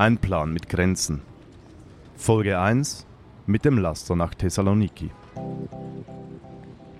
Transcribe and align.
Ein 0.00 0.16
Plan 0.16 0.50
mit 0.50 0.70
Grenzen. 0.70 1.20
Folge 2.16 2.58
1 2.58 3.04
mit 3.44 3.66
dem 3.66 3.76
Laster 3.76 4.16
nach 4.16 4.34
Thessaloniki. 4.34 5.10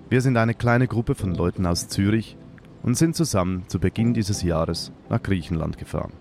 Wir 0.07 0.21
sind 0.21 0.37
eine 0.37 0.53
kleine 0.53 0.87
Gruppe 0.87 1.15
von 1.15 1.33
Leuten 1.33 1.65
aus 1.65 1.87
Zürich 1.87 2.37
und 2.83 2.95
sind 2.95 3.15
zusammen 3.15 3.63
zu 3.69 3.79
Beginn 3.79 4.13
dieses 4.13 4.43
Jahres 4.43 4.91
nach 5.09 5.23
Griechenland 5.23 5.79
gefahren. 5.79 6.13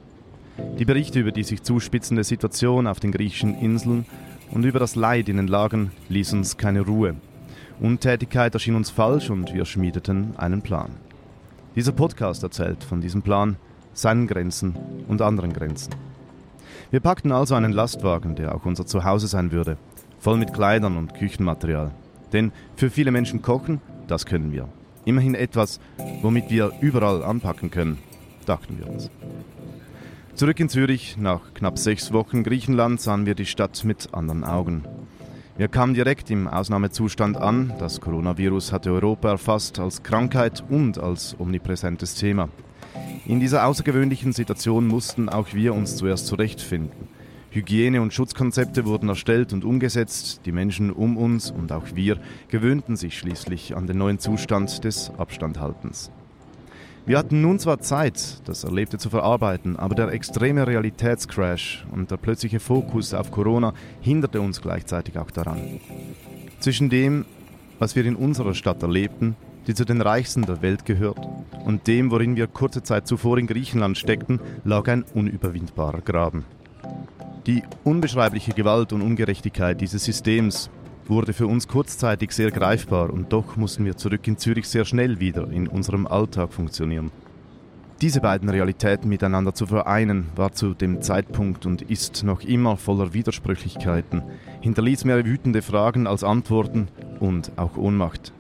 Die 0.79 0.87
Berichte 0.87 1.20
über 1.20 1.32
die 1.32 1.43
sich 1.43 1.62
zuspitzende 1.62 2.24
Situation 2.24 2.87
auf 2.87 2.98
den 2.98 3.12
griechischen 3.12 3.56
Inseln 3.56 4.06
und 4.51 4.65
über 4.65 4.78
das 4.78 4.97
Leid 4.97 5.28
in 5.28 5.37
den 5.37 5.48
Lagern 5.48 5.91
ließen 6.09 6.38
uns 6.38 6.56
keine 6.56 6.80
Ruhe. 6.80 7.15
Untätigkeit 7.78 8.55
erschien 8.55 8.74
uns 8.74 8.88
falsch 8.88 9.28
und 9.28 9.52
wir 9.52 9.66
schmiedeten 9.66 10.33
einen 10.38 10.62
Plan. 10.62 10.92
Dieser 11.77 11.92
Podcast 11.92 12.42
erzählt 12.42 12.83
von 12.84 13.02
diesem 13.02 13.20
Plan, 13.20 13.56
seinen 13.92 14.27
Grenzen 14.27 14.78
und 15.09 15.20
anderen 15.20 15.52
Grenzen. 15.52 15.92
Wir 16.91 17.01
packten 17.01 17.30
also 17.30 17.55
einen 17.55 17.73
Lastwagen, 17.73 18.35
der 18.35 18.55
auch 18.55 18.67
unser 18.67 18.85
Zuhause 18.85 19.29
sein 19.29 19.53
würde, 19.53 19.79
voll 20.19 20.37
mit 20.37 20.53
Kleidern 20.53 20.97
und 20.97 21.15
Küchenmaterial. 21.15 21.93
Denn 22.33 22.51
für 22.75 22.91
viele 22.91 23.13
Menschen 23.13 23.43
kochen, 23.43 23.80
das 24.09 24.27
können 24.27 24.51
wir. 24.51 24.69
Immerhin 25.05 25.37
etwas, 25.37 25.80
womit 26.21 26.51
wir 26.51 26.73
überall 26.80 27.23
anpacken 27.23 27.71
können, 27.71 27.99
dachten 28.45 28.79
wir 28.79 28.89
uns. 28.89 29.09
Zurück 30.35 30.59
in 30.59 30.69
Zürich, 30.69 31.16
nach 31.16 31.55
knapp 31.55 31.79
sechs 31.79 32.13
Wochen 32.13 32.43
Griechenland, 32.43 33.01
sahen 33.01 33.25
wir 33.25 33.35
die 33.35 33.47
Stadt 33.47 33.85
mit 33.85 34.13
anderen 34.13 34.43
Augen. 34.43 34.85
Wir 35.57 35.69
kamen 35.69 35.95
direkt 35.95 36.30
im 36.30 36.49
Ausnahmezustand 36.49 37.37
an. 37.37 37.75
Das 37.79 38.01
Coronavirus 38.01 38.73
hatte 38.73 38.93
Europa 38.93 39.30
erfasst 39.30 39.79
als 39.79 40.02
Krankheit 40.02 40.65
und 40.69 40.99
als 40.99 41.37
omnipräsentes 41.38 42.15
Thema. 42.15 42.49
In 43.27 43.41
dieser 43.41 43.66
außergewöhnlichen 43.66 44.32
Situation 44.32 44.87
mussten 44.87 45.29
auch 45.29 45.54
wir 45.54 45.74
uns 45.74 45.96
zuerst 45.96 46.26
zurechtfinden. 46.26 47.09
Hygiene- 47.51 48.01
und 48.01 48.15
Schutzkonzepte 48.15 48.87
wurden 48.87 49.09
erstellt 49.09 49.52
und 49.52 49.65
umgesetzt, 49.65 50.43
die 50.45 50.52
Menschen 50.52 50.90
um 50.90 51.16
uns 51.16 51.51
und 51.51 51.73
auch 51.73 51.85
wir 51.95 52.18
gewöhnten 52.48 52.96
sich 52.96 53.18
schließlich 53.18 53.76
an 53.76 53.88
den 53.88 53.98
neuen 53.98 54.20
Zustand 54.20 54.85
des 54.85 55.10
Abstandhaltens. 55.18 56.12
Wir 57.07 57.18
hatten 57.18 57.40
nun 57.40 57.59
zwar 57.59 57.80
Zeit, 57.80 58.40
das 58.45 58.62
Erlebte 58.62 58.98
zu 58.98 59.10
verarbeiten, 59.10 59.76
aber 59.76 59.96
der 59.96 60.13
extreme 60.13 60.66
Realitätscrash 60.66 61.85
und 61.90 62.10
der 62.10 62.18
plötzliche 62.18 62.60
Fokus 62.60 63.15
auf 63.15 63.32
Corona 63.32 63.74
hinderte 64.00 64.41
uns 64.41 64.60
gleichzeitig 64.60 65.19
auch 65.19 65.31
daran. 65.31 65.81
Zwischen 66.60 66.88
dem, 66.88 67.25
was 67.81 67.97
wir 67.97 68.04
in 68.04 68.15
unserer 68.15 68.54
Stadt 68.54 68.82
erlebten, 68.82 69.34
die 69.66 69.75
zu 69.75 69.84
den 69.84 70.03
reichsten 70.03 70.42
der 70.42 70.62
Welt 70.62 70.84
gehört, 70.84 71.26
und 71.65 71.87
dem, 71.87 72.11
worin 72.11 72.37
wir 72.37 72.47
kurze 72.47 72.83
Zeit 72.83 73.06
zuvor 73.06 73.39
in 73.39 73.47
Griechenland 73.47 73.99
steckten, 73.99 74.41
lag 74.65 74.89
ein 74.89 75.05
unüberwindbarer 75.15 76.00
Graben. 76.00 76.44
Die 77.47 77.62
unbeschreibliche 77.84 78.53
Gewalt 78.53 78.93
und 78.93 79.03
Ungerechtigkeit 79.03 79.81
dieses 79.81 80.05
Systems 80.05 80.71
wurde 81.06 81.33
für 81.33 81.47
uns 81.47 81.66
kurzzeitig 81.66 82.33
sehr 82.33 82.50
greifbar 82.50 83.11
und 83.11 83.33
doch 83.33 83.56
mussten 83.56 83.84
wir 83.84 83.97
zurück 83.97 84.27
in 84.28 84.38
Zürich 84.38 84.69
sehr 84.69 84.84
schnell 84.84 85.21
wieder 85.21 85.50
in 85.50 85.66
unserem 85.66 86.06
Alltag 86.06 86.53
funktionieren. 86.53 87.11
Diese 88.00 88.22
beiden 88.22 88.49
Realitäten 88.49 89.11
miteinander 89.11 89.53
zu 89.53 89.66
vereinen, 89.66 90.28
war 90.34 90.53
zu 90.53 90.72
dem 90.72 91.03
Zeitpunkt 91.03 91.66
und 91.66 91.83
ist 91.83 92.25
noch 92.25 92.41
immer 92.43 92.78
voller 92.78 93.12
Widersprüchlichkeiten, 93.12 94.22
hinterließ 94.62 95.05
mehr 95.05 95.22
wütende 95.27 95.61
Fragen 95.61 96.06
als 96.06 96.25
Antworten 96.25 96.88
und 97.19 97.53
auch 97.56 97.77
Ohnmacht. 97.77 98.33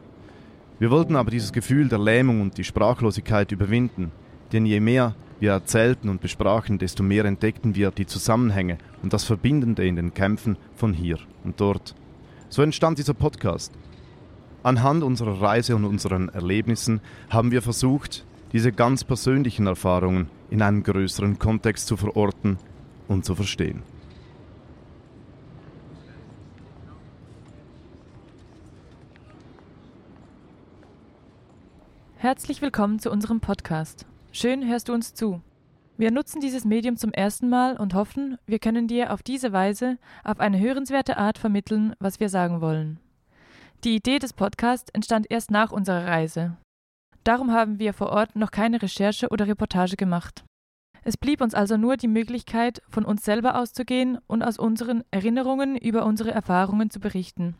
Wir 0.80 0.90
wollten 0.90 1.14
aber 1.14 1.30
dieses 1.30 1.52
Gefühl 1.52 1.90
der 1.90 1.98
Lähmung 1.98 2.40
und 2.40 2.56
die 2.56 2.64
Sprachlosigkeit 2.64 3.52
überwinden, 3.52 4.12
denn 4.50 4.64
je 4.64 4.80
mehr 4.80 5.14
wir 5.38 5.52
erzählten 5.52 6.08
und 6.08 6.22
besprachen, 6.22 6.78
desto 6.78 7.02
mehr 7.02 7.26
entdeckten 7.26 7.74
wir 7.74 7.90
die 7.90 8.06
Zusammenhänge 8.06 8.78
und 9.02 9.12
das 9.12 9.24
Verbindende 9.24 9.86
in 9.86 9.96
den 9.96 10.14
Kämpfen 10.14 10.56
von 10.74 10.94
hier 10.94 11.18
und 11.44 11.60
dort. 11.60 11.94
So 12.48 12.62
entstand 12.62 12.98
dieser 12.98 13.12
Podcast. 13.12 13.74
Anhand 14.62 15.02
unserer 15.02 15.42
Reise 15.42 15.76
und 15.76 15.84
unseren 15.84 16.30
Erlebnissen 16.30 17.02
haben 17.28 17.50
wir 17.50 17.60
versucht, 17.60 18.24
diese 18.54 18.72
ganz 18.72 19.04
persönlichen 19.04 19.66
Erfahrungen 19.66 20.30
in 20.48 20.62
einem 20.62 20.82
größeren 20.82 21.38
Kontext 21.38 21.88
zu 21.88 21.98
verorten 21.98 22.56
und 23.06 23.26
zu 23.26 23.34
verstehen. 23.34 23.82
Herzlich 32.22 32.60
willkommen 32.60 32.98
zu 32.98 33.10
unserem 33.10 33.40
Podcast. 33.40 34.04
Schön 34.30 34.68
hörst 34.68 34.90
du 34.90 34.92
uns 34.92 35.14
zu. 35.14 35.40
Wir 35.96 36.10
nutzen 36.10 36.42
dieses 36.42 36.66
Medium 36.66 36.98
zum 36.98 37.14
ersten 37.14 37.48
Mal 37.48 37.78
und 37.78 37.94
hoffen, 37.94 38.36
wir 38.44 38.58
können 38.58 38.88
dir 38.88 39.14
auf 39.14 39.22
diese 39.22 39.54
Weise 39.54 39.96
auf 40.22 40.38
eine 40.38 40.60
hörenswerte 40.60 41.16
Art 41.16 41.38
vermitteln, 41.38 41.94
was 41.98 42.20
wir 42.20 42.28
sagen 42.28 42.60
wollen. 42.60 43.00
Die 43.84 43.96
Idee 43.96 44.18
des 44.18 44.34
Podcasts 44.34 44.90
entstand 44.92 45.30
erst 45.30 45.50
nach 45.50 45.72
unserer 45.72 46.06
Reise. 46.06 46.58
Darum 47.24 47.52
haben 47.52 47.78
wir 47.78 47.94
vor 47.94 48.10
Ort 48.10 48.36
noch 48.36 48.50
keine 48.50 48.82
Recherche 48.82 49.30
oder 49.30 49.46
Reportage 49.46 49.96
gemacht. 49.96 50.44
Es 51.02 51.16
blieb 51.16 51.40
uns 51.40 51.54
also 51.54 51.78
nur 51.78 51.96
die 51.96 52.06
Möglichkeit, 52.06 52.82
von 52.90 53.06
uns 53.06 53.24
selber 53.24 53.54
auszugehen 53.58 54.18
und 54.26 54.42
aus 54.42 54.58
unseren 54.58 55.04
Erinnerungen 55.10 55.74
über 55.74 56.04
unsere 56.04 56.32
Erfahrungen 56.32 56.90
zu 56.90 57.00
berichten. 57.00 57.56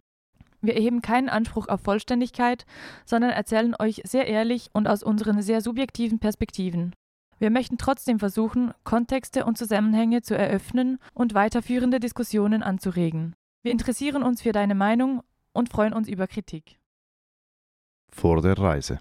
Wir 0.63 0.75
erheben 0.75 1.03
keinen 1.03 1.29
Anspruch 1.29 1.69
auf 1.69 1.81
Vollständigkeit, 1.81 2.67
sondern 3.05 3.31
erzählen 3.31 3.75
euch 3.79 4.03
sehr 4.05 4.27
ehrlich 4.27 4.71
und 4.73 4.89
aus 4.89 5.03
unseren 5.03 5.41
sehr 5.43 5.61
subjektiven 5.61 6.19
Perspektiven. 6.19 6.95
Wir 7.39 7.51
möchten 7.51 7.79
trotzdem 7.79 8.19
versuchen, 8.19 8.73
Kontexte 8.85 9.47
und 9.47 9.57
Zusammenhänge 9.57 10.21
zu 10.21 10.37
eröffnen 10.37 10.99
und 11.15 11.33
weiterführende 11.33 11.99
Diskussionen 11.99 12.63
anzuregen. 12.63 13.35
Wir 13.63 13.73
interessieren 13.73 14.23
uns 14.23 14.43
für 14.43 14.53
deine 14.53 14.75
Meinung 14.75 15.23
und 15.53 15.71
freuen 15.71 15.95
uns 15.95 16.09
über 16.09 16.27
Kritik. 16.27 16.79
Vor 18.11 18.43
der 18.43 18.59
Reise. 18.59 18.99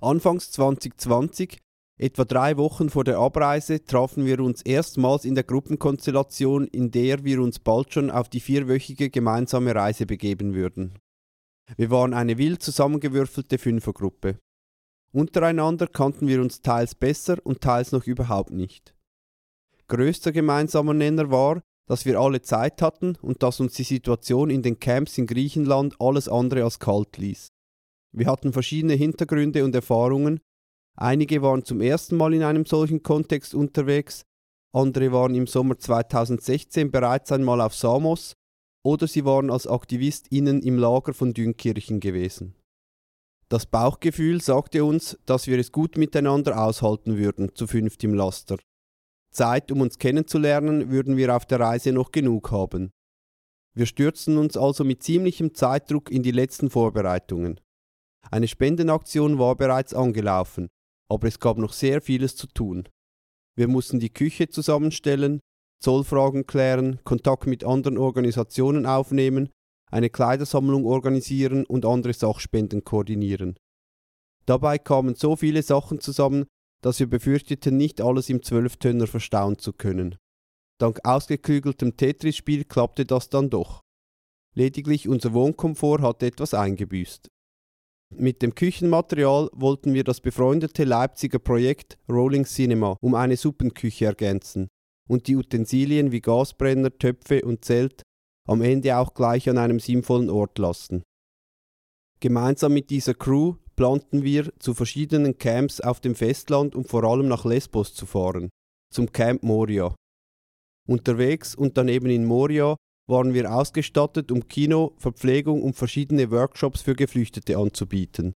Anfangs 0.00 0.50
2020 0.52 1.60
Etwa 1.96 2.24
drei 2.24 2.56
Wochen 2.56 2.90
vor 2.90 3.04
der 3.04 3.18
Abreise 3.18 3.84
trafen 3.84 4.26
wir 4.26 4.40
uns 4.40 4.62
erstmals 4.62 5.24
in 5.24 5.36
der 5.36 5.44
Gruppenkonstellation, 5.44 6.66
in 6.66 6.90
der 6.90 7.22
wir 7.22 7.40
uns 7.40 7.60
bald 7.60 7.92
schon 7.92 8.10
auf 8.10 8.28
die 8.28 8.40
vierwöchige 8.40 9.10
gemeinsame 9.10 9.74
Reise 9.74 10.04
begeben 10.04 10.54
würden. 10.54 10.98
Wir 11.76 11.90
waren 11.90 12.12
eine 12.12 12.36
wild 12.36 12.62
zusammengewürfelte 12.62 13.58
Fünfergruppe. 13.58 14.38
Untereinander 15.12 15.86
kannten 15.86 16.26
wir 16.26 16.40
uns 16.40 16.62
teils 16.62 16.96
besser 16.96 17.36
und 17.44 17.60
teils 17.60 17.92
noch 17.92 18.04
überhaupt 18.06 18.50
nicht. 18.50 18.92
Größter 19.86 20.32
gemeinsamer 20.32 20.94
Nenner 20.94 21.30
war, 21.30 21.62
dass 21.86 22.06
wir 22.06 22.18
alle 22.18 22.42
Zeit 22.42 22.82
hatten 22.82 23.16
und 23.22 23.42
dass 23.44 23.60
uns 23.60 23.74
die 23.74 23.84
Situation 23.84 24.50
in 24.50 24.62
den 24.62 24.80
Camps 24.80 25.16
in 25.16 25.26
Griechenland 25.26 25.94
alles 26.00 26.28
andere 26.28 26.64
als 26.64 26.80
kalt 26.80 27.18
ließ. 27.18 27.48
Wir 28.12 28.26
hatten 28.26 28.52
verschiedene 28.52 28.94
Hintergründe 28.94 29.64
und 29.64 29.74
Erfahrungen 29.74 30.40
Einige 30.96 31.42
waren 31.42 31.64
zum 31.64 31.80
ersten 31.80 32.16
Mal 32.16 32.34
in 32.34 32.42
einem 32.42 32.66
solchen 32.66 33.02
Kontext 33.02 33.54
unterwegs, 33.54 34.24
andere 34.74 35.12
waren 35.12 35.34
im 35.34 35.46
Sommer 35.46 35.78
2016 35.78 36.90
bereits 36.90 37.30
einmal 37.30 37.60
auf 37.60 37.74
Samos 37.74 38.34
oder 38.84 39.06
sie 39.06 39.24
waren 39.24 39.50
als 39.50 39.66
AktivistInnen 39.66 40.62
im 40.62 40.78
Lager 40.78 41.14
von 41.14 41.32
Dünkirchen 41.32 42.00
gewesen. 42.00 42.54
Das 43.48 43.66
Bauchgefühl 43.66 44.40
sagte 44.40 44.84
uns, 44.84 45.18
dass 45.26 45.46
wir 45.46 45.58
es 45.58 45.70
gut 45.70 45.96
miteinander 45.96 46.60
aushalten 46.60 47.16
würden, 47.16 47.54
zu 47.54 47.66
fünft 47.66 48.02
im 48.02 48.14
Laster. 48.14 48.58
Zeit, 49.30 49.70
um 49.70 49.80
uns 49.80 49.98
kennenzulernen, 49.98 50.90
würden 50.90 51.16
wir 51.16 51.34
auf 51.36 51.46
der 51.46 51.60
Reise 51.60 51.92
noch 51.92 52.10
genug 52.10 52.50
haben. 52.50 52.90
Wir 53.76 53.86
stürzten 53.86 54.38
uns 54.38 54.56
also 54.56 54.84
mit 54.84 55.02
ziemlichem 55.02 55.54
Zeitdruck 55.54 56.10
in 56.10 56.22
die 56.22 56.30
letzten 56.30 56.70
Vorbereitungen. 56.70 57.60
Eine 58.30 58.48
Spendenaktion 58.48 59.38
war 59.38 59.56
bereits 59.56 59.94
angelaufen, 59.94 60.68
aber 61.14 61.28
es 61.28 61.38
gab 61.38 61.58
noch 61.58 61.72
sehr 61.72 62.02
vieles 62.02 62.34
zu 62.34 62.48
tun. 62.48 62.88
Wir 63.56 63.68
mussten 63.68 64.00
die 64.00 64.12
Küche 64.12 64.48
zusammenstellen, 64.48 65.38
Zollfragen 65.80 66.46
klären, 66.46 66.98
Kontakt 67.04 67.46
mit 67.46 67.62
anderen 67.62 67.98
Organisationen 67.98 68.84
aufnehmen, 68.84 69.50
eine 69.92 70.10
Kleidersammlung 70.10 70.84
organisieren 70.84 71.64
und 71.64 71.86
andere 71.86 72.14
Sachspenden 72.14 72.82
koordinieren. 72.82 73.56
Dabei 74.44 74.76
kamen 74.78 75.14
so 75.14 75.36
viele 75.36 75.62
Sachen 75.62 76.00
zusammen, 76.00 76.46
dass 76.82 76.98
wir 76.98 77.08
befürchteten, 77.08 77.76
nicht 77.76 78.00
alles 78.00 78.28
im 78.28 78.42
Zwölftönner 78.42 79.06
verstauen 79.06 79.58
zu 79.58 79.72
können. 79.72 80.16
Dank 80.80 80.98
ausgeklügeltem 81.04 81.96
Tetris-Spiel 81.96 82.64
klappte 82.64 83.06
das 83.06 83.28
dann 83.28 83.50
doch. 83.50 83.82
Lediglich 84.56 85.08
unser 85.08 85.32
Wohnkomfort 85.32 86.02
hatte 86.02 86.26
etwas 86.26 86.54
eingebüßt. 86.54 87.28
Mit 88.16 88.42
dem 88.42 88.54
Küchenmaterial 88.54 89.50
wollten 89.52 89.92
wir 89.92 90.04
das 90.04 90.20
befreundete 90.20 90.84
Leipziger 90.84 91.40
Projekt 91.40 91.98
Rolling 92.08 92.44
Cinema 92.44 92.96
um 93.00 93.14
eine 93.14 93.36
Suppenküche 93.36 94.06
ergänzen 94.06 94.68
und 95.08 95.26
die 95.26 95.36
Utensilien 95.36 96.12
wie 96.12 96.20
Gasbrenner, 96.20 96.96
Töpfe 96.96 97.44
und 97.44 97.64
Zelt 97.64 98.02
am 98.48 98.62
Ende 98.62 98.96
auch 98.96 99.14
gleich 99.14 99.48
an 99.48 99.58
einem 99.58 99.80
sinnvollen 99.80 100.30
Ort 100.30 100.58
lassen. 100.58 101.02
Gemeinsam 102.20 102.72
mit 102.72 102.90
dieser 102.90 103.14
Crew 103.14 103.56
planten 103.74 104.22
wir, 104.22 104.52
zu 104.60 104.74
verschiedenen 104.74 105.36
Camps 105.36 105.80
auf 105.80 106.00
dem 106.00 106.14
Festland 106.14 106.76
und 106.76 106.88
vor 106.88 107.02
allem 107.04 107.26
nach 107.26 107.44
Lesbos 107.44 107.94
zu 107.94 108.06
fahren, 108.06 108.48
zum 108.92 109.10
Camp 109.10 109.42
Moria. 109.42 109.94
Unterwegs 110.86 111.54
und 111.54 111.76
daneben 111.76 112.10
in 112.10 112.24
Moria 112.24 112.76
waren 113.06 113.34
wir 113.34 113.54
ausgestattet, 113.54 114.32
um 114.32 114.48
Kino, 114.48 114.94
Verpflegung 114.96 115.62
und 115.62 115.74
verschiedene 115.74 116.30
Workshops 116.30 116.82
für 116.82 116.94
Geflüchtete 116.94 117.58
anzubieten. 117.58 118.32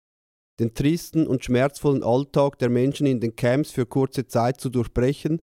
Den 0.60 0.74
tristen 0.74 1.28
und 1.28 1.44
schmerzvollen 1.44 2.04
Alltag 2.04 2.58
der 2.60 2.70
Menschen 2.70 3.06
in 3.08 3.20
den 3.20 3.36
Camps 3.36 3.72
für 3.72 3.86
kurze 3.86 4.28
Zeit 4.28 4.60
zu 4.60 4.70
durchbrechen, 4.70 5.40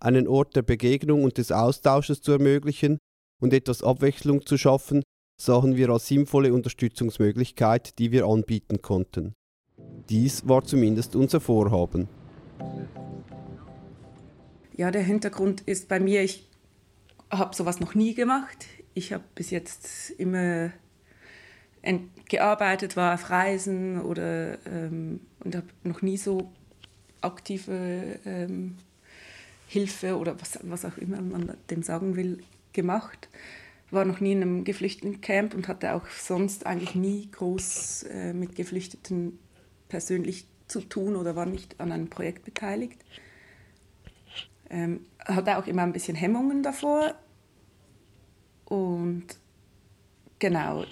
einen 0.00 0.28
Ort 0.28 0.56
der 0.56 0.62
Begegnung 0.62 1.24
und 1.24 1.38
des 1.38 1.52
Austausches 1.52 2.20
zu 2.20 2.32
ermöglichen 2.32 2.98
und 3.40 3.52
etwas 3.52 3.82
Abwechslung 3.82 4.44
zu 4.44 4.58
schaffen, 4.58 5.02
sahen 5.40 5.76
wir 5.76 5.90
als 5.90 6.08
sinnvolle 6.08 6.52
Unterstützungsmöglichkeit, 6.52 7.98
die 7.98 8.10
wir 8.10 8.26
anbieten 8.26 8.82
konnten. 8.82 9.34
Dies 10.08 10.48
war 10.48 10.64
zumindest 10.64 11.16
unser 11.16 11.40
Vorhaben. 11.40 12.08
Ja, 14.76 14.90
der 14.90 15.02
Hintergrund 15.02 15.62
ist 15.62 15.88
bei 15.88 16.00
mir, 16.00 16.22
ich 16.22 16.50
habe 17.30 17.54
sowas 17.54 17.80
noch 17.80 17.94
nie 17.94 18.14
gemacht. 18.14 18.66
Ich 18.94 19.12
habe 19.12 19.24
bis 19.34 19.50
jetzt 19.50 20.10
immer 20.10 20.72
gearbeitet, 22.28 22.96
war 22.96 23.14
auf 23.14 23.30
Reisen 23.30 24.00
oder, 24.00 24.58
ähm, 24.66 25.20
und 25.40 25.54
habe 25.54 25.66
noch 25.84 26.02
nie 26.02 26.16
so 26.16 26.50
aktive 27.20 28.18
ähm, 28.24 28.76
Hilfe 29.68 30.16
oder 30.16 30.40
was, 30.40 30.58
was 30.62 30.84
auch 30.84 30.98
immer 30.98 31.20
man 31.20 31.56
dem 31.70 31.82
sagen 31.82 32.16
will, 32.16 32.42
gemacht. 32.72 33.28
War 33.90 34.04
noch 34.04 34.20
nie 34.20 34.32
in 34.32 34.42
einem 34.42 34.64
Geflüchtetencamp 34.64 35.54
und 35.54 35.68
hatte 35.68 35.94
auch 35.94 36.08
sonst 36.08 36.66
eigentlich 36.66 36.94
nie 36.94 37.28
groß 37.30 38.04
äh, 38.04 38.32
mit 38.32 38.56
Geflüchteten 38.56 39.38
persönlich 39.88 40.46
zu 40.66 40.80
tun 40.80 41.14
oder 41.14 41.36
war 41.36 41.46
nicht 41.46 41.80
an 41.80 41.92
einem 41.92 42.08
Projekt 42.08 42.44
beteiligt. 42.44 43.00
Ähm, 44.70 45.06
hatte 45.24 45.58
auch 45.58 45.66
immer 45.66 45.82
ein 45.82 45.92
bisschen 45.92 46.16
Hemmungen 46.16 46.62
davor. 46.62 47.14
Und 48.64 49.26
genau. 50.38 50.84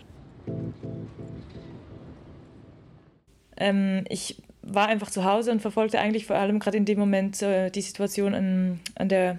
Ähm, 3.56 4.04
ich 4.08 4.42
war 4.62 4.88
einfach 4.88 5.10
zu 5.10 5.24
Hause 5.24 5.50
und 5.52 5.60
verfolgte 5.60 5.98
eigentlich 5.98 6.26
vor 6.26 6.36
allem 6.36 6.58
gerade 6.58 6.76
in 6.76 6.84
dem 6.84 6.98
Moment 6.98 7.42
äh, 7.42 7.70
die 7.70 7.82
Situation 7.82 8.34
an, 8.34 8.80
an 8.94 9.08
der 9.08 9.38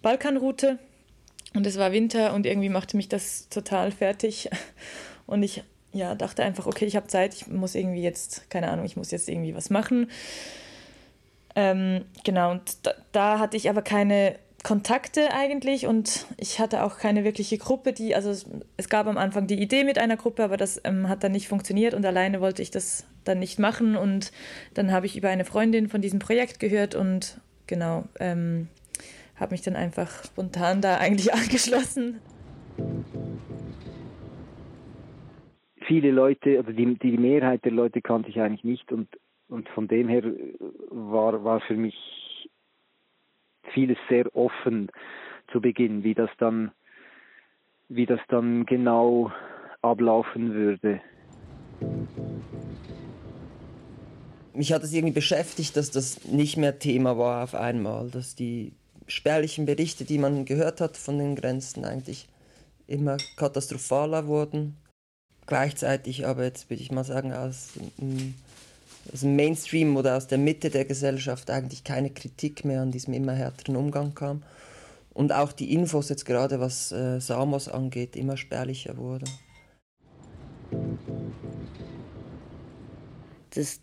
Balkanroute. 0.00 0.78
Und 1.54 1.66
es 1.66 1.78
war 1.78 1.92
Winter 1.92 2.32
und 2.32 2.46
irgendwie 2.46 2.70
machte 2.70 2.96
mich 2.96 3.08
das 3.08 3.48
total 3.48 3.90
fertig. 3.90 4.48
Und 5.26 5.42
ich 5.42 5.62
ja, 5.92 6.14
dachte 6.14 6.42
einfach, 6.42 6.66
okay, 6.66 6.84
ich 6.84 6.96
habe 6.96 7.06
Zeit, 7.06 7.34
ich 7.34 7.46
muss 7.46 7.74
irgendwie 7.74 8.02
jetzt, 8.02 8.50
keine 8.50 8.70
Ahnung, 8.70 8.84
ich 8.84 8.96
muss 8.96 9.10
jetzt 9.10 9.28
irgendwie 9.28 9.54
was 9.54 9.70
machen. 9.70 10.10
Ähm, 11.54 12.04
genau, 12.24 12.52
und 12.52 12.86
da, 12.86 12.92
da, 13.12 13.38
hatte 13.38 13.56
ich 13.56 13.68
aber 13.68 13.82
keine 13.82 14.38
Kontakte 14.62 15.32
eigentlich 15.32 15.86
und 15.86 16.26
ich 16.38 16.60
hatte 16.60 16.84
auch 16.84 16.98
keine 16.98 17.24
wirkliche 17.24 17.58
Gruppe, 17.58 17.92
die, 17.92 18.14
also 18.14 18.30
es, 18.30 18.48
es 18.76 18.88
gab 18.88 19.06
am 19.06 19.18
Anfang 19.18 19.46
die 19.46 19.60
Idee 19.60 19.84
mit 19.84 19.98
einer 19.98 20.16
Gruppe, 20.16 20.44
aber 20.44 20.56
das 20.56 20.80
ähm, 20.84 21.08
hat 21.08 21.24
dann 21.24 21.32
nicht 21.32 21.48
funktioniert 21.48 21.94
und 21.94 22.06
alleine 22.06 22.40
wollte 22.40 22.62
ich 22.62 22.70
das 22.70 23.06
dann 23.24 23.38
nicht 23.38 23.58
machen 23.58 23.96
und 23.96 24.32
dann 24.74 24.92
habe 24.92 25.06
ich 25.06 25.16
über 25.16 25.28
eine 25.28 25.44
Freundin 25.44 25.88
von 25.88 26.00
diesem 26.00 26.20
Projekt 26.20 26.60
gehört 26.60 26.94
und 26.94 27.40
genau, 27.66 28.04
ähm, 28.20 28.68
habe 29.36 29.52
mich 29.52 29.62
dann 29.62 29.76
einfach 29.76 30.24
spontan 30.24 30.80
da 30.80 30.96
eigentlich 30.96 31.34
angeschlossen. 31.34 32.20
Viele 35.86 36.12
Leute, 36.12 36.58
also 36.58 36.72
die, 36.72 36.96
die 36.98 37.18
Mehrheit 37.18 37.64
der 37.64 37.72
Leute 37.72 38.00
kannte 38.00 38.30
ich 38.30 38.40
eigentlich 38.40 38.64
nicht 38.64 38.92
und 38.92 39.08
und 39.52 39.68
von 39.68 39.86
dem 39.86 40.08
her 40.08 40.22
war, 40.88 41.44
war 41.44 41.60
für 41.60 41.76
mich 41.76 41.94
vieles 43.74 43.98
sehr 44.08 44.34
offen 44.34 44.90
zu 45.52 45.60
Beginn, 45.60 46.02
wie 46.04 46.14
das 46.14 46.30
dann, 46.38 46.72
wie 47.88 48.06
das 48.06 48.20
dann 48.28 48.64
genau 48.64 49.30
ablaufen 49.82 50.54
würde. 50.54 51.02
Mich 54.54 54.72
hat 54.72 54.82
es 54.84 54.92
irgendwie 54.92 55.14
beschäftigt, 55.14 55.76
dass 55.76 55.90
das 55.90 56.24
nicht 56.24 56.56
mehr 56.56 56.78
Thema 56.78 57.18
war 57.18 57.44
auf 57.44 57.54
einmal, 57.54 58.10
dass 58.10 58.34
die 58.34 58.72
spärlichen 59.06 59.66
Berichte, 59.66 60.04
die 60.04 60.18
man 60.18 60.46
gehört 60.46 60.80
hat 60.80 60.96
von 60.96 61.18
den 61.18 61.36
Grenzen, 61.36 61.84
eigentlich 61.84 62.26
immer 62.86 63.18
katastrophaler 63.36 64.26
wurden. 64.26 64.76
Gleichzeitig 65.46 66.26
aber 66.26 66.44
jetzt 66.44 66.70
würde 66.70 66.82
ich 66.82 66.90
mal 66.90 67.04
sagen, 67.04 67.32
aus 67.34 67.78
aus 69.12 69.20
dem 69.20 69.36
Mainstream 69.36 69.96
oder 69.96 70.16
aus 70.16 70.26
der 70.26 70.38
Mitte 70.38 70.70
der 70.70 70.84
Gesellschaft 70.84 71.50
eigentlich 71.50 71.84
keine 71.84 72.10
Kritik 72.10 72.64
mehr 72.64 72.82
an 72.82 72.92
diesem 72.92 73.14
immer 73.14 73.32
härteren 73.32 73.76
Umgang 73.76 74.14
kam. 74.14 74.42
Und 75.14 75.32
auch 75.32 75.52
die 75.52 75.72
Infos 75.74 76.08
jetzt 76.08 76.24
gerade, 76.24 76.60
was 76.60 76.92
äh, 76.92 77.20
Samos 77.20 77.68
angeht, 77.68 78.16
immer 78.16 78.36
spärlicher 78.36 78.96
wurden. 78.96 79.28
Das 83.50 83.80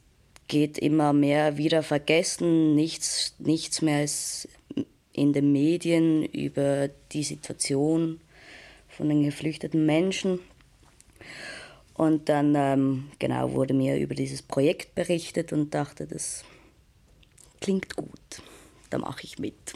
geht 0.48 0.80
immer 0.80 1.14
mehr 1.14 1.58
wieder 1.58 1.84
vergessen. 1.84 2.76
Nichts, 2.76 3.36
nichts 3.38 3.82
mehr 3.82 4.04
ist 4.04 4.50
in 5.14 5.34
den 5.34 5.52
Medien 5.52 6.26
über 6.26 6.90
die 7.12 7.24
Situation 7.24 8.20
von 8.88 9.10
den 9.10 9.24
geflüchteten 9.24 9.86
Menschen. 9.86 10.40
Und 12.00 12.30
dann 12.30 12.56
ähm, 12.56 13.10
genau 13.20 13.52
wurde 13.52 13.74
mir 13.74 14.00
über 14.00 14.16
dieses 14.16 14.42
Projekt 14.42 14.96
berichtet 14.96 15.52
und 15.52 15.74
dachte, 15.76 16.08
das 16.08 16.46
klingt 17.60 17.98
gut, 17.98 18.42
da 18.90 19.00
mache 19.00 19.26
ich 19.26 19.38
mit. 19.38 19.74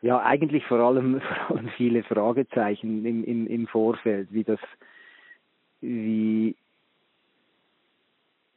Ja, 0.00 0.20
eigentlich 0.20 0.64
vor 0.64 0.80
allem, 0.80 1.20
vor 1.46 1.58
allem 1.58 1.68
viele 1.76 2.02
Fragezeichen 2.02 3.06
im, 3.06 3.22
im, 3.22 3.46
im 3.46 3.68
Vorfeld, 3.68 4.32
wie 4.32 4.42
das, 4.42 4.58
wie, 5.80 6.56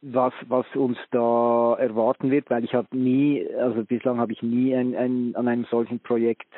was, 0.02 0.34
was 0.48 0.66
uns 0.74 0.98
da 1.12 1.76
erwarten 1.78 2.32
wird, 2.32 2.50
weil 2.50 2.64
ich 2.64 2.74
habe 2.74 2.88
nie, 2.96 3.46
also 3.54 3.84
bislang 3.84 4.18
habe 4.18 4.32
ich 4.32 4.42
nie 4.42 4.74
ein, 4.74 4.96
ein, 4.96 5.36
an 5.36 5.46
einem 5.46 5.66
solchen 5.70 6.00
Projekt 6.00 6.52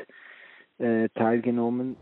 äh, 0.79 1.11
teilgenommen. 1.11 1.99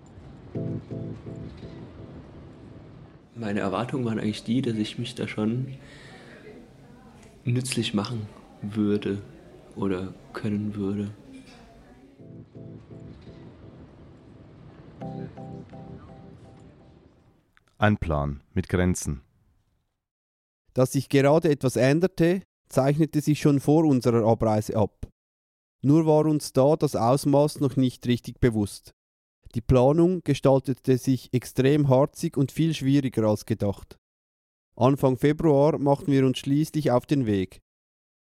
Meine 3.34 3.60
Erwartungen 3.60 4.04
waren 4.04 4.18
eigentlich 4.18 4.44
die, 4.44 4.62
dass 4.62 4.76
ich 4.76 4.98
mich 4.98 5.14
da 5.14 5.28
schon 5.28 5.74
nützlich 7.44 7.94
machen 7.94 8.26
würde 8.62 9.22
oder 9.76 10.14
können 10.32 10.74
würde. 10.74 11.10
Ein 17.78 17.98
Plan 17.98 18.40
mit 18.54 18.70
Grenzen. 18.70 19.20
Dass 20.72 20.92
sich 20.92 21.10
gerade 21.10 21.50
etwas 21.50 21.76
änderte, 21.76 22.42
zeichnete 22.70 23.20
sich 23.20 23.40
schon 23.40 23.60
vor 23.60 23.84
unserer 23.84 24.26
Abreise 24.26 24.76
ab. 24.76 25.06
Nur 25.82 26.06
war 26.06 26.24
uns 26.24 26.54
da 26.54 26.74
das 26.74 26.96
Ausmaß 26.96 27.60
noch 27.60 27.76
nicht 27.76 28.06
richtig 28.06 28.40
bewusst. 28.40 28.95
Die 29.56 29.62
Planung 29.62 30.20
gestaltete 30.22 30.98
sich 30.98 31.32
extrem 31.32 31.88
harzig 31.88 32.36
und 32.36 32.52
viel 32.52 32.74
schwieriger 32.74 33.24
als 33.24 33.46
gedacht. 33.46 33.96
Anfang 34.76 35.16
Februar 35.16 35.78
machten 35.78 36.12
wir 36.12 36.26
uns 36.26 36.40
schließlich 36.40 36.90
auf 36.90 37.06
den 37.06 37.24
Weg. 37.24 37.62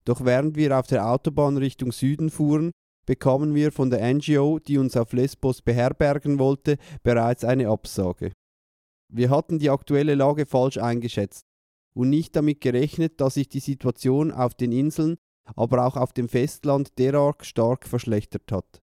Doch 0.03 0.25
während 0.25 0.57
wir 0.57 0.77
auf 0.77 0.87
der 0.87 1.07
Autobahn 1.07 1.55
Richtung 1.55 1.93
Süden 1.93 2.31
fuhren, 2.31 2.71
bekamen 3.05 3.55
wir 3.55 3.71
von 3.71 3.89
der 3.89 4.13
NGO, 4.13 4.59
die 4.59 4.77
uns 4.77 4.97
auf 4.97 5.13
Lesbos 5.13 5.61
beherbergen 5.61 6.37
wollte, 6.37 6.75
bereits 7.01 7.45
eine 7.45 7.69
Absage. 7.69 8.33
Wir 9.07 9.29
hatten 9.29 9.57
die 9.57 9.69
aktuelle 9.69 10.15
Lage 10.15 10.45
falsch 10.45 10.79
eingeschätzt 10.79 11.45
und 11.93 12.09
nicht 12.09 12.35
damit 12.35 12.59
gerechnet, 12.59 13.21
dass 13.21 13.35
sich 13.35 13.47
die 13.47 13.61
Situation 13.61 14.33
auf 14.33 14.53
den 14.53 14.73
Inseln, 14.73 15.15
aber 15.55 15.87
auch 15.87 15.95
auf 15.95 16.11
dem 16.11 16.27
Festland 16.27 16.99
derart 16.99 17.45
stark 17.45 17.87
verschlechtert 17.87 18.51
hat. 18.51 18.81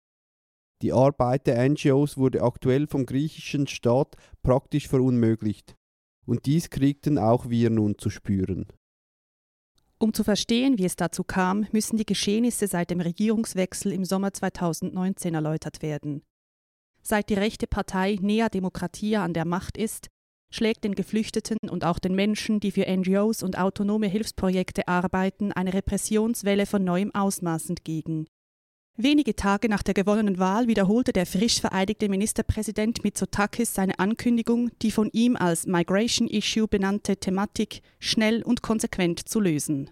Die 0.82 0.92
Arbeit 0.92 1.46
der 1.46 1.66
NGOs 1.68 2.18
wurde 2.18 2.42
aktuell 2.42 2.86
vom 2.86 3.06
griechischen 3.06 3.66
Staat 3.66 4.16
praktisch 4.42 4.88
verunmöglicht. 4.88 5.74
Und 6.26 6.46
dies 6.46 6.70
kriegten 6.70 7.18
auch 7.18 7.48
wir 7.48 7.70
nun 7.70 7.98
zu 7.98 8.10
spüren. 8.10 8.66
Um 9.98 10.12
zu 10.12 10.24
verstehen, 10.24 10.76
wie 10.76 10.84
es 10.84 10.96
dazu 10.96 11.24
kam, 11.24 11.66
müssen 11.72 11.96
die 11.96 12.04
Geschehnisse 12.04 12.66
seit 12.66 12.90
dem 12.90 13.00
Regierungswechsel 13.00 13.92
im 13.92 14.04
Sommer 14.04 14.32
2019 14.32 15.34
erläutert 15.34 15.80
werden. 15.80 16.22
Seit 17.02 17.30
die 17.30 17.34
rechte 17.34 17.66
Partei 17.66 18.18
Nea 18.20 18.50
Demokratia 18.50 19.24
an 19.24 19.32
der 19.32 19.46
Macht 19.46 19.78
ist, 19.78 20.08
schlägt 20.52 20.84
den 20.84 20.94
Geflüchteten 20.94 21.56
und 21.70 21.84
auch 21.84 21.98
den 21.98 22.14
Menschen, 22.14 22.60
die 22.60 22.72
für 22.72 22.84
NGOs 22.84 23.42
und 23.42 23.58
autonome 23.58 24.08
Hilfsprojekte 24.08 24.86
arbeiten, 24.88 25.52
eine 25.52 25.72
Repressionswelle 25.72 26.66
von 26.66 26.84
neuem 26.84 27.14
Ausmaß 27.14 27.70
entgegen. 27.70 28.26
Wenige 28.98 29.36
Tage 29.36 29.68
nach 29.68 29.82
der 29.82 29.92
gewonnenen 29.92 30.38
Wahl 30.38 30.68
wiederholte 30.68 31.12
der 31.12 31.26
frisch 31.26 31.60
vereidigte 31.60 32.08
Ministerpräsident 32.08 33.04
Mitsotakis 33.04 33.74
seine 33.74 33.98
Ankündigung, 33.98 34.70
die 34.80 34.90
von 34.90 35.10
ihm 35.12 35.36
als 35.36 35.66
Migration 35.66 36.28
Issue 36.28 36.66
benannte 36.66 37.18
Thematik 37.18 37.82
schnell 37.98 38.42
und 38.42 38.62
konsequent 38.62 39.28
zu 39.28 39.38
lösen. 39.38 39.90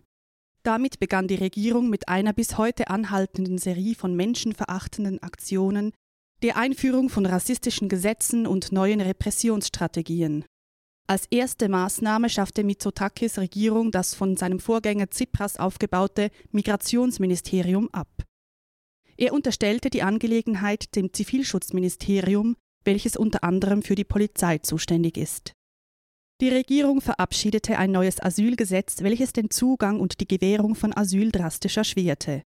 Damit 0.62 1.00
begann 1.00 1.28
die 1.28 1.34
Regierung 1.34 1.90
mit 1.90 2.08
einer 2.08 2.32
bis 2.32 2.56
heute 2.56 2.88
anhaltenden 2.88 3.58
Serie 3.58 3.94
von 3.94 4.16
menschenverachtenden 4.16 5.22
Aktionen, 5.22 5.92
der 6.42 6.56
Einführung 6.56 7.10
von 7.10 7.26
rassistischen 7.26 7.90
Gesetzen 7.90 8.46
und 8.46 8.72
neuen 8.72 9.02
Repressionsstrategien. 9.02 10.46
Als 11.06 11.26
erste 11.30 11.68
Maßnahme 11.68 12.30
schaffte 12.30 12.64
Mitsotakis 12.64 13.36
Regierung 13.36 13.90
das 13.90 14.14
von 14.14 14.38
seinem 14.38 14.60
Vorgänger 14.60 15.10
Tsipras 15.10 15.58
aufgebaute 15.58 16.30
Migrationsministerium 16.52 17.90
ab. 17.92 18.08
Er 19.16 19.32
unterstellte 19.32 19.90
die 19.90 20.02
Angelegenheit 20.02 20.94
dem 20.96 21.12
Zivilschutzministerium, 21.12 22.56
welches 22.84 23.16
unter 23.16 23.44
anderem 23.44 23.82
für 23.82 23.94
die 23.94 24.04
Polizei 24.04 24.58
zuständig 24.58 25.16
ist. 25.16 25.52
Die 26.40 26.48
Regierung 26.48 27.00
verabschiedete 27.00 27.78
ein 27.78 27.92
neues 27.92 28.20
Asylgesetz, 28.20 29.02
welches 29.02 29.32
den 29.32 29.50
Zugang 29.50 30.00
und 30.00 30.20
die 30.20 30.26
Gewährung 30.26 30.74
von 30.74 30.94
Asyl 30.96 31.30
drastisch 31.30 31.76
erschwerte. 31.76 32.42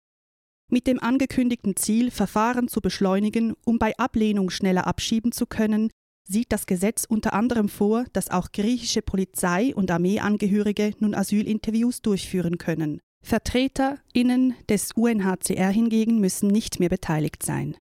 Mit 0.69 0.87
dem 0.87 0.99
angekündigten 0.99 1.77
Ziel, 1.77 2.11
Verfahren 2.11 2.67
zu 2.67 2.81
beschleunigen, 2.81 3.55
um 3.65 3.79
bei 3.79 3.97
Ablehnung 3.97 4.49
schneller 4.49 4.85
abschieben 4.85 5.31
zu 5.31 5.45
können, 5.45 5.89
sieht 6.27 6.51
das 6.51 6.65
Gesetz 6.65 7.05
unter 7.05 7.31
anderem 7.31 7.69
vor, 7.69 8.03
dass 8.11 8.29
auch 8.29 8.51
griechische 8.51 9.01
Polizei 9.01 9.73
und 9.73 9.89
Armeeangehörige 9.89 10.91
nun 10.99 11.15
Asylinterviews 11.15 12.01
durchführen 12.01 12.57
können. 12.57 12.99
VertreterInnen 13.27 14.55
des 14.69 14.93
UNHCR 14.93 15.69
hingegen 15.69 16.19
müssen 16.19 16.47
nicht 16.47 16.79
mehr 16.79 16.87
beteiligt 16.87 17.43
sein. 17.43 17.75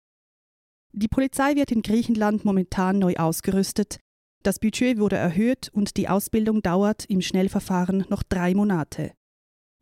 Die 0.93 1.09
Polizei 1.09 1.55
wird 1.55 1.71
in 1.71 1.83
Griechenland 1.83 2.47
momentan 2.47 2.99
neu 2.99 3.17
ausgerüstet, 3.17 3.99
das 4.43 4.59
Budget 4.59 4.99
wurde 4.99 5.17
erhöht 5.17 5.71
und 5.73 5.99
die 5.99 6.09
Ausbildung 6.09 6.63
dauert 6.63 7.05
im 7.07 7.21
Schnellverfahren 7.21 8.07
noch 8.09 8.23
drei 8.23 8.55
Monate. 8.55 9.13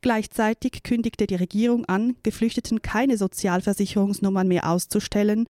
Gleichzeitig 0.02 0.82
kündigte 0.82 1.28
die 1.28 1.36
Regierung 1.36 1.84
an, 1.84 2.16
Geflüchteten 2.24 2.82
keine 2.82 3.16
Sozialversicherungsnummern 3.16 4.48
mehr 4.48 4.68
auszustellen 4.68 5.46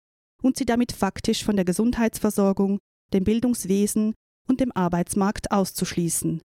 und 0.41 0.57
sie 0.57 0.67
damit 0.67 0.93
faktisch 0.93 1.45
von 1.45 1.57
der 1.57 1.65
Gesundheitsversorgung, 1.65 2.79
dem 3.13 3.25
Bildungswesen 3.25 4.15
und 4.49 4.61
dem 4.61 4.71
Arbeitsmarkt 4.71 5.51
auszuschließen. 5.51 6.43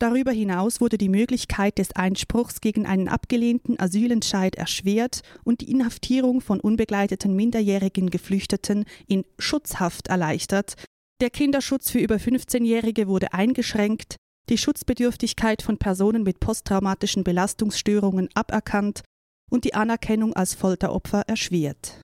Darüber 0.00 0.30
hinaus 0.30 0.80
wurde 0.80 0.96
die 0.96 1.08
Möglichkeit 1.08 1.78
des 1.78 1.96
Einspruchs 1.96 2.60
gegen 2.60 2.86
einen 2.86 3.08
abgelehnten 3.08 3.80
Asylentscheid 3.80 4.54
erschwert 4.54 5.22
und 5.42 5.60
die 5.60 5.70
Inhaftierung 5.70 6.40
von 6.40 6.60
unbegleiteten 6.60 7.34
minderjährigen 7.34 8.08
Geflüchteten 8.08 8.84
in 9.08 9.24
Schutzhaft 9.38 10.06
erleichtert, 10.06 10.74
der 11.20 11.30
Kinderschutz 11.30 11.90
für 11.90 11.98
über 11.98 12.14
15-Jährige 12.14 13.08
wurde 13.08 13.32
eingeschränkt, 13.32 14.14
die 14.48 14.58
Schutzbedürftigkeit 14.58 15.62
von 15.62 15.78
Personen 15.78 16.22
mit 16.22 16.38
posttraumatischen 16.38 17.24
Belastungsstörungen 17.24 18.28
aberkannt 18.34 19.02
und 19.50 19.64
die 19.64 19.74
Anerkennung 19.74 20.32
als 20.34 20.54
Folteropfer 20.54 21.22
erschwert. 21.26 22.00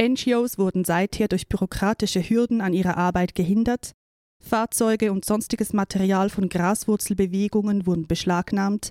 NGOs 0.00 0.56
wurden 0.56 0.86
seither 0.86 1.28
durch 1.28 1.48
bürokratische 1.48 2.22
Hürden 2.22 2.62
an 2.62 2.72
ihrer 2.72 2.96
Arbeit 2.96 3.34
gehindert, 3.34 3.92
Fahrzeuge 4.40 5.12
und 5.12 5.24
sonstiges 5.24 5.72
Material 5.72 6.30
von 6.30 6.48
Graswurzelbewegungen 6.48 7.86
wurden 7.86 8.06
beschlagnahmt, 8.06 8.90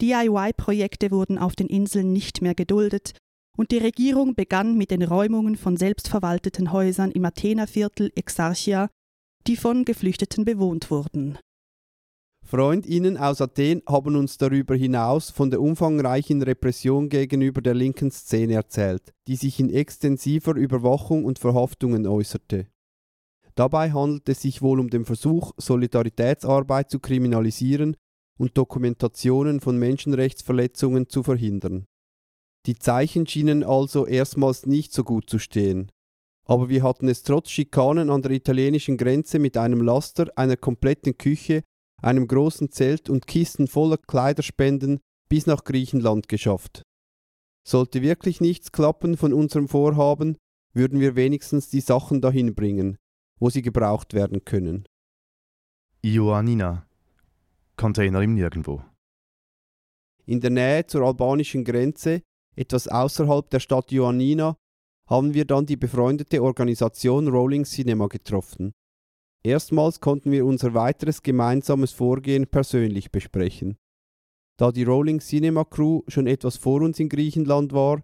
DIY-Projekte 0.00 1.10
wurden 1.10 1.38
auf 1.38 1.54
den 1.54 1.66
Inseln 1.68 2.12
nicht 2.12 2.42
mehr 2.42 2.54
geduldet 2.54 3.12
und 3.56 3.72
die 3.72 3.78
Regierung 3.78 4.34
begann 4.34 4.78
mit 4.78 4.90
den 4.90 5.02
Räumungen 5.02 5.56
von 5.56 5.76
selbstverwalteten 5.76 6.72
Häusern 6.72 7.10
im 7.10 7.24
Athenerviertel 7.24 8.12
Exarchia, 8.14 8.88
die 9.46 9.56
von 9.56 9.84
Geflüchteten 9.84 10.44
bewohnt 10.44 10.90
wurden. 10.90 11.38
FreundInnen 12.46 13.18
aus 13.18 13.42
Athen 13.42 13.82
haben 13.86 14.16
uns 14.16 14.38
darüber 14.38 14.74
hinaus 14.74 15.30
von 15.30 15.50
der 15.50 15.60
umfangreichen 15.60 16.40
Repression 16.40 17.08
gegenüber 17.08 17.60
der 17.60 17.74
linken 17.74 18.10
Szene 18.10 18.54
erzählt, 18.54 19.12
die 19.26 19.36
sich 19.36 19.60
in 19.60 19.68
extensiver 19.68 20.54
Überwachung 20.54 21.24
und 21.24 21.38
Verhaftungen 21.38 22.06
äußerte. 22.06 22.66
Dabei 23.58 23.90
handelt 23.90 24.28
es 24.28 24.42
sich 24.42 24.62
wohl 24.62 24.78
um 24.78 24.88
den 24.88 25.04
Versuch, 25.04 25.50
Solidaritätsarbeit 25.56 26.92
zu 26.92 27.00
kriminalisieren 27.00 27.96
und 28.38 28.56
Dokumentationen 28.56 29.58
von 29.60 29.76
Menschenrechtsverletzungen 29.76 31.08
zu 31.08 31.24
verhindern. 31.24 31.84
Die 32.66 32.78
Zeichen 32.78 33.26
schienen 33.26 33.64
also 33.64 34.06
erstmals 34.06 34.64
nicht 34.66 34.92
so 34.92 35.02
gut 35.02 35.28
zu 35.28 35.40
stehen. 35.40 35.90
Aber 36.44 36.68
wir 36.68 36.84
hatten 36.84 37.08
es 37.08 37.24
trotz 37.24 37.50
Schikanen 37.50 38.10
an 38.10 38.22
der 38.22 38.30
italienischen 38.30 38.96
Grenze 38.96 39.40
mit 39.40 39.56
einem 39.56 39.82
Laster, 39.82 40.30
einer 40.36 40.56
kompletten 40.56 41.18
Küche, 41.18 41.64
einem 42.00 42.28
großen 42.28 42.70
Zelt 42.70 43.10
und 43.10 43.26
Kisten 43.26 43.66
voller 43.66 43.98
Kleiderspenden 43.98 45.00
bis 45.28 45.46
nach 45.46 45.64
Griechenland 45.64 46.28
geschafft. 46.28 46.82
Sollte 47.66 48.02
wirklich 48.02 48.40
nichts 48.40 48.70
klappen 48.70 49.16
von 49.16 49.32
unserem 49.32 49.66
Vorhaben, 49.66 50.36
würden 50.74 51.00
wir 51.00 51.16
wenigstens 51.16 51.68
die 51.70 51.80
Sachen 51.80 52.20
dahin 52.20 52.54
bringen, 52.54 52.98
wo 53.38 53.50
sie 53.50 53.62
gebraucht 53.62 54.14
werden 54.14 54.44
können. 54.44 54.86
Ioannina. 56.02 56.86
Container 57.76 58.22
im 58.22 58.34
Nirgendwo. 58.34 58.82
In 60.26 60.40
der 60.40 60.50
Nähe 60.50 60.86
zur 60.86 61.02
albanischen 61.02 61.64
Grenze 61.64 62.22
etwas 62.58 62.88
außerhalb 62.88 63.48
der 63.50 63.60
Stadt 63.60 63.92
Ioannina, 63.92 64.56
haben 65.08 65.32
wir 65.32 65.44
dann 65.44 65.64
die 65.64 65.76
befreundete 65.76 66.42
Organisation 66.42 67.28
Rolling 67.28 67.64
Cinema 67.64 68.08
getroffen. 68.08 68.72
Erstmals 69.44 70.00
konnten 70.00 70.32
wir 70.32 70.44
unser 70.44 70.74
weiteres 70.74 71.22
gemeinsames 71.22 71.92
Vorgehen 71.92 72.48
persönlich 72.48 73.12
besprechen. 73.12 73.78
Da 74.58 74.72
die 74.72 74.82
Rolling 74.82 75.20
Cinema 75.20 75.64
Crew 75.64 76.02
schon 76.08 76.26
etwas 76.26 76.56
vor 76.56 76.82
uns 76.82 76.98
in 76.98 77.08
Griechenland 77.08 77.72
war, 77.72 78.02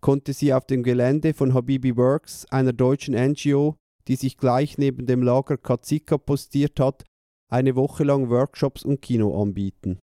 konnte 0.00 0.32
sie 0.32 0.54
auf 0.54 0.64
dem 0.64 0.84
Gelände 0.84 1.34
von 1.34 1.52
Habibi 1.52 1.96
Works, 1.96 2.46
einer 2.50 2.72
deutschen 2.72 3.14
NGO, 3.14 3.76
die 4.08 4.16
sich 4.16 4.36
gleich 4.36 4.78
neben 4.78 5.06
dem 5.06 5.22
Lager 5.22 5.56
Kazika 5.56 6.18
postiert 6.18 6.80
hat, 6.80 7.04
eine 7.50 7.76
Woche 7.76 8.04
lang 8.04 8.30
Workshops 8.30 8.84
und 8.84 9.02
Kino 9.02 9.40
anbieten. 9.40 9.98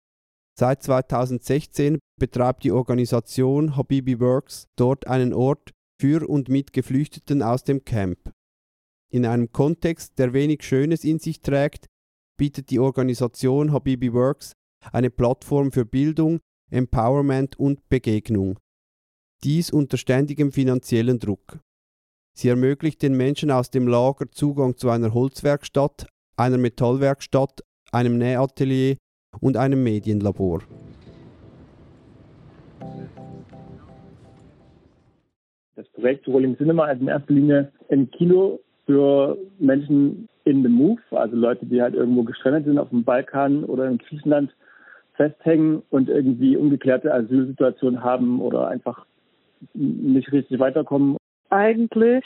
Seit 0.59 0.83
2016 0.83 1.99
betreibt 2.19 2.63
die 2.63 2.71
Organisation 2.71 3.75
Habibi 3.75 4.19
Works 4.19 4.67
dort 4.75 5.07
einen 5.07 5.33
Ort 5.33 5.71
für 6.01 6.27
und 6.27 6.49
mit 6.49 6.73
Geflüchteten 6.73 7.41
aus 7.41 7.63
dem 7.63 7.85
Camp. 7.85 8.31
In 9.11 9.25
einem 9.25 9.51
Kontext, 9.51 10.19
der 10.19 10.33
wenig 10.33 10.63
Schönes 10.63 11.03
in 11.03 11.19
sich 11.19 11.41
trägt, 11.41 11.85
bietet 12.37 12.69
die 12.69 12.79
Organisation 12.79 13.71
Habibi 13.71 14.13
Works 14.13 14.53
eine 14.91 15.09
Plattform 15.09 15.71
für 15.71 15.85
Bildung, 15.85 16.39
Empowerment 16.69 17.57
und 17.57 17.87
Begegnung. 17.89 18.57
Dies 19.43 19.71
unter 19.71 19.97
ständigem 19.97 20.51
finanziellen 20.51 21.19
Druck. 21.19 21.59
Sie 22.39 22.49
ermöglicht 22.49 23.01
den 23.01 23.17
Menschen 23.17 23.49
aus 23.49 23.71
dem 23.71 23.87
Lager 23.87 24.29
Zugang 24.29 24.77
zu 24.77 24.91
einer 24.91 25.11
Holzwerkstatt, 25.11 26.05
einer 26.35 26.59
Metallwerkstatt, 26.59 27.63
einem 27.91 28.19
Nähatelier 28.19 28.97
und 29.41 29.57
einem 29.57 29.81
Medienlabor. 29.83 30.61
Das 35.75 35.87
Projekt 35.93 36.27
Rolling 36.27 36.55
Cinema 36.57 36.91
ist 36.91 37.01
in 37.01 37.07
erster 37.07 37.33
Linie 37.33 37.71
ein 37.89 38.11
Kino 38.11 38.59
für 38.85 39.35
Menschen 39.57 40.29
in 40.43 40.61
the 40.61 40.69
Move, 40.69 41.01
also 41.09 41.35
Leute, 41.35 41.65
die 41.65 41.81
halt 41.81 41.95
irgendwo 41.95 42.21
gestrandet 42.21 42.65
sind 42.65 42.77
auf 42.77 42.89
dem 42.89 43.03
Balkan 43.03 43.63
oder 43.63 43.87
in 43.87 43.97
Griechenland 43.97 44.51
festhängen 45.15 45.81
und 45.89 46.07
irgendwie 46.07 46.55
ungeklärte 46.55 47.11
Asylsituationen 47.11 48.03
haben 48.03 48.41
oder 48.41 48.67
einfach 48.67 49.07
nicht 49.73 50.31
richtig 50.31 50.59
weiterkommen. 50.59 51.17
Eigentlich 51.49 52.25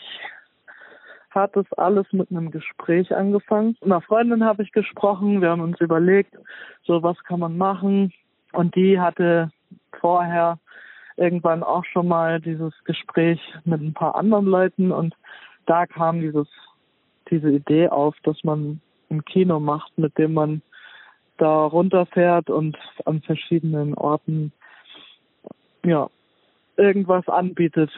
hat 1.29 1.55
es 1.55 1.71
alles 1.73 2.05
mit 2.11 2.29
einem 2.31 2.51
Gespräch 2.51 3.15
angefangen. 3.15 3.77
Mit 3.81 3.83
einer 3.83 4.01
Freundin 4.01 4.43
habe 4.43 4.63
ich 4.63 4.71
gesprochen, 4.71 5.41
wir 5.41 5.49
haben 5.49 5.61
uns 5.61 5.79
überlegt, 5.79 6.35
so 6.83 7.03
was 7.03 7.17
kann 7.23 7.39
man 7.39 7.57
machen. 7.57 8.13
Und 8.51 8.75
die 8.75 8.99
hatte 8.99 9.51
vorher 9.99 10.59
irgendwann 11.15 11.63
auch 11.63 11.85
schon 11.85 12.07
mal 12.07 12.41
dieses 12.41 12.73
Gespräch 12.83 13.39
mit 13.63 13.81
ein 13.81 13.93
paar 13.93 14.15
anderen 14.15 14.45
Leuten 14.45 14.91
und 14.91 15.15
da 15.65 15.85
kam 15.85 16.19
dieses, 16.19 16.47
diese 17.29 17.51
Idee 17.51 17.89
auf, 17.89 18.15
dass 18.23 18.43
man 18.43 18.81
ein 19.09 19.23
Kino 19.25 19.59
macht, 19.59 19.97
mit 19.97 20.17
dem 20.17 20.33
man 20.33 20.61
da 21.37 21.65
runterfährt 21.65 22.49
und 22.49 22.77
an 23.05 23.21
verschiedenen 23.21 23.93
Orten 23.93 24.51
ja 25.85 26.09
irgendwas 26.77 27.27
anbietet, 27.27 27.91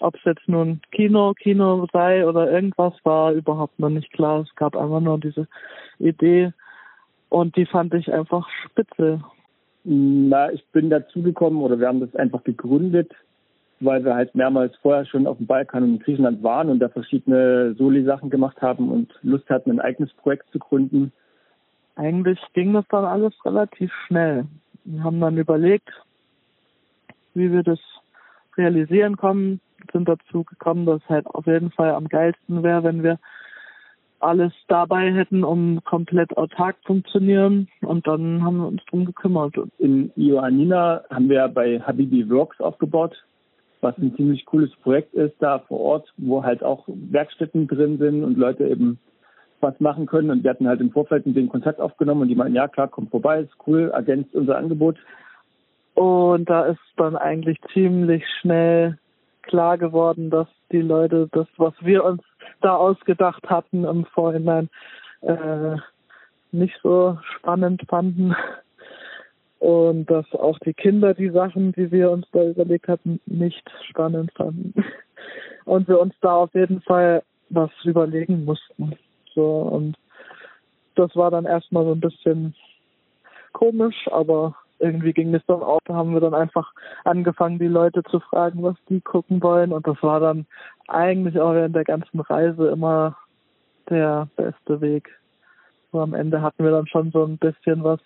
ob 0.00 0.14
es 0.16 0.24
jetzt 0.24 0.48
nun 0.48 0.80
Kino, 0.92 1.34
Kino 1.34 1.86
sei 1.92 2.26
oder 2.26 2.50
irgendwas, 2.50 2.94
war 3.04 3.32
überhaupt 3.32 3.78
noch 3.78 3.90
nicht 3.90 4.12
klar. 4.12 4.40
Es 4.40 4.54
gab 4.56 4.76
einfach 4.76 5.00
nur 5.00 5.18
diese 5.18 5.46
Idee 5.98 6.52
und 7.28 7.56
die 7.56 7.66
fand 7.66 7.94
ich 7.94 8.12
einfach 8.12 8.48
spitze. 8.64 9.22
Na, 9.84 10.50
ich 10.52 10.64
bin 10.72 10.90
dazugekommen 10.90 11.62
oder 11.62 11.78
wir 11.78 11.88
haben 11.88 12.00
das 12.00 12.14
einfach 12.16 12.44
gegründet, 12.44 13.12
weil 13.80 14.04
wir 14.04 14.14
halt 14.14 14.34
mehrmals 14.34 14.76
vorher 14.76 15.06
schon 15.06 15.26
auf 15.26 15.38
dem 15.38 15.46
Balkan 15.46 15.82
und 15.82 15.94
in 15.94 15.98
Griechenland 16.00 16.42
waren 16.42 16.68
und 16.68 16.80
da 16.80 16.88
verschiedene 16.88 17.74
Soli-Sachen 17.74 18.30
gemacht 18.30 18.60
haben 18.60 18.90
und 18.90 19.12
Lust 19.22 19.48
hatten, 19.48 19.70
ein 19.70 19.80
eigenes 19.80 20.12
Projekt 20.14 20.50
zu 20.50 20.58
gründen. 20.58 21.12
Eigentlich 21.96 22.38
ging 22.54 22.72
das 22.72 22.84
dann 22.90 23.04
alles 23.04 23.34
relativ 23.44 23.92
schnell. 24.06 24.46
Wir 24.84 25.02
haben 25.04 25.20
dann 25.20 25.36
überlegt, 25.36 25.90
wie 27.34 27.52
wir 27.52 27.62
das 27.62 27.80
realisieren 28.56 29.16
können, 29.16 29.60
sind 29.92 30.08
dazu 30.08 30.44
gekommen, 30.44 30.86
dass 30.86 31.02
es 31.02 31.08
halt 31.08 31.26
auf 31.26 31.46
jeden 31.46 31.70
Fall 31.70 31.90
am 31.92 32.08
geilsten 32.08 32.62
wäre, 32.62 32.82
wenn 32.84 33.02
wir 33.02 33.18
alles 34.20 34.52
dabei 34.66 35.12
hätten, 35.12 35.44
um 35.44 35.82
komplett 35.84 36.36
autark 36.36 36.76
funktionieren. 36.84 37.68
Und 37.82 38.06
dann 38.06 38.42
haben 38.42 38.58
wir 38.58 38.66
uns 38.66 38.84
drum 38.86 39.04
gekümmert. 39.04 39.54
In 39.78 40.10
Ioannina 40.16 41.04
haben 41.10 41.28
wir 41.28 41.46
bei 41.48 41.80
Habibi 41.80 42.28
Works 42.30 42.60
aufgebaut, 42.60 43.24
was 43.80 43.96
ein 43.98 44.14
ziemlich 44.16 44.44
cooles 44.44 44.74
Projekt 44.82 45.14
ist 45.14 45.36
da 45.38 45.60
vor 45.60 45.80
Ort, 45.80 46.12
wo 46.16 46.42
halt 46.42 46.62
auch 46.62 46.84
Werkstätten 46.88 47.68
drin 47.68 47.98
sind 47.98 48.24
und 48.24 48.36
Leute 48.36 48.66
eben 48.66 48.98
was 49.60 49.78
machen 49.80 50.06
können. 50.06 50.30
Und 50.30 50.42
wir 50.42 50.50
hatten 50.50 50.68
halt 50.68 50.80
im 50.80 50.90
Vorfeld 50.90 51.26
mit 51.26 51.36
denen 51.36 51.48
Kontakt 51.48 51.80
aufgenommen 51.80 52.22
und 52.22 52.28
die 52.28 52.34
meinten, 52.34 52.54
ja 52.54 52.68
klar, 52.68 52.88
kommt 52.88 53.10
vorbei, 53.10 53.40
ist 53.40 53.56
cool, 53.66 53.90
ergänzt 53.92 54.34
unser 54.34 54.56
Angebot. 54.56 54.96
Und 55.94 56.48
da 56.48 56.66
ist 56.66 56.78
dann 56.96 57.16
eigentlich 57.16 57.58
ziemlich 57.72 58.24
schnell 58.40 58.98
klar 59.48 59.78
geworden, 59.78 60.30
dass 60.30 60.46
die 60.70 60.80
Leute 60.80 61.28
das, 61.32 61.46
was 61.56 61.74
wir 61.80 62.04
uns 62.04 62.22
da 62.60 62.76
ausgedacht 62.76 63.48
hatten 63.48 63.84
im 63.84 64.04
Vorhinein, 64.06 64.68
äh, 65.22 65.76
nicht 66.52 66.78
so 66.82 67.18
spannend 67.36 67.82
fanden. 67.88 68.34
Und 69.58 70.06
dass 70.08 70.32
auch 70.34 70.58
die 70.60 70.74
Kinder 70.74 71.14
die 71.14 71.30
Sachen, 71.30 71.72
die 71.72 71.90
wir 71.90 72.12
uns 72.12 72.26
da 72.32 72.44
überlegt 72.44 72.86
hatten, 72.86 73.20
nicht 73.26 73.68
spannend 73.88 74.30
fanden. 74.32 74.72
Und 75.64 75.88
wir 75.88 76.00
uns 76.00 76.14
da 76.20 76.36
auf 76.36 76.54
jeden 76.54 76.80
Fall 76.82 77.22
was 77.50 77.70
überlegen 77.84 78.44
mussten. 78.44 78.96
So, 79.34 79.62
und 79.62 79.96
das 80.94 81.14
war 81.16 81.30
dann 81.30 81.44
erstmal 81.44 81.84
so 81.84 81.92
ein 81.92 82.00
bisschen 82.00 82.54
komisch, 83.52 84.08
aber 84.10 84.54
irgendwie 84.78 85.12
ging 85.12 85.34
es 85.34 85.44
dann 85.46 85.62
auch, 85.62 85.80
da 85.84 85.94
haben 85.94 86.12
wir 86.12 86.20
dann 86.20 86.34
einfach 86.34 86.72
angefangen, 87.04 87.58
die 87.58 87.66
Leute 87.66 88.02
zu 88.04 88.20
fragen, 88.20 88.62
was 88.62 88.76
die 88.88 89.00
gucken 89.00 89.42
wollen. 89.42 89.72
Und 89.72 89.86
das 89.86 90.02
war 90.02 90.20
dann 90.20 90.46
eigentlich 90.86 91.38
auch 91.40 91.52
während 91.54 91.74
der 91.74 91.84
ganzen 91.84 92.20
Reise 92.20 92.68
immer 92.68 93.16
der 93.88 94.28
beste 94.36 94.80
Weg. 94.80 95.10
So 95.92 96.00
am 96.00 96.14
Ende 96.14 96.42
hatten 96.42 96.64
wir 96.64 96.70
dann 96.70 96.86
schon 96.86 97.10
so 97.10 97.24
ein 97.24 97.38
bisschen 97.38 97.82
was 97.82 98.00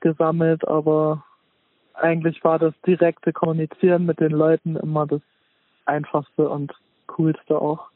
gesammelt, 0.00 0.66
aber 0.66 1.24
eigentlich 1.94 2.42
war 2.42 2.58
das 2.58 2.74
direkte 2.86 3.32
Kommunizieren 3.32 4.06
mit 4.06 4.18
den 4.18 4.32
Leuten 4.32 4.76
immer 4.76 5.06
das 5.06 5.20
einfachste 5.84 6.48
und 6.48 6.72
coolste 7.06 7.60
auch 7.60 7.91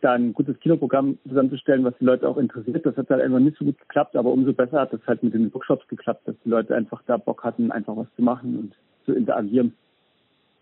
da 0.00 0.12
ein 0.12 0.32
gutes 0.32 0.58
Kinoprogramm 0.60 1.18
zusammenzustellen, 1.28 1.84
was 1.84 1.94
die 1.98 2.04
Leute 2.04 2.28
auch 2.28 2.36
interessiert. 2.36 2.84
Das 2.84 2.96
hat 2.96 3.10
halt 3.10 3.22
einfach 3.22 3.38
nicht 3.38 3.56
so 3.58 3.64
gut 3.64 3.78
geklappt, 3.78 4.16
aber 4.16 4.30
umso 4.30 4.52
besser 4.52 4.80
hat 4.80 4.92
es 4.92 5.06
halt 5.06 5.22
mit 5.22 5.34
den 5.34 5.52
Workshops 5.52 5.86
geklappt, 5.88 6.26
dass 6.26 6.36
die 6.44 6.48
Leute 6.48 6.74
einfach 6.74 7.02
da 7.06 7.16
Bock 7.16 7.44
hatten, 7.44 7.70
einfach 7.70 7.96
was 7.96 8.06
zu 8.16 8.22
machen 8.22 8.58
und 8.58 8.74
zu 9.04 9.12
interagieren. 9.12 9.74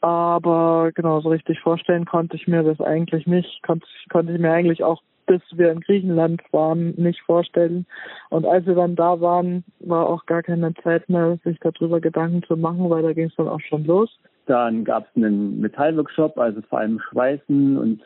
Aber 0.00 0.90
genau, 0.94 1.20
so 1.20 1.28
richtig 1.28 1.60
vorstellen 1.60 2.04
konnte 2.04 2.36
ich 2.36 2.48
mir 2.48 2.64
das 2.64 2.80
eigentlich 2.80 3.26
nicht. 3.26 3.62
Konnte, 3.62 3.86
konnte 4.10 4.32
ich 4.32 4.40
mir 4.40 4.52
eigentlich 4.52 4.82
auch, 4.82 5.00
bis 5.26 5.42
wir 5.52 5.70
in 5.70 5.80
Griechenland 5.80 6.42
waren, 6.50 6.90
nicht 6.96 7.20
vorstellen. 7.20 7.86
Und 8.28 8.44
als 8.44 8.66
wir 8.66 8.74
dann 8.74 8.96
da 8.96 9.20
waren, 9.20 9.64
war 9.78 10.08
auch 10.08 10.26
gar 10.26 10.42
keine 10.42 10.74
Zeit 10.82 11.08
mehr, 11.08 11.38
sich 11.44 11.58
darüber 11.60 12.00
Gedanken 12.00 12.42
zu 12.42 12.56
machen, 12.56 12.90
weil 12.90 13.02
da 13.02 13.12
ging 13.12 13.28
es 13.28 13.36
dann 13.36 13.48
auch 13.48 13.60
schon 13.60 13.84
los. 13.84 14.10
Dann 14.46 14.84
gab 14.84 15.04
es 15.04 15.16
einen 15.16 15.60
Metallworkshop, 15.60 16.36
also 16.36 16.60
vor 16.62 16.80
allem 16.80 16.98
Schweißen 16.98 17.78
und 17.78 18.02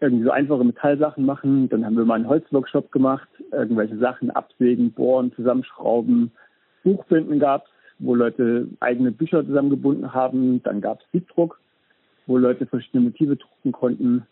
irgendwie 0.00 0.24
so 0.24 0.30
einfache 0.30 0.64
Metallsachen 0.64 1.24
machen. 1.24 1.68
Dann 1.68 1.84
haben 1.84 1.96
wir 1.96 2.04
mal 2.04 2.14
einen 2.14 2.28
Holzworkshop 2.28 2.90
gemacht, 2.92 3.28
irgendwelche 3.52 3.98
Sachen 3.98 4.30
absägen, 4.30 4.92
bohren, 4.92 5.32
zusammenschrauben. 5.34 6.32
Buchbinden 6.82 7.38
gab 7.38 7.64
es, 7.64 7.70
wo 7.98 8.14
Leute 8.14 8.68
eigene 8.80 9.12
Bücher 9.12 9.44
zusammengebunden 9.44 10.14
haben. 10.14 10.62
Dann 10.62 10.80
gab 10.80 11.00
es 11.00 11.06
Siebdruck, 11.12 11.60
wo 12.26 12.38
Leute 12.38 12.66
verschiedene 12.66 13.04
Motive 13.04 13.36
drucken 13.36 13.72
konnten. 13.72 14.26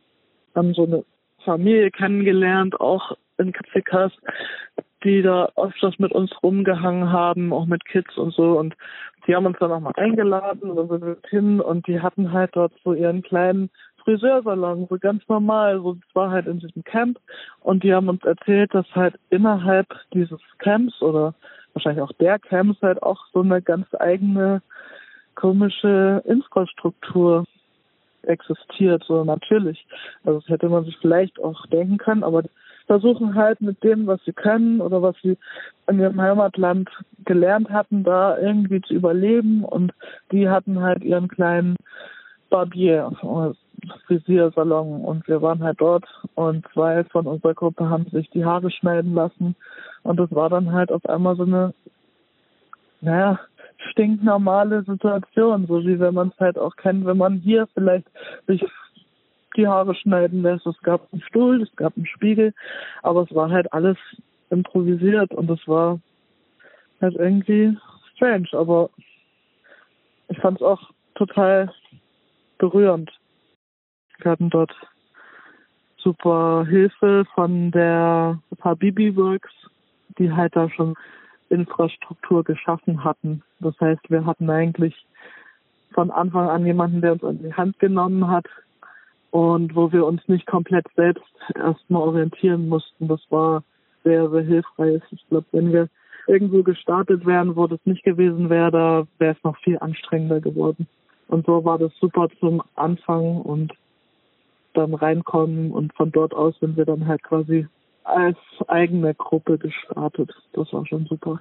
Haben 0.55 0.75
so 0.75 0.85
eine 0.85 1.05
Familie 1.45 1.91
kennengelernt, 1.91 2.81
auch 2.81 3.17
in 3.37 3.53
Katsikas, 3.53 4.13
die 5.05 5.23
da 5.23 5.51
öfters 5.57 5.99
mit 5.99 6.13
uns 6.13 6.33
rumgehangen 6.43 7.13
haben, 7.13 7.53
auch 7.53 7.67
mit 7.67 7.85
Kids 7.85 8.17
und 8.17 8.33
so. 8.33 8.59
Und 8.59 8.75
die 9.27 9.37
haben 9.37 9.47
uns 9.47 9.59
dann 9.61 9.71
auch 9.71 9.81
mal 9.81 9.93
eingeladen 9.97 10.71
und 10.71 10.77
dann 10.77 10.89
sind 10.89 11.03
wir 11.03 11.17
hin 11.29 11.61
und 11.61 11.87
die 11.87 12.01
hatten 12.01 12.33
halt 12.33 12.51
dort 12.55 12.73
so 12.83 12.95
ihren 12.95 13.23
kleinen 13.23 13.71
Friseursalon, 14.05 14.87
so 14.89 14.99
ganz 14.99 15.23
normal. 15.29 15.81
So, 15.81 15.95
das 15.95 16.15
war 16.15 16.31
halt 16.31 16.47
in 16.47 16.61
diesem 16.61 16.85
Camp 16.85 17.19
und 17.61 17.83
die 17.85 17.93
haben 17.93 18.09
uns 18.09 18.25
erzählt, 18.25 18.75
dass 18.75 18.87
halt 18.95 19.15
innerhalb 19.31 19.87
dieses 20.13 20.41
Camps 20.59 21.01
oder 21.03 21.35
wahrscheinlich 21.75 22.03
auch 22.03 22.13
der 22.13 22.39
Camps 22.39 22.81
halt 22.83 23.03
auch 23.03 23.27
so 23.33 23.41
eine 23.41 23.63
ganz 23.63 23.87
eigene 23.99 24.63
komische 25.35 26.23
Infrastruktur 26.27 27.45
existiert, 28.23 29.05
so 29.07 29.25
natürlich. 29.25 29.87
Also 30.25 30.41
das 30.41 30.49
hätte 30.49 30.69
man 30.69 30.85
sich 30.85 30.97
vielleicht 30.99 31.39
auch 31.39 31.67
denken 31.67 31.99
können, 31.99 32.25
aber 32.25 32.43
versuchen 32.87 33.35
halt 33.35 33.61
mit 33.61 33.85
dem, 33.85 34.07
was 34.07 34.21
sie 34.25 34.33
können 34.33 34.81
oder 34.81 35.03
was 35.03 35.15
sie 35.23 35.37
in 35.89 36.01
ihrem 36.01 36.21
Heimatland 36.21 36.89
gelernt 37.25 37.71
hatten, 37.71 38.03
da 38.03 38.39
irgendwie 38.39 38.81
zu 38.81 38.95
überleben 38.95 39.65
und 39.65 39.93
die 40.33 40.49
hatten 40.49 40.81
halt 40.81 41.05
ihren 41.05 41.29
kleinen 41.29 41.77
Barbier, 42.51 43.11
Frisiersalon. 44.07 45.03
Und 45.05 45.27
wir 45.29 45.43
waren 45.43 45.63
halt 45.63 45.81
dort 45.81 46.05
und 46.35 46.67
zwei 46.73 47.05
von 47.05 47.27
unserer 47.27 47.55
Gruppe 47.55 47.89
haben 47.89 48.07
sich 48.11 48.29
die 48.31 48.45
Haare 48.45 48.71
schneiden 48.71 49.15
lassen. 49.15 49.55
Und 50.03 50.19
das 50.19 50.33
war 50.33 50.51
dann 50.51 50.73
halt 50.73 50.91
auf 50.91 51.05
einmal 51.07 51.37
so 51.37 51.45
eine, 51.45 51.75
naja, 53.01 53.39
stinknormale 53.91 54.83
Situation, 54.83 55.67
so 55.67 55.85
wie 55.85 56.01
wenn 56.01 56.15
man 56.15 56.29
es 56.29 56.41
halt 56.41 56.59
auch 56.59 56.75
kennt, 56.77 57.07
wenn 57.07 57.17
man 57.17 57.37
hier 57.37 57.69
vielleicht 57.75 58.07
sich 58.47 58.65
die 59.57 59.67
Haare 59.67 59.95
schneiden 59.95 60.43
lässt. 60.43 60.67
Es 60.67 60.81
gab 60.83 61.13
einen 61.13 61.23
Stuhl, 61.23 61.63
es 61.63 61.77
gab 61.77 61.97
einen 61.97 62.07
Spiegel, 62.07 62.55
aber 63.03 63.23
es 63.23 63.35
war 63.35 63.51
halt 63.51 63.73
alles 63.73 63.97
improvisiert 64.51 65.33
und 65.33 65.51
es 65.51 65.67
war 65.67 66.01
halt 67.01 67.15
irgendwie 67.17 67.77
strange, 68.15 68.49
aber 68.53 68.91
ich 70.29 70.39
fand 70.39 70.59
es 70.59 70.63
auch 70.63 70.91
total 71.15 71.73
berührend. 72.59 73.11
Wir 74.19 74.33
hatten 74.33 74.51
dort 74.51 74.75
super 75.97 76.67
Hilfe 76.69 77.25
von 77.35 77.71
der 77.71 78.41
Habibi 78.61 79.17
Works, 79.17 79.53
die 80.19 80.33
halt 80.33 80.55
da 80.57 80.69
schon 80.71 80.95
Infrastruktur 81.51 82.45
geschaffen 82.45 83.05
hatten. 83.05 83.43
Das 83.61 83.79
heißt, 83.81 84.11
wir 84.11 84.25
hatten 84.27 84.51
eigentlich 84.51 84.95
von 85.93 86.11
Anfang 86.11 86.49
an 86.49 86.67
jemanden, 86.67 87.01
der 87.01 87.13
uns 87.13 87.25
an 87.25 87.39
die 87.39 87.55
Hand 87.55 87.79
genommen 87.79 88.29
hat 88.29 88.47
und 89.31 89.75
wo 89.75 89.91
wir 89.93 90.07
uns 90.07 90.27
nicht 90.29 90.47
komplett 90.47 90.87
selbst 90.97 91.25
erstmal 91.55 92.03
orientieren 92.03 92.69
mussten. 92.69 93.09
Das 93.09 93.21
war 93.31 93.63
sehr, 94.05 94.29
sehr 94.31 94.43
hilfreich. 94.43 95.03
Ich 95.11 95.27
glaube, 95.29 95.47
wenn 95.53 95.73
wir 95.73 95.89
irgendwo 96.27 96.63
gestartet 96.63 97.25
wären, 97.27 97.57
wo 97.57 97.67
das 97.67 97.81
nicht 97.85 98.05
gewesen 98.05 98.51
wäre, 98.51 98.71
da 98.71 99.07
wäre 99.19 99.35
es 99.37 99.45
noch 99.45 99.57
viel 99.59 99.79
anstrengender 99.79 100.41
geworden. 100.41 100.87
Und 101.29 101.47
so 101.47 101.65
war 101.65 101.79
das 101.79 101.93
super 102.01 102.29
zum 102.41 102.63
Anfang 102.75 103.43
und 103.43 103.73
dann 104.75 104.95
reinkommen 104.95 105.73
und 105.73 105.95
von 105.95 106.11
dort 106.11 106.35
aus 106.35 106.55
sind 106.61 106.77
wir 106.77 106.85
dann 106.85 107.07
halt 107.07 107.23
quasi 107.23 107.67
als 108.05 108.39
eigene 108.67 109.15
Gruppe 109.15 109.59
gestartet. 109.59 110.33
Das 110.53 110.73
war 110.73 110.87
schon 110.87 111.07
super. 111.07 111.41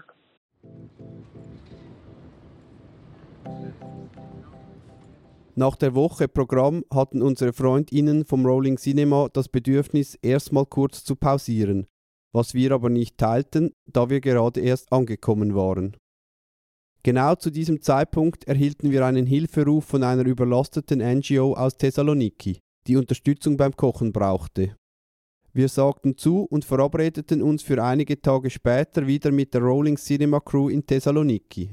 Nach 5.55 5.75
der 5.75 5.95
Woche 5.95 6.27
Programm 6.27 6.83
hatten 6.93 7.21
unsere 7.21 7.51
Freundinnen 7.51 8.25
vom 8.25 8.45
Rolling 8.45 8.77
Cinema 8.77 9.27
das 9.33 9.49
Bedürfnis, 9.49 10.15
erstmal 10.21 10.65
kurz 10.65 11.03
zu 11.03 11.15
pausieren, 11.15 11.87
was 12.31 12.53
wir 12.53 12.73
aber 12.73 12.89
nicht 12.89 13.17
teilten, 13.17 13.71
da 13.87 14.09
wir 14.09 14.21
gerade 14.21 14.59
erst 14.59 14.91
angekommen 14.91 15.55
waren. 15.55 15.97
Genau 17.03 17.35
zu 17.35 17.51
diesem 17.51 17.81
Zeitpunkt 17.81 18.45
erhielten 18.45 18.91
wir 18.91 19.05
einen 19.05 19.25
Hilferuf 19.25 19.85
von 19.85 20.03
einer 20.03 20.25
überlasteten 20.25 20.99
NGO 20.99 21.53
aus 21.53 21.77
Thessaloniki, 21.77 22.59
die 22.87 22.97
Unterstützung 22.97 23.57
beim 23.57 23.75
Kochen 23.75 24.11
brauchte. 24.11 24.75
Wir 25.53 25.69
sagten 25.69 26.17
zu 26.17 26.43
und 26.43 26.65
verabredeten 26.65 27.41
uns 27.41 27.63
für 27.63 27.83
einige 27.83 28.21
Tage 28.21 28.49
später 28.49 29.07
wieder 29.07 29.31
mit 29.31 29.53
der 29.53 29.61
Rolling 29.61 29.97
Cinema 29.97 30.39
Crew 30.39 30.69
in 30.69 30.85
Thessaloniki. 30.85 31.71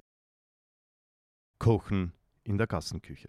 Kochen 1.59 2.13
in 2.45 2.57
der 2.57 2.67
Gassenküche. 2.67 3.29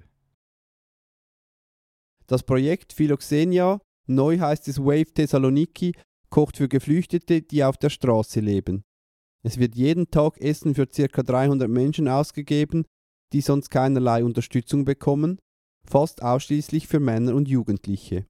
Das 2.28 2.44
Projekt 2.44 2.94
Philoxenia, 2.94 3.82
neu 4.08 4.40
heißt 4.40 4.68
es 4.68 4.80
Wave 4.80 5.14
Thessaloniki, 5.14 5.94
kocht 6.30 6.58
für 6.58 6.68
Geflüchtete, 6.68 7.42
die 7.42 7.64
auf 7.64 7.78
der 7.78 7.90
Straße 7.90 8.40
leben. 8.40 8.84
Es 9.46 9.60
wird 9.60 9.76
jeden 9.76 10.10
Tag 10.10 10.42
Essen 10.42 10.74
für 10.74 10.88
ca. 10.88 11.22
300 11.22 11.70
Menschen 11.70 12.08
ausgegeben, 12.08 12.84
die 13.32 13.42
sonst 13.42 13.70
keinerlei 13.70 14.24
Unterstützung 14.24 14.86
bekommen, 14.86 15.38
fast 15.88 16.24
ausschließlich 16.24 16.88
für 16.88 17.00
Männer 17.00 17.36
und 17.36 17.48
Jugendliche. 17.48 18.26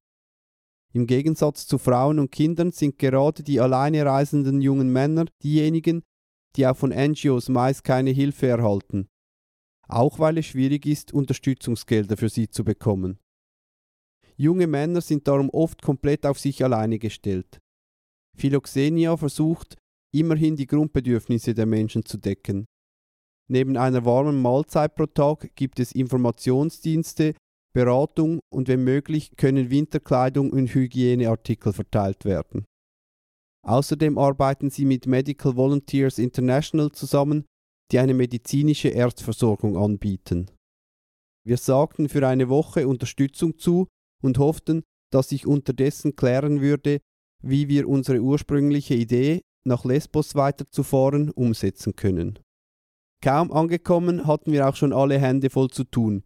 Im 0.92 1.06
Gegensatz 1.06 1.66
zu 1.66 1.78
Frauen 1.78 2.18
und 2.18 2.32
Kindern 2.32 2.70
sind 2.70 2.98
gerade 2.98 3.42
die 3.42 3.60
alleine 3.60 4.04
reisenden 4.04 4.60
jungen 4.60 4.92
Männer 4.92 5.24
diejenigen, 5.42 6.02
die 6.54 6.66
auch 6.66 6.76
von 6.76 6.90
NGOs 6.90 7.48
meist 7.48 7.82
keine 7.82 8.10
Hilfe 8.10 8.48
erhalten, 8.48 9.08
auch 9.88 10.18
weil 10.18 10.36
es 10.36 10.44
schwierig 10.44 10.84
ist, 10.84 11.14
Unterstützungsgelder 11.14 12.18
für 12.18 12.28
sie 12.28 12.50
zu 12.50 12.62
bekommen. 12.62 13.18
Junge 14.36 14.66
Männer 14.66 15.00
sind 15.00 15.26
darum 15.26 15.48
oft 15.48 15.80
komplett 15.80 16.26
auf 16.26 16.38
sich 16.38 16.62
alleine 16.62 16.98
gestellt. 16.98 17.58
Philoxenia 18.36 19.16
versucht, 19.16 19.78
immerhin 20.18 20.56
die 20.56 20.66
Grundbedürfnisse 20.66 21.54
der 21.54 21.66
Menschen 21.66 22.04
zu 22.04 22.18
decken. 22.18 22.66
Neben 23.48 23.76
einer 23.76 24.04
warmen 24.04 24.40
Mahlzeit 24.40 24.94
pro 24.94 25.06
Tag 25.06 25.54
gibt 25.54 25.78
es 25.78 25.92
Informationsdienste, 25.92 27.34
Beratung 27.72 28.40
und 28.50 28.68
wenn 28.68 28.84
möglich 28.84 29.36
können 29.36 29.70
Winterkleidung 29.70 30.50
und 30.50 30.74
Hygieneartikel 30.74 31.72
verteilt 31.72 32.24
werden. 32.24 32.64
Außerdem 33.66 34.16
arbeiten 34.16 34.70
sie 34.70 34.84
mit 34.84 35.06
Medical 35.06 35.56
Volunteers 35.56 36.18
International 36.18 36.90
zusammen, 36.92 37.44
die 37.92 37.98
eine 37.98 38.14
medizinische 38.14 38.88
Erstversorgung 38.88 39.76
anbieten. 39.76 40.50
Wir 41.44 41.56
sagten 41.56 42.08
für 42.08 42.26
eine 42.26 42.48
Woche 42.48 42.88
Unterstützung 42.88 43.58
zu 43.58 43.86
und 44.22 44.38
hofften, 44.38 44.82
dass 45.12 45.28
sich 45.28 45.46
unterdessen 45.46 46.16
klären 46.16 46.60
würde, 46.60 47.00
wie 47.42 47.68
wir 47.68 47.88
unsere 47.88 48.20
ursprüngliche 48.20 48.94
Idee, 48.94 49.42
nach 49.66 49.84
Lesbos 49.84 50.34
weiterzufahren, 50.34 51.30
umsetzen 51.30 51.94
können. 51.96 52.38
Kaum 53.22 53.50
angekommen 53.50 54.26
hatten 54.26 54.52
wir 54.52 54.68
auch 54.68 54.76
schon 54.76 54.92
alle 54.92 55.18
Hände 55.18 55.50
voll 55.50 55.70
zu 55.70 55.84
tun. 55.84 56.22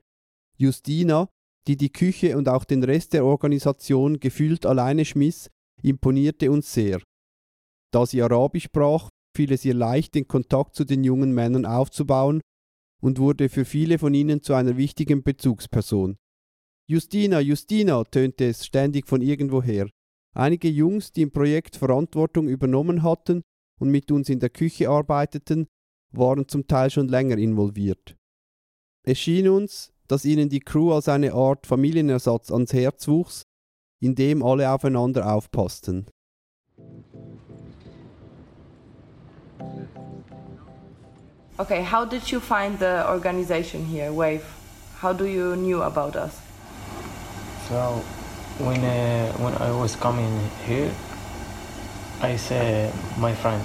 Justina, 0.56 1.28
die 1.66 1.76
die 1.76 1.92
Küche 1.92 2.36
und 2.36 2.48
auch 2.48 2.64
den 2.64 2.84
Rest 2.84 3.12
der 3.12 3.24
Organisation 3.24 4.20
gefühlt 4.20 4.66
alleine 4.66 5.04
schmiss, 5.04 5.50
imponierte 5.82 6.50
uns 6.50 6.72
sehr. 6.72 7.00
Da 7.92 8.06
sie 8.06 8.22
Arabisch 8.22 8.64
sprach, 8.64 9.10
fiel 9.36 9.52
es 9.52 9.64
ihr 9.64 9.74
leicht, 9.74 10.14
den 10.14 10.28
Kontakt 10.28 10.74
zu 10.74 10.84
den 10.84 11.04
jungen 11.04 11.32
Männern 11.32 11.66
aufzubauen 11.66 12.40
und 13.00 13.18
wurde 13.18 13.48
für 13.48 13.64
viele 13.64 13.98
von 13.98 14.14
ihnen 14.14 14.42
zu 14.42 14.54
einer 14.54 14.76
wichtigen 14.76 15.22
Bezugsperson. 15.22 16.16
Justina, 16.88 17.40
Justina, 17.40 18.02
tönte 18.04 18.46
es 18.46 18.66
ständig 18.66 19.06
von 19.06 19.22
irgendwoher. 19.22 19.88
Einige 20.32 20.68
Jungs, 20.68 21.12
die 21.12 21.22
im 21.22 21.32
Projekt 21.32 21.76
Verantwortung 21.76 22.48
übernommen 22.48 23.02
hatten 23.02 23.42
und 23.80 23.90
mit 23.90 24.10
uns 24.12 24.28
in 24.28 24.38
der 24.38 24.50
Küche 24.50 24.88
arbeiteten, 24.88 25.66
waren 26.12 26.46
zum 26.48 26.66
Teil 26.66 26.90
schon 26.90 27.08
länger 27.08 27.38
involviert. 27.38 28.16
Es 29.02 29.18
schien 29.18 29.48
uns, 29.48 29.92
dass 30.06 30.24
ihnen 30.24 30.48
die 30.48 30.60
Crew 30.60 30.92
als 30.92 31.08
eine 31.08 31.32
Art 31.32 31.66
Familienersatz 31.66 32.50
ans 32.50 32.72
Herz 32.72 33.08
wuchs, 33.08 33.42
in 34.00 34.14
dem 34.14 34.42
alle 34.42 34.70
aufeinander 34.70 35.32
aufpassten. 35.32 36.06
Okay, 41.58 41.84
how 41.84 42.08
did 42.08 42.30
you 42.30 42.40
find 42.40 42.78
the 42.78 43.04
organization 43.06 43.84
here, 43.84 44.10
Wave? 44.10 44.42
How 45.02 45.12
do 45.12 45.26
you 45.26 45.54
knew 45.56 45.82
about 45.82 46.16
us? 46.16 46.32
So 47.68 48.02
when 48.60 48.84
uh, 48.84 49.32
when 49.38 49.54
I 49.54 49.70
was 49.70 49.96
coming 49.96 50.50
here, 50.66 50.90
I 52.20 52.36
said 52.36 52.92
my 53.18 53.34
friend 53.34 53.64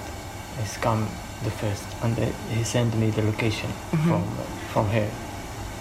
is 0.64 0.78
come 0.78 1.08
the 1.44 1.52
first, 1.52 1.84
and 2.04 2.18
he 2.50 2.64
sent 2.64 2.96
me 2.96 3.12
the 3.12 3.22
location 3.22 3.70
mm 3.70 4.00
-hmm. 4.00 4.08
from 4.08 4.24
from 4.74 4.86
here. 4.90 5.10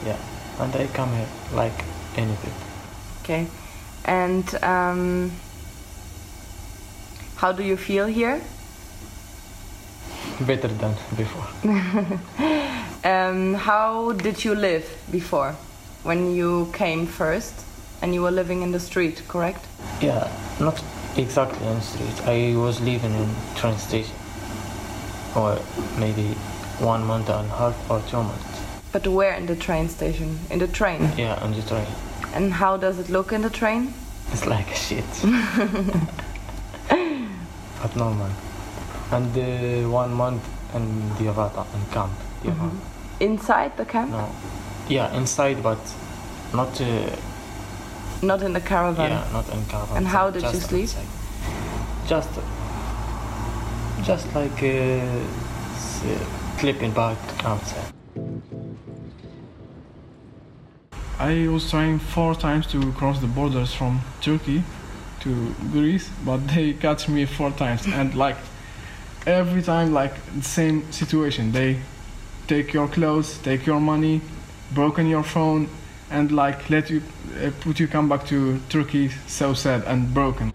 Yeah, 0.06 0.18
and 0.58 0.74
I 0.74 0.86
come 0.92 1.10
here 1.16 1.28
like 1.62 1.84
any 2.16 2.26
anything. 2.26 2.54
Okay, 3.22 3.46
and 4.04 4.44
um, 4.62 5.30
how 7.36 7.52
do 7.52 7.62
you 7.62 7.76
feel 7.76 8.06
here? 8.06 8.40
Better 10.40 10.70
than 10.78 10.94
before. 11.16 11.46
um, 13.04 13.54
how 13.54 14.12
did 14.12 14.44
you 14.44 14.54
live 14.54 14.84
before, 15.10 15.54
when 16.02 16.34
you 16.34 16.68
came 16.72 17.06
first? 17.06 17.54
And 18.04 18.12
you 18.12 18.20
were 18.20 18.30
living 18.30 18.60
in 18.60 18.70
the 18.70 18.78
street, 18.78 19.22
correct? 19.28 19.64
Yeah, 20.02 20.30
not 20.60 20.84
exactly 21.16 21.66
in 21.66 21.76
the 21.76 21.80
street. 21.80 22.26
I 22.26 22.54
was 22.54 22.78
living 22.82 23.14
in 23.14 23.34
train 23.56 23.78
station, 23.78 24.14
or 25.34 25.58
maybe 25.98 26.34
one 26.80 27.02
month 27.06 27.30
and 27.30 27.48
a 27.50 27.56
half 27.56 27.90
or 27.90 28.02
two 28.10 28.22
months. 28.22 28.60
But 28.92 29.06
where 29.08 29.32
in 29.32 29.46
the 29.46 29.56
train 29.56 29.88
station? 29.88 30.38
In 30.50 30.58
the 30.58 30.68
train? 30.68 31.12
Yeah, 31.16 31.42
on 31.42 31.52
the 31.54 31.62
train. 31.62 31.86
And 32.34 32.52
how 32.52 32.76
does 32.76 32.98
it 32.98 33.08
look 33.08 33.32
in 33.32 33.40
the 33.40 33.48
train? 33.48 33.94
It's 34.32 34.46
like 34.46 34.70
a 34.70 34.74
shit. 34.74 35.04
but 37.80 37.96
normal. 37.96 38.30
And 39.12 39.34
uh, 39.34 39.88
one 39.88 40.12
month 40.12 40.44
in 40.74 41.08
the 41.16 41.32
Avata, 41.32 41.64
in 41.74 41.80
camp. 41.90 42.12
Mm 42.44 42.52
-hmm. 42.52 42.70
Inside 43.20 43.70
the 43.76 43.84
camp? 43.84 44.10
No. 44.10 44.28
Yeah, 44.88 45.16
inside, 45.16 45.62
but 45.62 45.78
not. 46.52 46.80
Uh, 46.80 46.86
not 48.22 48.42
in 48.42 48.52
the 48.52 48.60
caravan? 48.60 49.10
Yeah, 49.10 49.28
not 49.32 49.48
in 49.48 49.64
caravan. 49.66 49.96
And 49.96 50.06
how 50.06 50.30
did 50.30 50.42
you 50.42 50.60
sleep? 50.60 50.84
Outside. 50.84 51.06
Just, 52.06 52.30
just 54.02 54.34
like 54.34 54.62
uh, 54.62 55.26
sleeping 56.58 56.92
bag 56.92 57.16
outside. 57.44 57.92
I 61.18 61.48
was 61.48 61.70
trying 61.70 61.98
four 61.98 62.34
times 62.34 62.66
to 62.68 62.92
cross 62.92 63.20
the 63.20 63.26
borders 63.26 63.72
from 63.72 64.00
Turkey 64.20 64.62
to 65.20 65.54
Greece, 65.72 66.10
but 66.24 66.46
they 66.54 66.72
catch 66.74 67.08
me 67.08 67.24
four 67.24 67.50
times, 67.52 67.86
and 67.86 68.14
like 68.14 68.36
every 69.26 69.62
time, 69.62 69.92
like 69.92 70.14
the 70.34 70.42
same 70.42 70.90
situation. 70.92 71.52
They 71.52 71.78
take 72.46 72.72
your 72.72 72.88
clothes, 72.88 73.38
take 73.38 73.64
your 73.66 73.80
money, 73.80 74.20
broken 74.72 75.06
your 75.06 75.22
phone, 75.22 75.68
and 76.10 76.30
like 76.30 76.68
let 76.68 76.90
you 76.90 77.00
uh, 77.36 77.50
put 77.60 77.78
you 77.78 77.86
come 77.88 78.08
back 78.08 78.26
to 78.26 78.58
Turkey 78.68 79.10
so 79.26 79.54
sad 79.54 79.86
and 79.86 80.12
broken. 80.12 80.52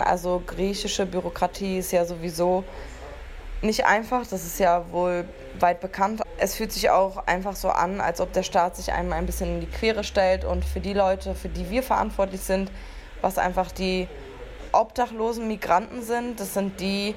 Also 0.00 0.42
griechische 0.46 1.04
Bürokratie 1.04 1.78
ist 1.78 1.92
ja 1.92 2.04
sowieso 2.06 2.64
nicht 3.62 3.84
einfach, 3.84 4.26
das 4.26 4.44
ist 4.44 4.58
ja 4.58 4.84
wohl 4.90 5.24
weit 5.60 5.80
bekannt. 5.80 6.22
Es 6.38 6.54
fühlt 6.54 6.72
sich 6.72 6.88
auch 6.90 7.26
einfach 7.26 7.56
so 7.56 7.68
an, 7.68 8.00
als 8.00 8.20
ob 8.20 8.32
der 8.32 8.42
Staat 8.42 8.76
sich 8.76 8.92
einem 8.92 9.12
ein 9.12 9.26
bisschen 9.26 9.56
in 9.56 9.60
die 9.60 9.66
Quere 9.66 10.04
stellt 10.04 10.44
und 10.44 10.64
für 10.64 10.80
die 10.80 10.94
Leute, 10.94 11.34
für 11.34 11.48
die 11.48 11.68
wir 11.70 11.82
verantwortlich 11.82 12.40
sind, 12.40 12.70
was 13.20 13.38
einfach 13.38 13.70
die 13.70 14.08
obdachlosen 14.72 15.48
Migranten 15.48 16.02
sind, 16.02 16.40
das 16.40 16.54
sind 16.54 16.80
die, 16.80 17.14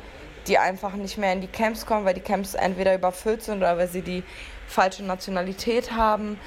die 0.47 0.57
einfach 0.57 0.93
nicht 0.93 1.17
mehr 1.17 1.33
in 1.33 1.41
die 1.41 1.47
Camps 1.47 1.85
kommen, 1.85 2.05
weil 2.05 2.13
die 2.13 2.21
Camps 2.21 2.55
entweder 2.55 2.95
überfüllt 2.95 3.43
sind 3.43 3.57
oder 3.57 3.77
weil 3.77 3.87
sie 3.87 4.01
die 4.01 4.23
falsche 4.69 5.03
Nationalität 5.03 5.91
haben. 5.91 6.39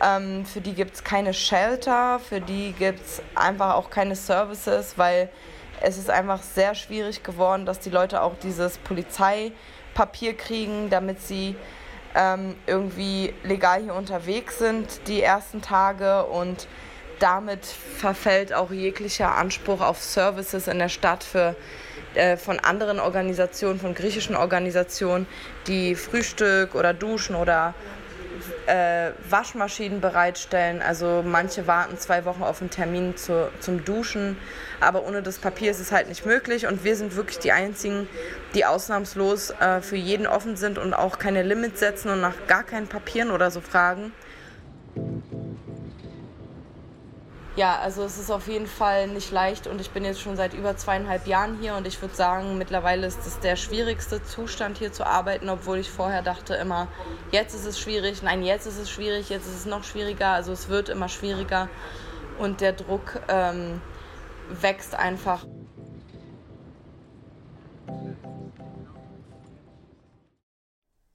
Ähm, 0.00 0.46
für 0.46 0.60
die 0.60 0.74
gibt 0.74 0.94
es 0.94 1.04
keine 1.04 1.34
Shelter, 1.34 2.18
für 2.20 2.40
die 2.40 2.72
gibt 2.72 3.00
es 3.00 3.22
einfach 3.34 3.74
auch 3.74 3.90
keine 3.90 4.16
Services, 4.16 4.94
weil 4.96 5.28
es 5.80 5.98
ist 5.98 6.10
einfach 6.10 6.42
sehr 6.42 6.74
schwierig 6.74 7.22
geworden, 7.22 7.66
dass 7.66 7.80
die 7.80 7.90
Leute 7.90 8.22
auch 8.22 8.34
dieses 8.42 8.78
Polizeipapier 8.78 10.36
kriegen, 10.36 10.90
damit 10.90 11.20
sie 11.22 11.56
ähm, 12.14 12.56
irgendwie 12.66 13.34
legal 13.44 13.82
hier 13.82 13.94
unterwegs 13.94 14.58
sind 14.58 15.06
die 15.06 15.22
ersten 15.22 15.62
Tage 15.62 16.24
und 16.24 16.66
damit 17.18 17.64
verfällt 17.66 18.52
auch 18.52 18.70
jeglicher 18.70 19.36
Anspruch 19.36 19.80
auf 19.80 20.02
Services 20.02 20.66
in 20.66 20.78
der 20.78 20.88
Stadt 20.88 21.22
für 21.22 21.54
äh, 22.14 22.36
von 22.36 22.58
anderen 22.58 23.00
Organisationen, 23.00 23.78
von 23.78 23.94
griechischen 23.94 24.36
Organisationen, 24.36 25.26
die 25.66 25.94
Frühstück 25.94 26.74
oder 26.74 26.92
Duschen 26.92 27.36
oder 27.36 27.74
äh, 28.66 29.10
Waschmaschinen 29.28 30.00
bereitstellen. 30.00 30.82
Also 30.82 31.22
manche 31.24 31.66
warten 31.66 31.98
zwei 31.98 32.24
Wochen 32.24 32.42
auf 32.42 32.60
einen 32.60 32.70
Termin 32.70 33.16
zu, 33.16 33.50
zum 33.60 33.84
Duschen, 33.84 34.36
aber 34.80 35.06
ohne 35.06 35.22
das 35.22 35.38
Papier 35.38 35.70
ist 35.70 35.80
es 35.80 35.92
halt 35.92 36.08
nicht 36.08 36.26
möglich. 36.26 36.66
Und 36.66 36.84
wir 36.84 36.96
sind 36.96 37.16
wirklich 37.16 37.38
die 37.38 37.52
Einzigen, 37.52 38.08
die 38.54 38.64
ausnahmslos 38.64 39.50
äh, 39.60 39.80
für 39.80 39.96
jeden 39.96 40.26
offen 40.26 40.56
sind 40.56 40.78
und 40.78 40.94
auch 40.94 41.18
keine 41.18 41.42
Limits 41.42 41.80
setzen 41.80 42.10
und 42.10 42.20
nach 42.20 42.34
gar 42.46 42.62
keinen 42.62 42.86
Papieren 42.86 43.30
oder 43.30 43.50
so 43.50 43.60
fragen. 43.60 44.12
Ja, 47.56 47.80
also 47.80 48.04
es 48.04 48.16
ist 48.16 48.30
auf 48.30 48.46
jeden 48.46 48.68
Fall 48.68 49.08
nicht 49.08 49.32
leicht 49.32 49.66
und 49.66 49.80
ich 49.80 49.90
bin 49.90 50.04
jetzt 50.04 50.20
schon 50.20 50.36
seit 50.36 50.54
über 50.54 50.76
zweieinhalb 50.76 51.26
Jahren 51.26 51.58
hier 51.60 51.74
und 51.74 51.84
ich 51.84 52.00
würde 52.00 52.14
sagen, 52.14 52.58
mittlerweile 52.58 53.06
ist 53.06 53.26
es 53.26 53.40
der 53.40 53.56
schwierigste 53.56 54.22
Zustand 54.22 54.78
hier 54.78 54.92
zu 54.92 55.04
arbeiten, 55.04 55.48
obwohl 55.48 55.78
ich 55.78 55.90
vorher 55.90 56.22
dachte 56.22 56.54
immer, 56.54 56.86
jetzt 57.32 57.54
ist 57.54 57.66
es 57.66 57.78
schwierig, 57.80 58.22
nein, 58.22 58.44
jetzt 58.44 58.66
ist 58.66 58.78
es 58.78 58.88
schwierig, 58.88 59.30
jetzt 59.30 59.46
ist 59.46 59.56
es 59.56 59.66
noch 59.66 59.82
schwieriger, 59.82 60.28
also 60.28 60.52
es 60.52 60.68
wird 60.68 60.88
immer 60.88 61.08
schwieriger 61.08 61.68
und 62.38 62.60
der 62.60 62.72
Druck 62.72 63.20
ähm, 63.28 63.80
wächst 64.48 64.94
einfach. 64.94 65.44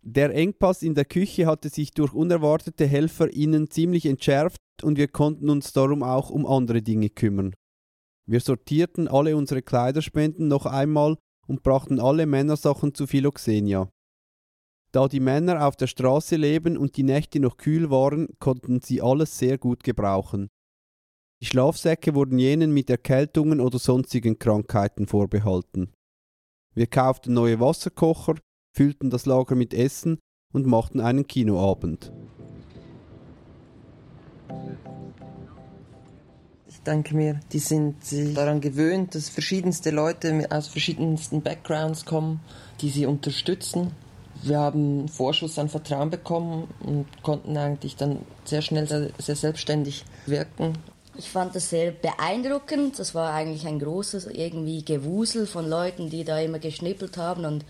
Der 0.07 0.35
Engpass 0.35 0.83
in 0.83 0.93
der 0.93 1.05
Küche 1.05 1.47
hatte 1.47 1.69
sich 1.69 1.89
durch 1.91 2.13
unerwartete 2.13 2.85
HelferInnen 2.85 3.71
ziemlich 3.71 4.05
entschärft 4.05 4.61
und 4.83 4.99
wir 4.99 5.07
konnten 5.07 5.49
uns 5.49 5.73
darum 5.73 6.03
auch 6.03 6.29
um 6.29 6.45
andere 6.45 6.83
Dinge 6.83 7.09
kümmern. 7.09 7.55
Wir 8.27 8.39
sortierten 8.39 9.07
alle 9.07 9.35
unsere 9.35 9.63
Kleiderspenden 9.63 10.47
noch 10.47 10.67
einmal 10.67 11.17
und 11.47 11.63
brachten 11.63 11.99
alle 11.99 12.27
Männersachen 12.27 12.93
zu 12.93 13.07
Philoxenia. 13.07 13.89
Da 14.91 15.07
die 15.07 15.19
Männer 15.19 15.65
auf 15.67 15.75
der 15.75 15.87
Straße 15.87 16.35
leben 16.35 16.77
und 16.77 16.97
die 16.97 17.03
Nächte 17.03 17.39
noch 17.39 17.57
kühl 17.57 17.89
waren, 17.89 18.27
konnten 18.37 18.81
sie 18.81 19.01
alles 19.01 19.39
sehr 19.39 19.57
gut 19.57 19.83
gebrauchen. 19.83 20.49
Die 21.41 21.47
Schlafsäcke 21.47 22.13
wurden 22.13 22.37
jenen 22.37 22.71
mit 22.71 22.91
Erkältungen 22.91 23.59
oder 23.59 23.79
sonstigen 23.79 24.37
Krankheiten 24.37 25.07
vorbehalten. 25.07 25.91
Wir 26.75 26.87
kauften 26.87 27.33
neue 27.33 27.59
Wasserkocher, 27.59 28.35
füllten 28.75 29.09
das 29.09 29.25
Lager 29.25 29.55
mit 29.55 29.73
Essen 29.73 30.19
und 30.53 30.65
machten 30.65 30.99
einen 30.99 31.27
Kinoabend. 31.27 32.11
Ich 36.67 36.81
denke 36.81 37.15
mir, 37.15 37.39
die 37.51 37.59
sind 37.59 37.95
daran 38.35 38.61
gewöhnt, 38.61 39.15
dass 39.15 39.29
verschiedenste 39.29 39.89
Leute 39.89 40.47
aus 40.51 40.67
verschiedensten 40.67 41.41
Backgrounds 41.41 42.05
kommen, 42.05 42.41
die 42.81 42.89
sie 42.89 43.05
unterstützen. 43.05 43.91
Wir 44.43 44.59
haben 44.59 44.99
einen 44.99 45.07
Vorschuss 45.07 45.57
an 45.57 45.69
Vertrauen 45.69 46.09
bekommen 46.09 46.67
und 46.81 47.07
konnten 47.23 47.57
eigentlich 47.57 47.95
dann 47.95 48.19
sehr 48.43 48.61
schnell 48.61 48.87
sehr, 48.87 49.09
sehr 49.17 49.35
selbstständig 49.35 50.05
wirken. 50.25 50.73
Ich 51.17 51.29
fand 51.29 51.55
das 51.55 51.69
sehr 51.69 51.91
beeindruckend. 51.91 52.99
Das 52.99 53.15
war 53.15 53.33
eigentlich 53.33 53.65
ein 53.65 53.79
großes 53.79 54.27
irgendwie 54.27 54.83
Gewusel 54.83 55.47
von 55.47 55.67
Leuten, 55.67 56.09
die 56.09 56.25
da 56.25 56.39
immer 56.39 56.59
geschnippelt 56.59 57.17
haben 57.17 57.45
und 57.45 57.65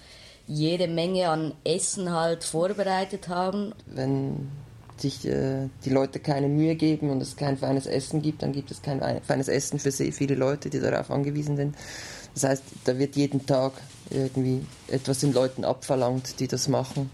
jede 0.48 0.88
Menge 0.88 1.30
an 1.30 1.54
Essen 1.64 2.12
halt 2.12 2.44
vorbereitet 2.44 3.28
haben. 3.28 3.74
Wenn 3.88 4.52
sich 4.98 5.26
äh, 5.28 5.68
die 5.84 5.90
Leute 5.90 6.20
keine 6.20 6.48
Mühe 6.48 6.76
geben 6.76 7.10
und 7.10 7.22
es 7.22 7.36
kein 7.36 7.58
feines 7.58 7.86
Essen 7.86 8.22
gibt, 8.22 8.44
dann 8.44 8.54
gibt 8.54 8.72
es 8.72 8.82
kein 8.82 9.02
feines 9.24 9.48
Essen 9.48 9.80
für 9.80 9.92
sehr 9.92 10.14
viele 10.14 10.36
Leute, 10.36 10.70
die 10.70 10.80
darauf 10.80 11.12
angewiesen 11.12 11.58
sind. 11.58 11.76
Das 12.34 12.44
heißt, 12.44 12.64
da 12.86 12.98
wird 12.98 13.16
jeden 13.16 13.46
Tag 13.46 13.74
irgendwie 14.10 14.66
etwas 14.88 15.20
den 15.20 15.34
Leuten 15.34 15.66
abverlangt, 15.66 16.40
die 16.40 16.48
das 16.48 16.68
machen. 16.68 17.10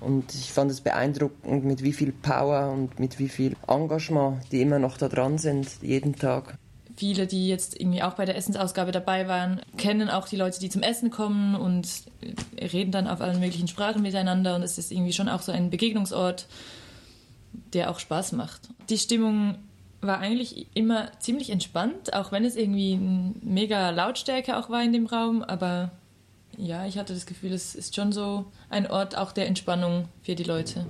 Und 0.00 0.34
ich 0.34 0.52
fand 0.52 0.70
es 0.70 0.80
beeindruckend, 0.80 1.64
mit 1.64 1.82
wie 1.82 1.92
viel 1.92 2.12
Power 2.12 2.70
und 2.72 2.98
mit 2.98 3.18
wie 3.18 3.28
viel 3.28 3.56
Engagement 3.68 4.40
die 4.50 4.62
immer 4.62 4.78
noch 4.78 4.96
da 4.96 5.08
dran 5.08 5.38
sind, 5.38 5.68
jeden 5.82 6.16
Tag. 6.16 6.56
Viele, 7.00 7.26
die 7.26 7.48
jetzt 7.48 7.80
irgendwie 7.80 8.02
auch 8.02 8.12
bei 8.12 8.26
der 8.26 8.36
Essensausgabe 8.36 8.92
dabei 8.92 9.26
waren, 9.26 9.62
kennen 9.78 10.10
auch 10.10 10.28
die 10.28 10.36
Leute, 10.36 10.60
die 10.60 10.68
zum 10.68 10.82
Essen 10.82 11.08
kommen 11.08 11.54
und 11.54 11.88
reden 12.60 12.92
dann 12.92 13.08
auf 13.08 13.22
allen 13.22 13.40
möglichen 13.40 13.68
Sprachen 13.68 14.02
miteinander. 14.02 14.54
Und 14.54 14.62
es 14.62 14.76
ist 14.76 14.92
irgendwie 14.92 15.14
schon 15.14 15.30
auch 15.30 15.40
so 15.40 15.50
ein 15.50 15.70
Begegnungsort, 15.70 16.46
der 17.72 17.90
auch 17.90 18.00
Spaß 18.00 18.32
macht. 18.32 18.68
Die 18.90 18.98
Stimmung 18.98 19.54
war 20.02 20.18
eigentlich 20.18 20.66
immer 20.74 21.10
ziemlich 21.20 21.48
entspannt, 21.48 22.12
auch 22.12 22.32
wenn 22.32 22.44
es 22.44 22.54
irgendwie 22.54 22.92
eine 22.92 23.32
mega 23.40 23.88
Lautstärke 23.88 24.58
auch 24.58 24.68
war 24.68 24.84
in 24.84 24.92
dem 24.92 25.06
Raum. 25.06 25.42
Aber 25.42 25.92
ja, 26.58 26.84
ich 26.84 26.98
hatte 26.98 27.14
das 27.14 27.24
Gefühl, 27.24 27.54
es 27.54 27.74
ist 27.74 27.96
schon 27.96 28.12
so 28.12 28.44
ein 28.68 28.90
Ort 28.90 29.16
auch 29.16 29.32
der 29.32 29.46
Entspannung 29.46 30.04
für 30.22 30.34
die 30.34 30.44
Leute. 30.44 30.84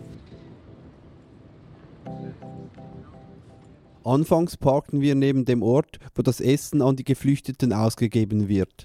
Anfangs 4.04 4.56
parkten 4.56 5.00
wir 5.00 5.14
neben 5.14 5.44
dem 5.44 5.62
Ort, 5.62 5.98
wo 6.14 6.22
das 6.22 6.40
Essen 6.40 6.82
an 6.82 6.96
die 6.96 7.04
Geflüchteten 7.04 7.72
ausgegeben 7.72 8.48
wird. 8.48 8.84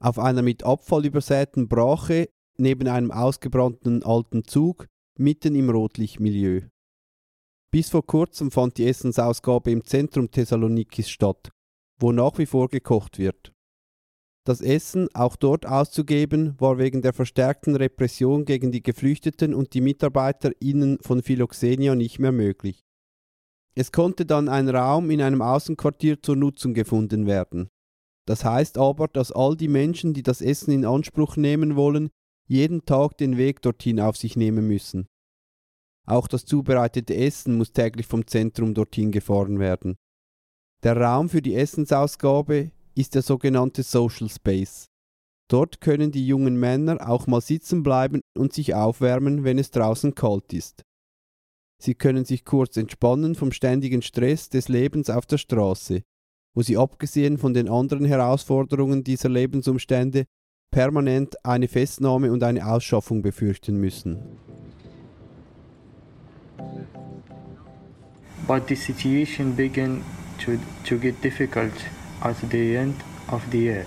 Auf 0.00 0.18
einer 0.18 0.42
mit 0.42 0.64
Abfall 0.64 1.06
übersäten 1.06 1.68
Brache 1.68 2.28
neben 2.56 2.88
einem 2.88 3.10
ausgebrannten 3.10 4.02
alten 4.02 4.44
Zug 4.44 4.86
mitten 5.18 5.54
im 5.54 5.70
Rotlichtmilieu. 5.70 6.62
Bis 7.70 7.90
vor 7.90 8.06
kurzem 8.06 8.50
fand 8.50 8.78
die 8.78 8.86
Essensausgabe 8.86 9.70
im 9.70 9.84
Zentrum 9.84 10.30
Thessalonikis 10.30 11.10
statt, 11.10 11.50
wo 12.00 12.12
nach 12.12 12.38
wie 12.38 12.46
vor 12.46 12.68
gekocht 12.68 13.18
wird. 13.18 13.52
Das 14.44 14.62
Essen 14.62 15.08
auch 15.14 15.36
dort 15.36 15.66
auszugeben, 15.66 16.54
war 16.58 16.78
wegen 16.78 17.02
der 17.02 17.12
verstärkten 17.12 17.76
Repression 17.76 18.46
gegen 18.46 18.72
die 18.72 18.82
Geflüchteten 18.82 19.52
und 19.52 19.74
die 19.74 19.82
MitarbeiterInnen 19.82 20.98
von 21.02 21.22
Philoxenia 21.22 21.94
nicht 21.94 22.18
mehr 22.18 22.32
möglich. 22.32 22.87
Es 23.78 23.92
konnte 23.92 24.26
dann 24.26 24.48
ein 24.48 24.68
Raum 24.68 25.08
in 25.08 25.22
einem 25.22 25.40
Außenquartier 25.40 26.20
zur 26.20 26.34
Nutzung 26.34 26.74
gefunden 26.74 27.28
werden. 27.28 27.68
Das 28.26 28.44
heißt 28.44 28.76
aber, 28.76 29.06
dass 29.06 29.30
all 29.30 29.56
die 29.56 29.68
Menschen, 29.68 30.14
die 30.14 30.24
das 30.24 30.40
Essen 30.40 30.72
in 30.72 30.84
Anspruch 30.84 31.36
nehmen 31.36 31.76
wollen, 31.76 32.10
jeden 32.48 32.84
Tag 32.86 33.16
den 33.18 33.36
Weg 33.36 33.62
dorthin 33.62 34.00
auf 34.00 34.16
sich 34.16 34.34
nehmen 34.34 34.66
müssen. 34.66 35.06
Auch 36.06 36.26
das 36.26 36.44
zubereitete 36.44 37.14
Essen 37.14 37.56
muss 37.56 37.72
täglich 37.72 38.08
vom 38.08 38.26
Zentrum 38.26 38.74
dorthin 38.74 39.12
gefahren 39.12 39.60
werden. 39.60 39.94
Der 40.82 40.96
Raum 40.96 41.28
für 41.28 41.40
die 41.40 41.54
Essensausgabe 41.54 42.72
ist 42.96 43.14
der 43.14 43.22
sogenannte 43.22 43.84
Social 43.84 44.28
Space. 44.28 44.86
Dort 45.48 45.80
können 45.80 46.10
die 46.10 46.26
jungen 46.26 46.58
Männer 46.58 47.08
auch 47.08 47.28
mal 47.28 47.40
sitzen 47.40 47.84
bleiben 47.84 48.22
und 48.36 48.52
sich 48.52 48.74
aufwärmen, 48.74 49.44
wenn 49.44 49.56
es 49.56 49.70
draußen 49.70 50.16
kalt 50.16 50.52
ist. 50.52 50.82
Sie 51.80 51.94
können 51.94 52.24
sich 52.24 52.44
kurz 52.44 52.76
entspannen 52.76 53.34
vom 53.34 53.52
ständigen 53.52 54.02
Stress 54.02 54.48
des 54.48 54.68
Lebens 54.68 55.10
auf 55.10 55.26
der 55.26 55.38
Straße, 55.38 56.02
wo 56.54 56.62
sie 56.62 56.76
abgesehen 56.76 57.38
von 57.38 57.54
den 57.54 57.68
anderen 57.68 58.04
Herausforderungen 58.04 59.04
dieser 59.04 59.28
Lebensumstände 59.28 60.24
permanent 60.70 61.36
eine 61.44 61.68
Festnahme 61.68 62.32
und 62.32 62.42
eine 62.42 62.66
Ausschaffung 62.66 63.22
befürchten 63.22 63.80
müssen. 63.80 64.18
But 68.46 68.66
the 68.68 68.76
situation 68.76 69.54
began 69.54 70.02
to, 70.44 70.52
to 70.84 70.98
get 70.98 71.22
difficult 71.22 71.72
at 72.22 72.36
the 72.50 72.76
end 72.76 72.94
of 73.30 73.42
the 73.52 73.58
year. 73.58 73.84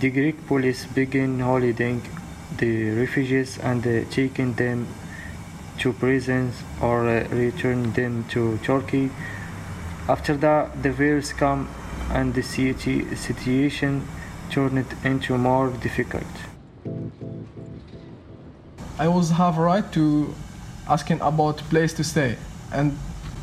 The 0.00 0.10
Greek 0.10 0.46
police 0.48 0.86
began 0.92 1.40
holding 1.40 2.02
the 2.58 2.90
refugees 2.90 3.58
and 3.60 3.84
taking 4.10 4.56
them 4.56 4.86
to 5.78 5.92
prisons 5.92 6.62
or 6.80 7.08
uh, 7.08 7.28
returning 7.30 7.92
them 7.92 8.24
to 8.30 8.58
Turkey. 8.58 9.10
After 10.08 10.36
that, 10.36 10.82
the 10.82 10.92
virus 10.92 11.32
came 11.32 11.68
and 12.10 12.34
the 12.34 12.42
situation 12.42 14.06
turned 14.50 14.86
into 15.04 15.38
more 15.38 15.70
difficult. 15.70 16.26
I 18.98 19.08
was 19.08 19.30
have 19.30 19.58
a 19.58 19.62
right 19.62 19.92
to 19.92 20.34
asking 20.88 21.20
about 21.20 21.58
place 21.70 21.92
to 21.94 22.04
stay 22.04 22.36
and 22.72 22.96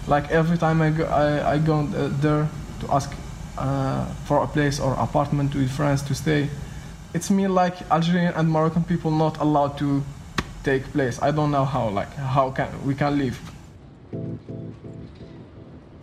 like 0.08 0.30
every 0.32 0.58
time 0.58 0.82
I 0.82 0.91
go, 0.91 1.06
I, 1.06 1.54
I 1.54 1.58
go 1.58 1.80
uh, 1.80 2.10
there 2.22 2.48
to 2.82 2.91
ask 2.94 3.12
uh, 3.58 4.06
for 4.26 4.44
a 4.44 4.48
place 4.48 4.80
or 4.80 4.94
apartment 4.94 5.54
with 5.56 5.70
friends 5.72 6.02
to 6.04 6.15
stay 6.15 6.50
it's 7.13 7.30
me 7.30 7.48
like 7.48 7.89
Algerian 7.91 8.34
and 8.36 8.50
Moroccan 8.50 8.84
people 8.84 9.12
not 9.12 9.38
allowed 9.39 9.78
to 9.80 10.04
take 10.63 10.84
place 10.93 11.19
I 11.21 11.32
don't 11.32 11.52
know 11.52 11.65
how 11.65 11.89
like 11.89 12.13
how 12.15 12.52
can 12.52 12.67
we 12.86 12.93
can 12.95 13.17
live 13.17 13.38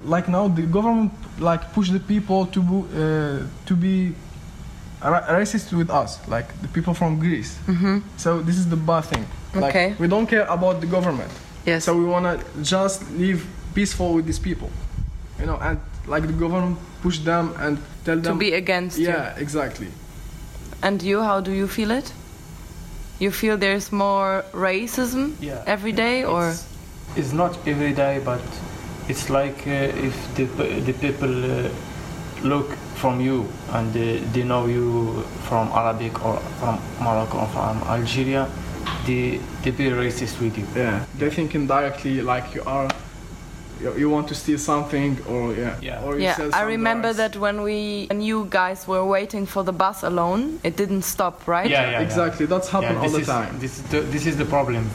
like 0.05 0.29
now 0.29 0.49
the 0.49 0.63
government 0.63 1.13
like 1.39 1.73
push 1.73 1.91
the 1.91 2.01
people 2.01 2.47
to 2.47 2.61
uh, 2.61 3.67
to 3.67 3.75
be 3.77 4.15
racist 5.03 5.73
with 5.77 5.91
us 5.91 6.19
like 6.29 6.47
the 6.63 6.69
people 6.69 6.95
from 6.95 7.19
Greece 7.19 7.57
Mhm. 7.67 8.03
so 8.17 8.41
this 8.43 8.57
is 8.59 8.67
the 8.69 8.77
bad 8.77 9.05
thing 9.05 9.25
like 9.55 9.71
Okay. 9.75 9.95
we 9.99 10.09
don't 10.09 10.27
care 10.29 10.47
about 10.49 10.81
the 10.81 10.87
government 10.87 11.31
Yes. 11.67 11.85
so 11.85 11.95
we 11.97 12.05
want 12.05 12.25
to 12.27 12.63
just 12.63 13.03
live 13.13 13.45
peaceful 13.75 14.15
with 14.15 14.27
these 14.27 14.41
people 14.41 14.71
you 15.41 15.47
know 15.47 15.57
and 15.61 15.79
like 16.07 16.27
the 16.27 16.33
government 16.33 16.79
push 17.03 17.19
them 17.19 17.53
and 17.59 17.79
tell 18.05 18.17
them 18.17 18.33
To 18.35 18.39
be 18.39 18.53
against 18.55 18.99
you. 18.99 19.09
yeah 19.09 19.35
exactly 19.39 19.89
And 20.83 21.03
you, 21.03 21.23
how 21.23 21.41
do 21.41 21.51
you 21.51 21.67
feel 21.67 21.91
it? 21.91 22.13
You 23.19 23.31
feel 23.31 23.57
there's 23.59 23.91
more 23.93 24.45
racism 24.53 25.33
Yeah. 25.41 25.63
every 25.67 25.93
day, 25.93 26.25
or 26.25 26.55
It's 27.17 27.33
not 27.33 27.57
every 27.67 27.93
day, 27.93 28.21
but 28.25 28.41
it's 29.09 29.29
like 29.31 29.67
uh, 29.67 30.07
if 30.07 30.15
the, 30.37 30.45
the 30.87 30.93
people 30.93 31.33
uh, 31.45 31.69
look 32.43 32.71
from 32.95 33.21
you 33.21 33.47
and 33.73 33.91
uh, 33.97 34.21
they 34.33 34.45
know 34.45 34.67
you 34.67 35.25
from 35.49 35.69
Arabic 35.73 36.25
or 36.25 36.37
from 36.61 36.79
Morocco 37.01 37.39
or 37.39 37.47
from 37.49 37.79
Algeria, 37.89 38.47
they, 39.07 39.41
they 39.63 39.71
be 39.71 39.91
racist 39.91 40.41
with 40.41 40.57
you. 40.59 40.67
yeah 40.77 41.05
they 41.19 41.31
think 41.31 41.55
indirectly 41.55 42.21
like 42.23 42.55
you 42.55 42.63
are 42.67 42.89
you, 43.81 43.95
you 43.97 44.11
want 44.11 44.29
to 44.29 44.35
steal 44.35 44.59
something 44.59 45.19
or 45.29 45.55
yeah, 45.55 46.05
or 46.05 46.17
you 46.17 46.25
yeah? 46.25 46.37
sell 46.37 46.51
I 46.55 46.63
remember 46.63 47.13
drugs. 47.13 47.17
that 47.19 47.37
when 47.37 47.63
we 47.63 48.07
and 48.11 48.25
you 48.25 48.47
guys 48.51 48.87
were 48.89 49.05
waiting 49.05 49.47
for 49.47 49.63
the 49.65 49.73
bus 49.73 50.03
alone, 50.03 50.59
it 50.65 50.77
didn't 50.77 51.03
stop, 51.03 51.47
right? 51.47 51.71
Yeah, 51.71 51.83
yeah, 51.83 51.91
yeah. 51.93 52.01
exactly 52.07 52.47
that's 52.47 52.69
happened 52.69 52.95
Yeah, 52.97 53.03
all 53.03 53.09
this 53.11 53.13
the 53.13 53.21
is- 53.21 53.27
time 53.27 53.59
This 53.61 53.79
is 53.79 53.83
the, 53.91 54.01
this 54.01 54.27
is 54.27 54.37
the 54.37 54.45
problem. 54.45 54.91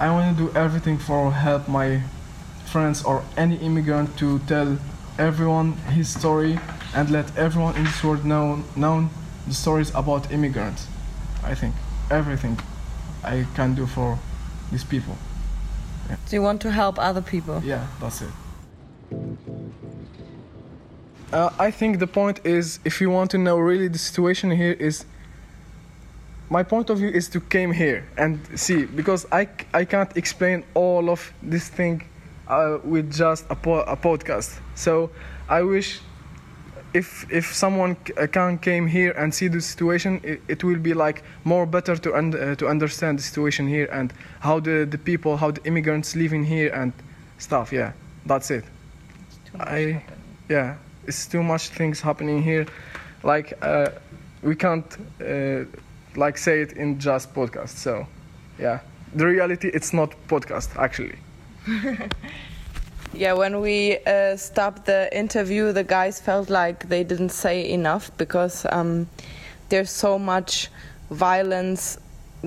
I 0.00 0.10
want 0.10 0.36
to 0.36 0.46
do 0.46 0.58
everything 0.58 0.98
for 0.98 1.30
help 1.30 1.68
my 1.68 2.02
friends 2.66 3.04
or 3.04 3.22
any 3.36 3.56
immigrant 3.56 4.16
to 4.18 4.38
tell 4.40 4.78
everyone 5.18 5.72
his 5.94 6.08
story 6.08 6.58
and 6.94 7.08
let 7.10 7.26
everyone 7.36 7.76
in 7.76 7.84
this 7.84 8.02
world 8.02 8.24
know, 8.24 8.64
know 8.74 9.08
the 9.46 9.54
stories 9.54 9.90
about 9.94 10.32
immigrants. 10.32 10.86
I 11.44 11.54
think 11.54 11.74
everything 12.10 12.58
I 13.22 13.46
can 13.54 13.74
do 13.74 13.86
for 13.86 14.18
these 14.72 14.84
people. 14.84 15.16
So 16.26 16.36
you 16.36 16.42
want 16.42 16.60
to 16.62 16.70
help 16.70 16.98
other 16.98 17.22
people? 17.22 17.62
Yeah, 17.64 17.86
that's 18.00 18.22
it. 18.22 18.28
Uh, 21.32 21.50
I 21.58 21.70
think 21.70 21.98
the 21.98 22.06
point 22.06 22.40
is, 22.44 22.78
if 22.84 23.00
you 23.00 23.08
want 23.10 23.30
to 23.30 23.38
know 23.38 23.58
really 23.58 23.88
the 23.88 23.98
situation 23.98 24.50
here, 24.50 24.72
is 24.72 25.06
my 26.50 26.62
point 26.62 26.90
of 26.90 26.98
view 26.98 27.08
is 27.08 27.28
to 27.30 27.40
came 27.40 27.72
here 27.72 28.04
and 28.18 28.38
see 28.54 28.84
because 28.84 29.24
I, 29.32 29.48
I 29.72 29.86
can't 29.86 30.14
explain 30.16 30.64
all 30.74 31.08
of 31.08 31.32
this 31.42 31.68
thing 31.68 32.04
uh, 32.48 32.78
with 32.84 33.10
just 33.10 33.46
a, 33.48 33.54
po- 33.54 33.84
a 33.84 33.96
podcast. 33.96 34.58
So 34.74 35.10
I 35.48 35.62
wish 35.62 36.00
if 36.94 37.26
if 37.30 37.54
someone 37.54 37.96
can 38.32 38.58
came 38.58 38.86
here 38.86 39.12
and 39.12 39.34
see 39.34 39.48
the 39.48 39.60
situation, 39.60 40.20
it, 40.22 40.42
it 40.48 40.64
will 40.64 40.78
be 40.78 40.94
like 40.94 41.22
more 41.44 41.66
better 41.66 41.96
to 41.96 42.14
un- 42.14 42.34
uh, 42.34 42.54
to 42.56 42.68
understand 42.68 43.18
the 43.18 43.22
situation 43.22 43.66
here 43.66 43.88
and 43.92 44.12
how 44.40 44.60
the, 44.60 44.86
the 44.90 44.98
people, 44.98 45.36
how 45.36 45.50
the 45.50 45.64
immigrants 45.64 46.14
living 46.14 46.44
here 46.44 46.70
and 46.74 46.92
stuff. 47.38 47.72
Yeah, 47.72 47.92
that's 48.26 48.50
it. 48.50 48.64
I 49.58 50.02
yeah, 50.48 50.76
it's 51.06 51.26
too 51.26 51.42
much 51.42 51.68
things 51.68 52.00
happening 52.00 52.42
here. 52.42 52.66
Like 53.22 53.58
uh, 53.62 53.88
we 54.42 54.54
can't 54.54 54.96
uh, 55.20 55.64
like 56.16 56.36
say 56.38 56.60
it 56.62 56.72
in 56.72 56.98
just 56.98 57.34
podcast. 57.34 57.76
So 57.76 58.06
yeah, 58.58 58.80
the 59.14 59.26
reality 59.26 59.70
it's 59.72 59.92
not 59.92 60.14
podcast 60.28 60.76
actually. 60.76 61.18
Yeah, 63.14 63.34
when 63.34 63.60
we 63.60 63.98
uh, 64.06 64.36
stopped 64.36 64.86
the 64.86 65.14
interview, 65.16 65.72
the 65.72 65.84
guys 65.84 66.18
felt 66.18 66.48
like 66.48 66.88
they 66.88 67.04
didn't 67.04 67.28
say 67.28 67.68
enough 67.68 68.10
because 68.16 68.64
um, 68.70 69.06
there's 69.68 69.90
so 69.90 70.18
much 70.18 70.70
violence 71.10 71.98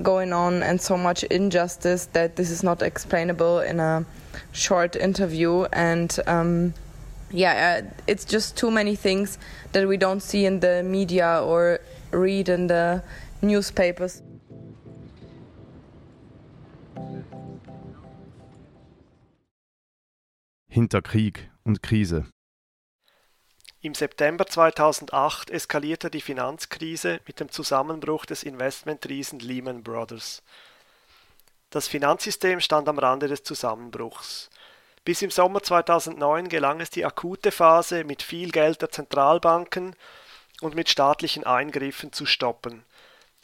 going 0.02 0.32
on 0.32 0.64
and 0.64 0.80
so 0.80 0.96
much 0.96 1.22
injustice 1.24 2.06
that 2.06 2.34
this 2.34 2.50
is 2.50 2.64
not 2.64 2.82
explainable 2.82 3.60
in 3.60 3.78
a 3.78 4.04
short 4.50 4.96
interview. 4.96 5.62
And 5.72 6.18
um, 6.26 6.74
yeah, 7.30 7.82
uh, 7.84 7.94
it's 8.08 8.24
just 8.24 8.56
too 8.56 8.72
many 8.72 8.96
things 8.96 9.38
that 9.70 9.86
we 9.86 9.96
don't 9.96 10.20
see 10.20 10.46
in 10.46 10.58
the 10.58 10.82
media 10.82 11.42
or 11.44 11.78
read 12.10 12.48
in 12.48 12.66
the 12.66 13.04
newspapers. 13.40 14.20
Hinter 20.76 21.00
Krieg 21.00 21.50
und 21.64 21.82
Krise. 21.82 22.26
Im 23.80 23.94
September 23.94 24.46
2008 24.46 25.48
eskalierte 25.48 26.10
die 26.10 26.20
Finanzkrise 26.20 27.18
mit 27.26 27.40
dem 27.40 27.50
Zusammenbruch 27.50 28.26
des 28.26 28.42
Investmentriesen 28.42 29.38
Lehman 29.38 29.82
Brothers. 29.82 30.42
Das 31.70 31.88
Finanzsystem 31.88 32.60
stand 32.60 32.90
am 32.90 32.98
Rande 32.98 33.26
des 33.26 33.42
Zusammenbruchs. 33.42 34.50
Bis 35.02 35.22
im 35.22 35.30
Sommer 35.30 35.62
2009 35.62 36.50
gelang 36.50 36.82
es 36.82 36.90
die 36.90 37.06
akute 37.06 37.52
Phase 37.52 38.04
mit 38.04 38.22
viel 38.22 38.50
Geld 38.50 38.82
der 38.82 38.90
Zentralbanken 38.90 39.96
und 40.60 40.74
mit 40.74 40.90
staatlichen 40.90 41.44
Eingriffen 41.44 42.12
zu 42.12 42.26
stoppen. 42.26 42.84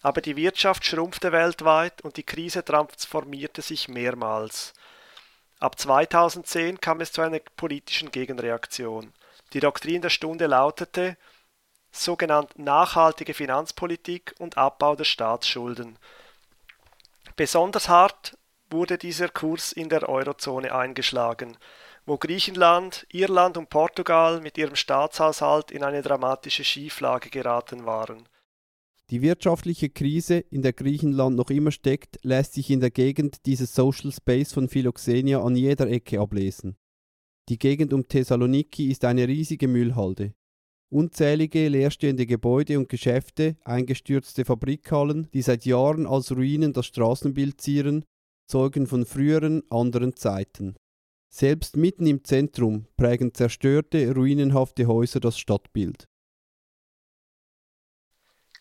Aber 0.03 0.21
die 0.21 0.37
Wirtschaft 0.37 0.85
schrumpfte 0.85 1.33
weltweit 1.33 2.03
und 2.03 2.19
die 2.19 2.25
Krise 2.25 2.63
transformierte 2.63 3.63
sich 3.63 3.89
mehrmals. 3.89 4.75
Ab 5.63 5.79
2010 5.79 6.81
kam 6.81 7.01
es 7.01 7.13
zu 7.13 7.21
einer 7.21 7.39
politischen 7.39 8.11
Gegenreaktion. 8.11 9.13
Die 9.53 9.61
Doktrin 9.61 10.03
der 10.03 10.11
Stunde 10.11 10.47
lautete 10.47 11.17
sogenannt 11.93 12.59
nachhaltige 12.59 13.33
Finanzpolitik 13.33 14.35
und 14.41 14.59
Abbau 14.59 14.97
der 14.97 15.05
Staatsschulden. 15.05 16.01
Besonders 17.37 17.89
hart 17.89 18.37
wurde 18.71 18.99
dieser 18.99 19.29
Kurs 19.29 19.71
in 19.71 19.89
der 19.89 20.09
Eurozone 20.09 20.75
eingeschlagen, 20.75 21.57
wo 22.07 22.19
Griechenland, 22.19 23.07
Irland 23.13 23.57
und 23.57 23.71
Portugal 23.71 24.41
mit 24.41 24.59
ihrem 24.59 24.75
Staatshaushalt 24.75 25.71
in 25.71 25.85
eine 25.85 26.03
dramatische 26.03 26.65
Schieflage 26.65 27.31
geraten 27.31 27.87
waren. 27.87 28.29
Die 29.13 29.21
wirtschaftliche 29.21 29.91
Krise, 29.91 30.39
in 30.39 30.63
der 30.63 30.73
Griechenland 30.73 31.37
noch 31.37 31.51
immer 31.51 31.71
steckt, 31.71 32.19
lässt 32.23 32.55
sich 32.55 32.71
in 32.71 32.81
der 32.81 32.91
Gegend 32.91 33.45
dieses 33.45 33.75
Social 33.75 34.11
Space 34.11 34.55
von 34.55 34.71
Philoxenia 34.71 35.43
an 35.43 35.55
jeder 35.55 35.87
Ecke 35.87 36.19
ablesen. 36.19 36.79
Die 37.51 37.59
Gegend 37.59 37.93
um 37.93 38.09
Thessaloniki 38.09 38.91
ist 38.91 39.05
eine 39.05 39.29
riesige 39.29 39.69
Müllhalde. 39.69 40.33
Unzählige 40.91 41.69
leerstehende 41.69 42.25
Gebäude 42.25 42.79
und 42.79 42.89
Geschäfte, 42.89 43.59
eingestürzte 43.65 44.47
Fabrikhallen, 44.47 45.29
die 45.35 45.43
seit 45.43 45.67
Jahren 45.67 46.07
als 46.07 46.33
Ruinen 46.33 46.73
das 46.73 46.87
Straßenbild 46.87 47.61
zieren, 47.61 48.07
zeugen 48.47 48.87
von 48.87 49.05
früheren, 49.05 49.63
anderen 49.69 50.17
Zeiten. 50.17 50.77
Selbst 51.29 51.77
mitten 51.77 52.07
im 52.07 52.25
Zentrum 52.25 52.87
prägen 52.97 53.35
zerstörte, 53.35 54.15
ruinenhafte 54.15 54.87
Häuser 54.87 55.21
das 55.21 55.39
Stadtbild. 55.39 56.09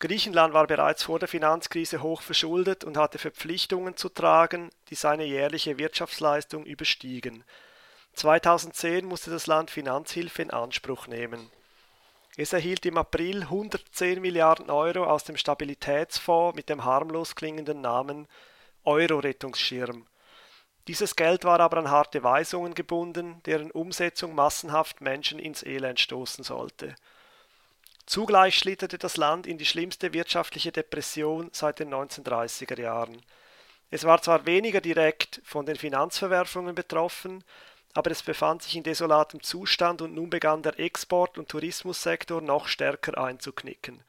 Griechenland 0.01 0.51
war 0.55 0.65
bereits 0.65 1.03
vor 1.03 1.19
der 1.19 1.27
Finanzkrise 1.27 2.01
hoch 2.01 2.23
verschuldet 2.23 2.83
und 2.83 2.97
hatte 2.97 3.19
Verpflichtungen 3.19 3.95
zu 3.95 4.09
tragen, 4.09 4.71
die 4.89 4.95
seine 4.95 5.25
jährliche 5.25 5.77
Wirtschaftsleistung 5.77 6.65
überstiegen. 6.65 7.43
2010 8.13 9.05
musste 9.05 9.29
das 9.29 9.45
Land 9.45 9.69
Finanzhilfe 9.69 10.41
in 10.41 10.49
Anspruch 10.49 11.05
nehmen. 11.05 11.51
Es 12.35 12.51
erhielt 12.51 12.83
im 12.87 12.97
April 12.97 13.43
110 13.43 14.19
Milliarden 14.19 14.71
Euro 14.71 15.03
aus 15.03 15.23
dem 15.23 15.37
Stabilitätsfonds 15.37 16.55
mit 16.55 16.69
dem 16.69 16.83
harmlos 16.83 17.35
klingenden 17.35 17.81
Namen 17.81 18.27
Euro-Rettungsschirm. 18.83 20.07
Dieses 20.87 21.15
Geld 21.15 21.43
war 21.43 21.59
aber 21.59 21.77
an 21.77 21.91
harte 21.91 22.23
Weisungen 22.23 22.73
gebunden, 22.73 23.39
deren 23.45 23.69
Umsetzung 23.69 24.33
massenhaft 24.33 24.99
Menschen 24.99 25.37
ins 25.37 25.61
Elend 25.61 25.99
stoßen 25.99 26.43
sollte. 26.43 26.95
Zugleich 28.05 28.57
schlitterte 28.57 28.97
das 28.97 29.17
Land 29.17 29.47
in 29.47 29.57
die 29.57 29.65
schlimmste 29.65 30.13
wirtschaftliche 30.13 30.71
Depression 30.71 31.49
seit 31.51 31.79
den 31.79 31.93
1930er 31.93 32.79
Jahren. 32.79 33.21
Es 33.89 34.03
war 34.03 34.21
zwar 34.21 34.45
weniger 34.45 34.81
direkt 34.81 35.41
von 35.43 35.65
den 35.65 35.75
Finanzverwerfungen 35.75 36.75
betroffen, 36.75 37.43
aber 37.93 38.11
es 38.11 38.23
befand 38.23 38.63
sich 38.63 38.75
in 38.75 38.83
desolatem 38.83 39.43
Zustand 39.43 40.01
und 40.01 40.13
nun 40.13 40.29
begann 40.29 40.63
der 40.63 40.79
Export- 40.79 41.37
und 41.37 41.49
Tourismussektor 41.49 42.41
noch 42.41 42.67
stärker 42.67 43.17
einzuknicken. 43.17 44.01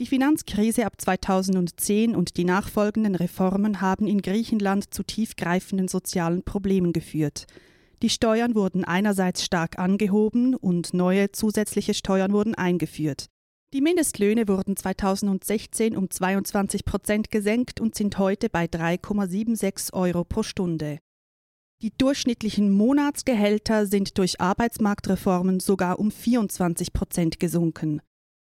Die 0.00 0.06
Finanzkrise 0.06 0.86
ab 0.86 0.94
2010 0.98 2.16
und 2.16 2.36
die 2.38 2.44
nachfolgenden 2.44 3.14
Reformen 3.14 3.80
haben 3.80 4.06
in 4.06 4.22
Griechenland 4.22 4.94
zu 4.94 5.02
tiefgreifenden 5.02 5.88
sozialen 5.88 6.42
Problemen 6.42 6.92
geführt. 6.92 7.46
Die 8.02 8.08
Steuern 8.08 8.54
wurden 8.54 8.84
einerseits 8.84 9.44
stark 9.44 9.78
angehoben 9.78 10.54
und 10.54 10.94
neue 10.94 11.32
zusätzliche 11.32 11.92
Steuern 11.92 12.32
wurden 12.32 12.54
eingeführt. 12.54 13.26
Die 13.74 13.82
Mindestlöhne 13.82 14.48
wurden 14.48 14.76
2016 14.76 15.96
um 15.96 16.10
22 16.10 16.84
Prozent 16.84 17.30
gesenkt 17.30 17.78
und 17.80 17.94
sind 17.94 18.18
heute 18.18 18.48
bei 18.48 18.64
3,76 18.64 19.92
Euro 19.92 20.24
pro 20.24 20.42
Stunde. 20.42 20.98
Die 21.82 21.92
durchschnittlichen 21.96 22.72
Monatsgehälter 22.72 23.86
sind 23.86 24.18
durch 24.18 24.40
Arbeitsmarktreformen 24.40 25.60
sogar 25.60 25.98
um 25.98 26.10
24 26.10 26.92
Prozent 26.92 27.38
gesunken. 27.38 28.02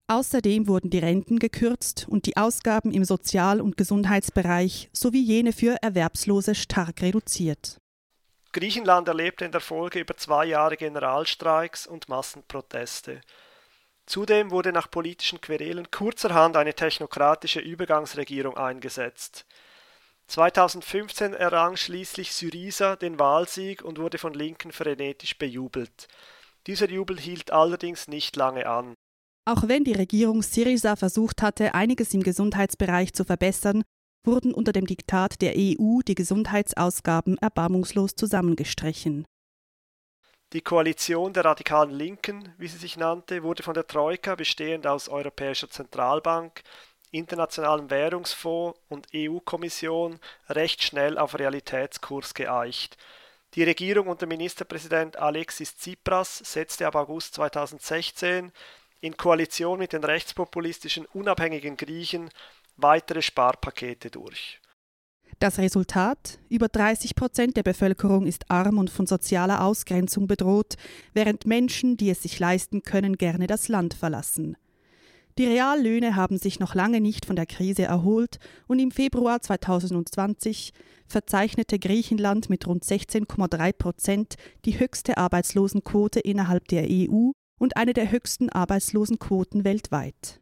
Außerdem 0.08 0.68
wurden 0.68 0.90
die 0.90 0.98
Renten 0.98 1.38
gekürzt 1.38 2.06
und 2.08 2.26
die 2.26 2.36
Ausgaben 2.36 2.92
im 2.92 3.04
Sozial- 3.04 3.60
und 3.60 3.76
Gesundheitsbereich 3.76 4.90
sowie 4.92 5.22
jene 5.22 5.52
für 5.52 5.76
Erwerbslose 5.82 6.54
stark 6.54 7.00
reduziert. 7.02 7.78
Griechenland 8.56 9.06
erlebte 9.06 9.44
in 9.44 9.52
der 9.52 9.60
Folge 9.60 10.00
über 10.00 10.16
zwei 10.16 10.46
Jahre 10.46 10.78
Generalstreiks 10.78 11.86
und 11.86 12.08
Massenproteste. 12.08 13.20
Zudem 14.06 14.50
wurde 14.50 14.72
nach 14.72 14.90
politischen 14.90 15.42
Querelen 15.42 15.90
kurzerhand 15.90 16.56
eine 16.56 16.72
technokratische 16.72 17.60
Übergangsregierung 17.60 18.56
eingesetzt. 18.56 19.44
2015 20.28 21.34
errang 21.34 21.76
schließlich 21.76 22.32
Syriza 22.32 22.96
den 22.96 23.18
Wahlsieg 23.18 23.82
und 23.82 23.98
wurde 23.98 24.16
von 24.16 24.32
Linken 24.32 24.72
frenetisch 24.72 25.36
bejubelt. 25.36 26.08
Dieser 26.66 26.88
Jubel 26.88 27.20
hielt 27.20 27.50
allerdings 27.50 28.08
nicht 28.08 28.36
lange 28.36 28.66
an. 28.66 28.94
Auch 29.44 29.68
wenn 29.68 29.84
die 29.84 29.92
Regierung 29.92 30.42
Syriza 30.42 30.96
versucht 30.96 31.42
hatte, 31.42 31.74
einiges 31.74 32.14
im 32.14 32.22
Gesundheitsbereich 32.22 33.12
zu 33.12 33.26
verbessern, 33.26 33.84
wurden 34.26 34.52
unter 34.52 34.72
dem 34.72 34.86
Diktat 34.86 35.40
der 35.40 35.54
EU 35.56 36.00
die 36.06 36.14
Gesundheitsausgaben 36.14 37.38
erbarmungslos 37.38 38.14
zusammengestrichen. 38.14 39.26
Die 40.52 40.60
Koalition 40.60 41.32
der 41.32 41.44
radikalen 41.44 41.90
Linken, 41.90 42.54
wie 42.56 42.68
sie 42.68 42.78
sich 42.78 42.96
nannte, 42.96 43.42
wurde 43.42 43.62
von 43.62 43.74
der 43.74 43.86
Troika, 43.86 44.36
bestehend 44.36 44.86
aus 44.86 45.08
Europäischer 45.08 45.68
Zentralbank, 45.68 46.62
Internationalem 47.10 47.90
Währungsfonds 47.90 48.78
und 48.88 49.08
EU-Kommission, 49.14 50.18
recht 50.48 50.82
schnell 50.82 51.18
auf 51.18 51.38
Realitätskurs 51.38 52.34
geeicht. 52.34 52.96
Die 53.54 53.64
Regierung 53.64 54.08
unter 54.08 54.26
Ministerpräsident 54.26 55.16
Alexis 55.16 55.76
Tsipras 55.76 56.38
setzte 56.38 56.86
ab 56.86 56.94
August 56.94 57.34
2016 57.34 58.52
in 59.00 59.16
Koalition 59.16 59.78
mit 59.78 59.92
den 59.92 60.04
rechtspopulistischen 60.04 61.06
unabhängigen 61.06 61.76
Griechen 61.76 62.30
weitere 62.76 63.22
Sparpakete 63.22 64.10
durch. 64.10 64.60
Das 65.38 65.58
Resultat? 65.58 66.38
Über 66.48 66.68
30 66.68 67.14
Prozent 67.14 67.56
der 67.56 67.62
Bevölkerung 67.62 68.26
ist 68.26 68.50
arm 68.50 68.78
und 68.78 68.88
von 68.88 69.06
sozialer 69.06 69.62
Ausgrenzung 69.62 70.26
bedroht, 70.26 70.76
während 71.12 71.46
Menschen, 71.46 71.98
die 71.98 72.08
es 72.08 72.22
sich 72.22 72.38
leisten 72.38 72.82
können, 72.82 73.16
gerne 73.18 73.46
das 73.46 73.68
Land 73.68 73.92
verlassen. 73.92 74.56
Die 75.38 75.44
Reallöhne 75.44 76.16
haben 76.16 76.38
sich 76.38 76.60
noch 76.60 76.74
lange 76.74 77.02
nicht 77.02 77.26
von 77.26 77.36
der 77.36 77.44
Krise 77.44 77.82
erholt 77.82 78.38
und 78.66 78.78
im 78.78 78.90
Februar 78.90 79.42
2020 79.42 80.72
verzeichnete 81.06 81.78
Griechenland 81.78 82.48
mit 82.48 82.66
rund 82.66 82.84
16,3 82.84 83.72
Prozent 83.74 84.34
die 84.64 84.78
höchste 84.78 85.18
Arbeitslosenquote 85.18 86.20
innerhalb 86.20 86.66
der 86.68 86.86
EU 86.88 87.32
und 87.58 87.76
eine 87.76 87.92
der 87.92 88.10
höchsten 88.10 88.48
Arbeitslosenquoten 88.48 89.64
weltweit. 89.64 90.40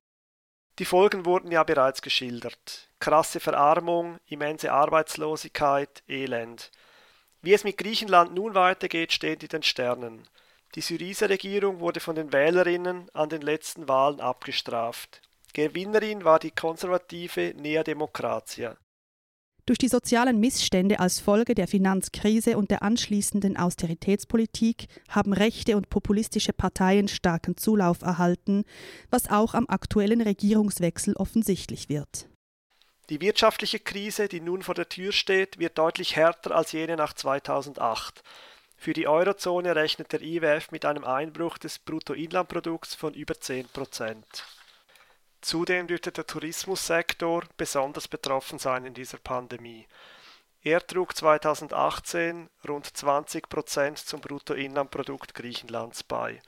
Die 0.81 0.85
Folgen 0.85 1.25
wurden 1.25 1.53
ja 1.53 1.63
bereits 1.63 2.03
geschildert. 2.03 2.89
Krasse 2.99 3.39
Verarmung, 3.39 4.19
immense 4.27 4.73
Arbeitslosigkeit, 4.73 6.03
Elend. 6.09 6.73
Wie 7.43 7.53
es 7.53 7.63
mit 7.63 7.79
Griechenland 7.79 8.35
nun 8.35 8.55
weitergeht, 8.55 9.13
steht 9.13 9.43
in 9.43 9.49
den 9.51 9.63
Sternen. 9.63 10.27
Die 10.75 10.81
Syriza-Regierung 10.81 11.79
wurde 11.79 12.01
von 12.01 12.17
den 12.17 12.33
Wählerinnen 12.33 13.09
an 13.15 13.29
den 13.29 13.43
letzten 13.43 13.87
Wahlen 13.87 14.21
abgestraft. 14.21 15.21
Gewinnerin 15.53 16.25
war 16.25 16.41
die 16.41 16.51
konservative 16.51 17.55
Nea 17.57 17.85
Demokratia. 17.85 18.77
Durch 19.67 19.79
die 19.79 19.89
sozialen 19.89 20.41
Missstände 20.41 21.01
als 21.01 21.21
Folge 21.21 21.55
der 21.55 21.67
Finanzkrise 21.67 22.59
und 22.59 22.71
der 22.71 22.83
anschließenden 22.83 23.57
Austeritätspolitik 23.57 24.89
haben 25.09 25.33
rechte 25.33 25.79
und 25.79 25.89
populistische 25.89 26.53
Parteien 26.53 27.09
starken 27.09 27.57
Zulauf 27.57 28.03
erhalten, 28.03 28.65
was 29.09 29.31
auch 29.31 29.55
am 29.55 29.67
aktuellen 29.67 30.21
Regierungswechsel 30.21 31.17
offensichtlich 31.17 31.89
wird. 31.89 32.29
Die 33.09 33.23
wirtschaftliche 33.23 33.81
Krise, 33.81 34.29
die 34.29 34.41
nun 34.41 34.63
vor 34.63 34.75
der 34.75 34.91
Tür 34.91 35.13
steht, 35.13 35.59
wird 35.59 35.79
deutlich 35.79 36.15
härter 36.15 36.55
als 36.55 36.73
jene 36.73 36.97
nach 36.97 37.15
2008. 37.15 38.23
Für 38.77 38.93
die 38.93 39.09
Eurozone 39.09 39.75
rechnet 39.75 40.13
der 40.13 40.21
IWF 40.21 40.73
mit 40.73 40.85
einem 40.85 41.05
Einbruch 41.05 41.57
des 41.57 41.79
Bruttoinlandprodukts 41.79 42.95
von 42.95 43.15
über 43.15 43.41
10 43.41 43.69
Prozent. 43.69 44.27
Zudem 45.45 45.87
dürfte 45.87 46.11
der 46.11 46.27
Tourismussektor 46.27 47.45
besonders 47.59 48.09
betroffen 48.09 48.59
sein 48.59 48.87
in 48.87 48.95
dieser 48.95 49.19
Pandemie. 49.19 49.87
Er 50.63 50.81
trug 50.87 51.15
2018 51.15 52.49
rund 52.67 52.97
20 52.97 53.51
Prozent 53.51 53.99
zum 53.99 54.23
Bruttoinlandprodukt 54.23 55.35
Griechenlands 55.35 56.03
bei. 56.03 56.41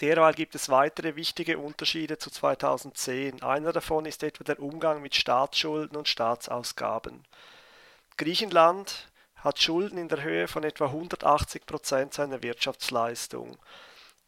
Derweil 0.00 0.34
gibt 0.34 0.54
es 0.54 0.68
weitere 0.68 1.16
wichtige 1.16 1.58
Unterschiede 1.58 2.18
zu 2.18 2.30
2010. 2.30 3.42
Einer 3.42 3.72
davon 3.72 4.06
ist 4.06 4.22
etwa 4.22 4.44
der 4.44 4.60
Umgang 4.60 5.02
mit 5.02 5.16
Staatsschulden 5.16 5.96
und 5.96 6.06
Staatsausgaben. 6.06 7.24
Griechenland 8.16 9.08
hat 9.34 9.58
Schulden 9.58 9.98
in 9.98 10.08
der 10.08 10.22
Höhe 10.22 10.46
von 10.46 10.62
etwa 10.62 10.84
180 10.84 11.66
Prozent 11.66 12.14
seiner 12.14 12.44
Wirtschaftsleistung. 12.44 13.58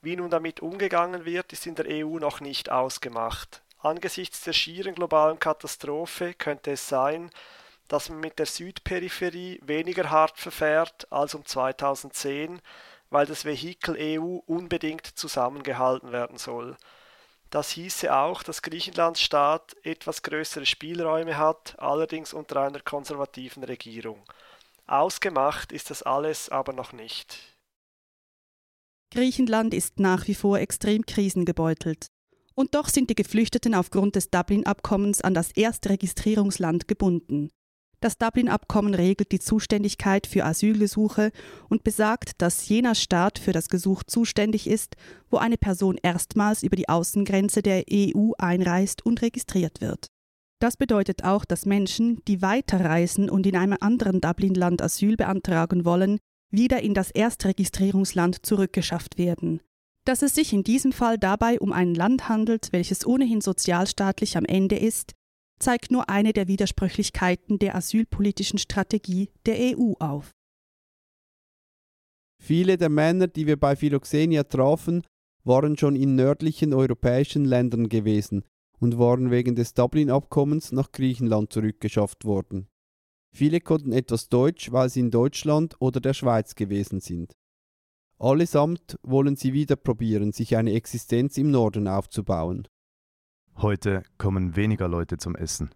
Wie 0.00 0.16
nun 0.16 0.30
damit 0.30 0.60
umgegangen 0.60 1.24
wird, 1.24 1.52
ist 1.52 1.66
in 1.66 1.74
der 1.74 1.86
EU 1.88 2.18
noch 2.18 2.40
nicht 2.40 2.70
ausgemacht. 2.70 3.62
Angesichts 3.78 4.42
der 4.42 4.52
schieren 4.52 4.94
globalen 4.94 5.38
Katastrophe 5.38 6.34
könnte 6.34 6.72
es 6.72 6.88
sein, 6.88 7.30
dass 7.88 8.08
man 8.08 8.20
mit 8.20 8.38
der 8.38 8.46
Südperipherie 8.46 9.60
weniger 9.62 10.10
hart 10.10 10.38
verfährt 10.38 11.10
als 11.10 11.34
um 11.34 11.44
2010, 11.44 12.60
weil 13.10 13.26
das 13.26 13.44
Vehikel 13.44 13.96
EU 13.98 14.38
unbedingt 14.46 15.06
zusammengehalten 15.06 16.12
werden 16.12 16.38
soll. 16.38 16.76
Das 17.50 17.70
hieße 17.70 18.14
auch, 18.14 18.42
dass 18.42 18.62
Griechenlands 18.62 19.22
Staat 19.22 19.74
etwas 19.82 20.22
größere 20.22 20.66
Spielräume 20.66 21.38
hat, 21.38 21.76
allerdings 21.78 22.34
unter 22.34 22.60
einer 22.60 22.80
konservativen 22.80 23.64
Regierung. 23.64 24.22
Ausgemacht 24.86 25.72
ist 25.72 25.90
das 25.90 26.02
alles 26.02 26.50
aber 26.50 26.74
noch 26.74 26.92
nicht. 26.92 27.57
Griechenland 29.10 29.72
ist 29.72 30.00
nach 30.00 30.28
wie 30.28 30.34
vor 30.34 30.58
extrem 30.58 31.06
krisengebeutelt. 31.06 32.08
Und 32.54 32.74
doch 32.74 32.88
sind 32.88 33.08
die 33.08 33.14
Geflüchteten 33.14 33.74
aufgrund 33.74 34.16
des 34.16 34.30
Dublin-Abkommens 34.30 35.20
an 35.20 35.32
das 35.32 35.52
erste 35.52 35.90
Registrierungsland 35.90 36.88
gebunden. 36.88 37.50
Das 38.00 38.16
Dublin-Abkommen 38.16 38.94
regelt 38.94 39.32
die 39.32 39.40
Zuständigkeit 39.40 40.26
für 40.26 40.44
Asylgesuche 40.44 41.32
und 41.68 41.82
besagt, 41.82 42.40
dass 42.40 42.68
jener 42.68 42.94
Staat 42.94 43.40
für 43.40 43.52
das 43.52 43.68
Gesuch 43.68 44.04
zuständig 44.04 44.68
ist, 44.68 44.94
wo 45.30 45.38
eine 45.38 45.56
Person 45.56 45.98
erstmals 46.00 46.62
über 46.62 46.76
die 46.76 46.88
Außengrenze 46.88 47.62
der 47.62 47.84
EU 47.90 48.32
einreist 48.38 49.04
und 49.04 49.20
registriert 49.22 49.80
wird. 49.80 50.06
Das 50.60 50.76
bedeutet 50.76 51.24
auch, 51.24 51.44
dass 51.44 51.66
Menschen, 51.66 52.20
die 52.26 52.42
weiterreisen 52.42 53.30
und 53.30 53.46
in 53.46 53.56
einem 53.56 53.78
anderen 53.80 54.20
Dublin-Land 54.20 54.82
Asyl 54.82 55.16
beantragen 55.16 55.84
wollen, 55.84 56.18
wieder 56.50 56.82
in 56.82 56.94
das 56.94 57.10
Erstregistrierungsland 57.10 58.44
zurückgeschafft 58.44 59.18
werden. 59.18 59.60
Dass 60.04 60.22
es 60.22 60.34
sich 60.34 60.52
in 60.52 60.64
diesem 60.64 60.92
Fall 60.92 61.18
dabei 61.18 61.60
um 61.60 61.72
ein 61.72 61.94
Land 61.94 62.28
handelt, 62.28 62.72
welches 62.72 63.06
ohnehin 63.06 63.40
sozialstaatlich 63.40 64.36
am 64.36 64.44
Ende 64.44 64.76
ist, 64.76 65.12
zeigt 65.58 65.90
nur 65.90 66.08
eine 66.08 66.32
der 66.32 66.48
Widersprüchlichkeiten 66.48 67.58
der 67.58 67.74
asylpolitischen 67.74 68.58
Strategie 68.58 69.30
der 69.44 69.76
EU 69.76 69.92
auf. 69.98 70.30
Viele 72.40 72.78
der 72.78 72.88
Männer, 72.88 73.26
die 73.26 73.46
wir 73.46 73.58
bei 73.58 73.74
Philoxenia 73.74 74.44
trafen, 74.44 75.02
waren 75.44 75.76
schon 75.76 75.96
in 75.96 76.14
nördlichen 76.14 76.72
europäischen 76.72 77.44
Ländern 77.44 77.88
gewesen 77.88 78.44
und 78.78 78.98
waren 78.98 79.30
wegen 79.30 79.56
des 79.56 79.74
Dublin-Abkommens 79.74 80.72
nach 80.72 80.92
Griechenland 80.92 81.52
zurückgeschafft 81.52 82.24
worden. 82.24 82.68
Viele 83.34 83.60
konnten 83.60 83.92
etwas 83.92 84.28
Deutsch, 84.28 84.72
weil 84.72 84.88
sie 84.88 85.00
in 85.00 85.10
Deutschland 85.10 85.76
oder 85.80 86.00
der 86.00 86.14
Schweiz 86.14 86.54
gewesen 86.54 87.00
sind. 87.00 87.32
Allesamt 88.18 88.98
wollen 89.02 89.36
sie 89.36 89.52
wieder 89.52 89.76
probieren, 89.76 90.32
sich 90.32 90.56
eine 90.56 90.72
Existenz 90.72 91.38
im 91.38 91.50
Norden 91.50 91.86
aufzubauen. 91.86 92.66
Heute 93.56 94.02
kommen 94.18 94.56
weniger 94.56 94.88
Leute 94.88 95.18
zum 95.18 95.36
Essen. 95.36 95.70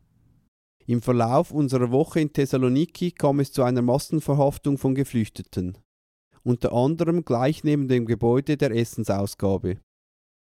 Im 0.87 1.03
Verlauf 1.03 1.53
unserer 1.53 1.93
Woche 1.93 2.21
in 2.21 2.33
Thessaloniki 2.33 3.13
kam 3.13 3.39
es 3.39 3.53
zu 3.53 3.63
einer 3.63 3.83
Massenverhaftung 3.83 4.79
von 4.79 4.97
Geflüchteten, 4.97 5.79
unter 6.43 6.73
anderem 6.73 7.25
gleich 7.25 7.63
neben 7.63 7.87
dem 7.87 8.07
Gebäude 8.07 8.57
der 8.57 8.73
Essensausgabe. 8.73 9.79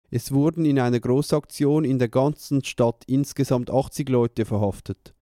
Es 0.10 0.32
wurden 0.32 0.64
in 0.64 0.80
einer 0.80 1.00
Großaktion 1.00 1.84
in 1.84 2.00
der 2.00 2.08
ganzen 2.08 2.64
Stadt 2.64 3.04
insgesamt 3.08 3.70
80 3.70 4.08
Leute 4.08 4.46
verhaftet. 4.46 5.14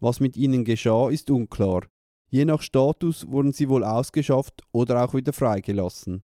Was 0.00 0.18
mit 0.18 0.36
ihnen 0.36 0.64
geschah, 0.64 1.10
ist 1.10 1.30
unklar. 1.30 1.86
Je 2.30 2.44
nach 2.44 2.62
Status 2.62 3.26
wurden 3.30 3.52
sie 3.52 3.68
wohl 3.68 3.84
ausgeschafft 3.84 4.62
oder 4.72 5.04
auch 5.04 5.14
wieder 5.14 5.32
freigelassen. 5.32 6.22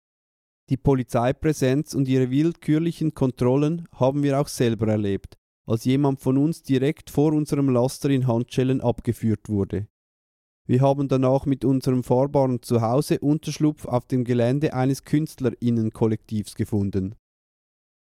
Die 0.71 0.77
Polizeipräsenz 0.77 1.95
und 1.95 2.09
ihre 2.09 2.31
willkürlichen 2.31 3.15
Kontrollen 3.15 3.87
haben 3.93 4.23
wir 4.23 4.41
auch 4.41 4.49
selber 4.49 4.89
erlebt, 4.89 5.37
als 5.67 5.85
jemand 5.85 6.21
von 6.21 6.39
uns 6.39 6.63
direkt 6.63 7.11
vor 7.11 7.33
unserem 7.33 7.69
Laster 7.69 8.11
in 8.11 8.27
Handschellen 8.27 8.81
abgeführt 8.81 9.49
wurde. 9.49 9.89
Wir 10.67 10.81
haben 10.81 11.09
danach 11.09 11.45
mit 11.45 11.65
unserem 11.65 12.03
fahrbaren 12.03 12.63
Zuhause 12.63 13.19
Unterschlupf 13.19 13.85
auf 13.85 14.07
dem 14.07 14.25
Gelände 14.25 14.73
eines 14.73 15.05
Künstlerinnenkollektivs 15.05 16.55
gefunden. 16.55 17.17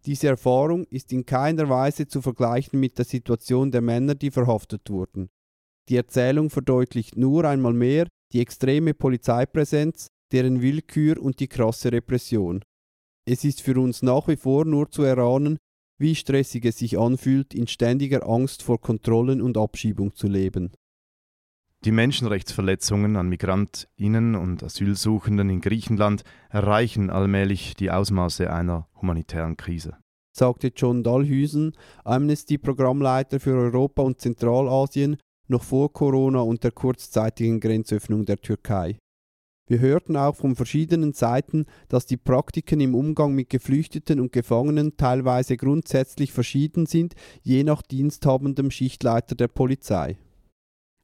Diese 0.05 0.27
Erfahrung 0.27 0.85
ist 0.85 1.13
in 1.13 1.25
keiner 1.25 1.69
Weise 1.69 2.07
zu 2.07 2.21
vergleichen 2.21 2.79
mit 2.79 2.97
der 2.97 3.05
Situation 3.05 3.71
der 3.71 3.81
Männer, 3.81 4.15
die 4.15 4.31
verhaftet 4.31 4.89
wurden. 4.89 5.29
Die 5.89 5.97
Erzählung 5.97 6.49
verdeutlicht 6.49 7.17
nur 7.17 7.45
einmal 7.45 7.73
mehr 7.73 8.07
die 8.31 8.39
extreme 8.39 8.93
Polizeipräsenz, 8.93 10.07
deren 10.31 10.61
Willkür 10.61 11.21
und 11.21 11.39
die 11.39 11.47
krasse 11.47 11.91
Repression. 11.91 12.63
Es 13.25 13.43
ist 13.43 13.61
für 13.61 13.79
uns 13.79 14.01
nach 14.01 14.27
wie 14.27 14.37
vor 14.37 14.65
nur 14.65 14.89
zu 14.89 15.03
erahnen, 15.03 15.57
wie 15.99 16.15
stressig 16.15 16.65
es 16.65 16.79
sich 16.79 16.97
anfühlt, 16.97 17.53
in 17.53 17.67
ständiger 17.67 18.27
Angst 18.27 18.63
vor 18.63 18.81
Kontrollen 18.81 19.41
und 19.41 19.57
Abschiebung 19.57 20.15
zu 20.15 20.27
leben. 20.27 20.71
Die 21.83 21.91
Menschenrechtsverletzungen 21.91 23.15
an 23.15 23.27
Migrantinnen 23.27 24.35
und 24.35 24.63
Asylsuchenden 24.63 25.49
in 25.49 25.61
Griechenland 25.61 26.23
erreichen 26.49 27.09
allmählich 27.09 27.75
die 27.75 27.89
Ausmaße 27.89 28.51
einer 28.51 28.87
humanitären 28.99 29.57
Krise, 29.57 29.97
sagte 30.31 30.71
John 30.75 31.03
Dahlhüsen, 31.03 31.75
Amnesty-Programmleiter 32.03 33.39
für 33.39 33.55
Europa 33.55 34.03
und 34.03 34.21
Zentralasien 34.21 35.17
noch 35.51 35.63
vor 35.63 35.93
Corona 35.93 36.39
und 36.39 36.63
der 36.63 36.71
kurzzeitigen 36.71 37.59
Grenzöffnung 37.59 38.25
der 38.25 38.37
Türkei. 38.37 38.97
Wir 39.67 39.79
hörten 39.79 40.17
auch 40.17 40.35
von 40.35 40.55
verschiedenen 40.55 41.13
Seiten, 41.13 41.65
dass 41.87 42.05
die 42.05 42.17
Praktiken 42.17 42.81
im 42.81 42.95
Umgang 42.95 43.33
mit 43.33 43.49
Geflüchteten 43.49 44.19
und 44.19 44.33
Gefangenen 44.33 44.97
teilweise 44.97 45.55
grundsätzlich 45.55 46.33
verschieden 46.33 46.87
sind, 46.87 47.13
je 47.41 47.63
nach 47.63 47.81
diensthabendem 47.81 48.71
Schichtleiter 48.71 49.35
der 49.35 49.47
Polizei. 49.47 50.17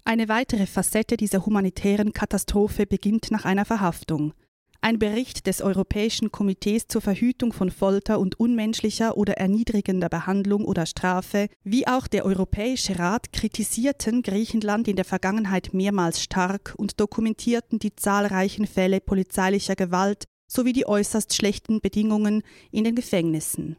Eine 0.03 0.27
weitere 0.27 0.65
Facette 0.65 1.17
dieser 1.17 1.45
humanitären 1.45 2.13
Katastrophe 2.13 2.85
beginnt 2.85 3.31
nach 3.31 3.45
einer 3.45 3.65
Verhaftung. 3.65 4.33
Ein 4.81 4.99
Bericht 4.99 5.47
des 5.47 5.61
Europäischen 5.61 6.31
Komitees 6.31 6.87
zur 6.87 7.01
Verhütung 7.01 7.51
von 7.51 7.71
Folter 7.71 8.19
und 8.19 8.39
unmenschlicher 8.39 9.17
oder 9.17 9.33
erniedrigender 9.33 10.07
Behandlung 10.07 10.65
oder 10.65 10.85
Strafe, 10.85 11.47
wie 11.63 11.87
auch 11.87 12.07
der 12.07 12.25
Europäische 12.25 12.99
Rat 12.99 13.33
kritisierten 13.33 14.21
Griechenland 14.21 14.87
in 14.87 14.95
der 14.95 15.05
Vergangenheit 15.05 15.73
mehrmals 15.73 16.21
stark 16.21 16.75
und 16.77 16.99
dokumentierten 16.99 17.79
die 17.79 17.95
zahlreichen 17.95 18.67
Fälle 18.67 19.01
polizeilicher 19.01 19.75
Gewalt 19.75 20.25
sowie 20.47 20.73
die 20.73 20.87
äußerst 20.87 21.33
schlechten 21.33 21.81
Bedingungen 21.81 22.43
in 22.71 22.83
den 22.83 22.95
Gefängnissen. 22.95 23.77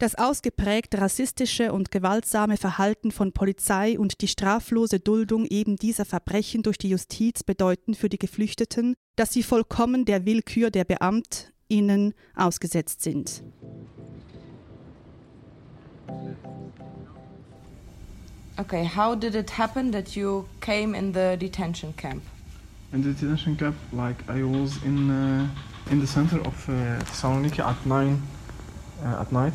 Das 0.00 0.14
ausgeprägt 0.14 0.98
rassistische 0.98 1.74
und 1.74 1.90
gewaltsame 1.90 2.56
Verhalten 2.56 3.10
von 3.10 3.32
Polizei 3.32 3.98
und 3.98 4.22
die 4.22 4.28
straflose 4.28 4.98
Duldung 4.98 5.44
eben 5.44 5.76
dieser 5.76 6.06
Verbrechen 6.06 6.62
durch 6.62 6.78
die 6.78 6.88
Justiz 6.88 7.42
bedeuten 7.42 7.92
für 7.92 8.08
die 8.08 8.16
Geflüchteten, 8.16 8.94
dass 9.16 9.34
sie 9.34 9.42
vollkommen 9.42 10.06
der 10.06 10.24
Willkür 10.24 10.70
der 10.70 10.84
BeamtInnen 10.84 12.14
ausgesetzt 12.34 13.02
sind. 13.02 13.42
Okay, 18.56 18.88
how 18.96 19.14
did 19.14 19.34
it 19.34 19.58
happen 19.58 19.92
that 19.92 20.16
you 20.16 20.46
came 20.62 20.96
in 20.96 21.12
the 21.12 21.36
detention 21.36 21.94
camp? 21.96 22.22
In 22.94 23.02
the 23.02 23.12
detention 23.12 23.54
camp, 23.54 23.76
like 23.92 24.16
I 24.30 24.42
was 24.42 24.82
in 24.82 25.10
uh, 25.10 25.92
in 25.92 26.00
the 26.00 26.06
center 26.06 26.40
of 26.40 26.68
uh, 26.70 27.04
Thessaloniki 27.04 27.60
at 27.60 27.84
nine 27.84 28.22
uh, 29.04 29.20
at 29.20 29.30
night, 29.30 29.54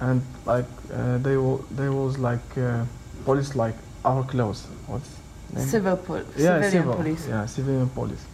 and 0.00 0.22
like 0.46 0.64
uh, 0.92 1.18
they 1.18 1.36
were 1.36 1.58
they 1.70 1.88
was 1.88 2.18
like 2.18 2.56
uh, 2.58 2.84
police 3.24 3.54
like 3.54 3.74
our 4.04 4.24
clothes. 4.24 4.66
What's 4.86 5.10
name? 5.54 5.66
Civil 5.66 5.96
pol- 5.96 6.16
yeah, 6.36 6.60
civilian 6.60 6.70
civil, 6.70 6.94
police. 6.94 7.28
Yeah, 7.28 7.46
civilian 7.46 7.88
police. 7.90 8.24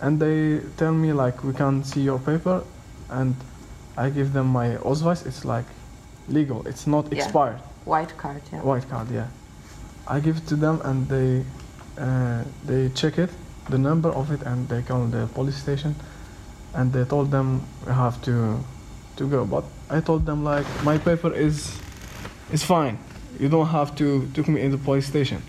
And 0.00 0.20
they 0.20 0.60
tell 0.76 0.92
me 0.92 1.12
like 1.12 1.42
we 1.44 1.52
can't 1.52 1.86
see 1.86 2.00
your 2.02 2.18
paper, 2.18 2.62
and 3.10 3.34
I 3.96 4.10
give 4.10 4.32
them 4.32 4.46
my 4.48 4.76
Ausweis. 4.84 5.24
It's 5.26 5.44
like 5.44 5.66
legal. 6.28 6.66
It's 6.66 6.86
not 6.86 7.06
Yeah. 7.12 7.22
expired. 7.24 7.60
White 7.84 8.16
card, 8.18 8.42
yeah. 8.52 8.62
White 8.62 8.88
card, 8.90 9.10
yeah. 9.10 9.28
I 10.08 10.20
give 10.20 10.36
it 10.38 10.46
to 10.48 10.56
them 10.56 10.80
and 10.84 11.08
they 11.08 11.44
uh, 11.98 12.42
they 12.66 12.88
check 12.94 13.18
it, 13.18 13.30
the 13.70 13.78
number 13.78 14.10
of 14.10 14.30
it, 14.32 14.42
and 14.42 14.68
they 14.68 14.82
call 14.82 15.06
the 15.06 15.26
police 15.34 15.56
station, 15.56 15.94
and 16.74 16.92
they 16.92 17.04
told 17.04 17.30
them 17.30 17.62
we 17.86 17.92
have 17.92 18.20
to 18.22 18.58
to 19.16 19.26
go. 19.28 19.44
But 19.44 19.64
I 19.90 20.00
told 20.00 20.26
them 20.26 20.44
like 20.44 20.66
my 20.84 20.98
paper 20.98 21.32
is 21.32 21.78
is 22.52 22.62
fine. 22.62 22.98
You 23.40 23.48
don't 23.48 23.68
have 23.68 23.94
to 23.96 24.26
took 24.34 24.48
me 24.48 24.60
in 24.60 24.70
the 24.70 24.78
police 24.78 25.06
station. 25.06 25.42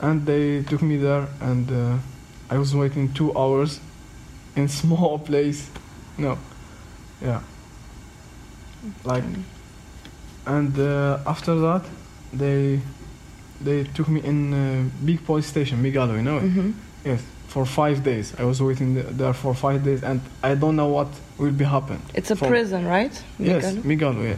And 0.00 0.26
they 0.26 0.62
took 0.62 0.82
me 0.82 0.96
there, 0.96 1.26
and 1.40 1.70
uh, 1.70 1.96
I 2.54 2.58
was 2.58 2.74
waiting 2.74 3.12
two 3.14 3.30
hours 3.36 3.80
in 4.56 4.68
small 4.82 5.18
place. 5.18 5.70
No, 6.18 6.36
yeah, 7.22 7.40
like 9.04 9.24
and 10.46 10.78
uh, 10.78 11.18
after 11.26 11.54
that 11.60 11.82
they 12.32 12.80
they 13.60 13.84
took 13.84 14.08
me 14.08 14.20
in 14.22 14.52
uh, 14.52 14.84
big 15.04 15.24
police 15.24 15.46
station 15.46 15.82
Migalo 15.82 16.14
you 16.16 16.22
know 16.22 16.38
it 16.38 16.44
Mhm. 16.44 16.72
yes 17.04 17.22
for 17.54 17.64
five 17.64 18.02
days. 18.02 18.26
I 18.36 18.44
was 18.50 18.60
waiting 18.60 18.90
there 19.16 19.32
for 19.32 19.54
five 19.54 19.80
days 19.84 20.02
and 20.02 20.20
I 20.42 20.56
don't 20.56 20.74
know 20.80 20.88
what 20.88 21.08
will 21.38 21.52
be 21.52 21.64
happen 21.76 21.98
It's 22.18 22.30
a 22.32 22.36
For- 22.36 22.48
prison, 22.48 22.84
right? 22.96 23.14
yes 23.38 23.64
Migalo? 23.64 23.82
Migalo 23.90 24.22
yeah. 24.30 24.36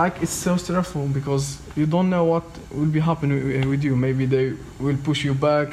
Like 0.00 0.14
it's 0.24 0.32
so 0.46 0.56
stressful 0.56 1.06
because 1.18 1.44
you 1.76 1.86
don't 1.86 2.10
know 2.14 2.24
what 2.32 2.44
will 2.78 2.92
be 2.98 3.00
happening 3.00 3.38
with 3.72 3.82
you. 3.84 3.94
Maybe 3.96 4.26
they 4.26 4.46
will 4.84 4.98
push 5.08 5.24
you 5.24 5.34
back. 5.34 5.68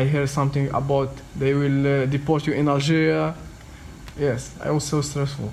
I 0.00 0.04
hear 0.04 0.26
something 0.26 0.66
about 0.82 1.10
they 1.42 1.52
will 1.60 1.80
uh, 1.86 2.06
deport 2.06 2.46
you 2.46 2.52
in 2.60 2.68
Algeria. 2.68 3.34
Yes 4.26 4.40
I 4.68 4.70
was 4.70 4.84
so 4.84 5.00
stressful. 5.02 5.50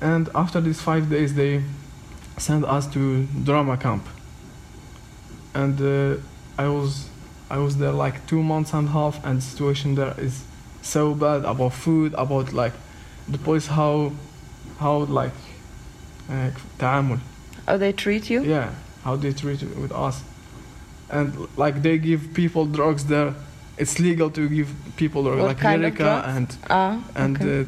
And 0.00 0.28
after 0.34 0.60
these 0.60 0.80
five 0.88 1.04
days 1.08 1.30
they 1.40 1.62
sent 2.38 2.64
us 2.76 2.84
to 2.94 3.00
drama 3.48 3.76
camp. 3.86 4.04
And 5.54 5.76
uh, 5.80 6.20
i 6.64 6.68
was 6.68 7.08
i 7.49 7.57
was 7.57 7.77
there 7.77 7.91
like 8.05 8.15
two 8.27 8.41
months 8.43 8.73
and 8.73 8.87
a 8.87 8.91
half 8.91 9.23
and 9.25 9.37
the 9.39 9.45
situation 9.51 9.95
there 9.95 10.13
is 10.27 10.43
so 10.81 11.13
bad 11.13 11.43
about 11.45 11.73
food 11.73 12.13
about 12.13 12.53
like 12.53 12.73
the 13.27 13.37
police 13.37 13.67
how 13.67 14.11
how 14.79 14.95
like 15.21 15.33
uh, 16.29 16.49
تعامل 16.79 17.19
How 17.67 17.77
they 17.77 17.91
treat 17.93 18.29
you? 18.29 18.41
yeah 18.43 18.69
how 19.03 19.15
they 19.15 19.31
treat 19.33 19.61
it 19.63 19.77
with 19.77 19.91
us 19.91 20.21
and 21.09 21.33
like 21.57 21.81
they 21.81 21.97
give 21.97 22.21
people 22.33 22.65
drugs 22.65 23.03
there 23.05 23.33
it's 23.77 23.99
legal 23.99 24.29
to 24.31 24.47
give 24.49 24.69
people 24.97 25.23
drugs 25.23 25.41
What 25.41 25.47
like 25.47 25.59
kind 25.59 25.85
of 25.85 25.93
Lyrica 25.93 25.97
drugs? 25.97 26.27
and 26.35 26.47
Ah, 26.69 26.95
and 27.15 27.35
okay. 27.41 27.61
uh, 27.61 27.65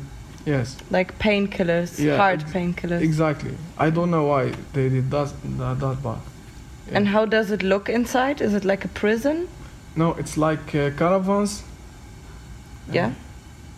yes 0.53 0.67
Like 0.97 1.09
painkillers, 1.19 1.91
Yeah, 1.99 2.17
hard 2.17 2.41
ex- 2.41 2.51
painkillers. 2.53 3.01
Exactly. 3.01 3.55
I 3.85 3.87
don't 3.95 4.11
know 4.15 4.25
why 4.33 4.43
they 4.75 4.89
did 4.95 5.09
that 5.15 5.29
that, 5.59 5.79
that 5.83 5.97
bad. 6.03 6.21
And 6.95 7.07
how 7.15 7.23
does 7.35 7.47
it 7.55 7.61
look 7.73 7.85
inside? 7.89 8.37
Is 8.47 8.53
it 8.59 8.65
like 8.71 8.83
a 8.89 8.91
prison? 9.01 9.37
No, 9.96 10.12
it's 10.14 10.36
like 10.36 10.74
uh, 10.74 10.90
caravans. 10.90 11.62
Yeah. 12.92 13.12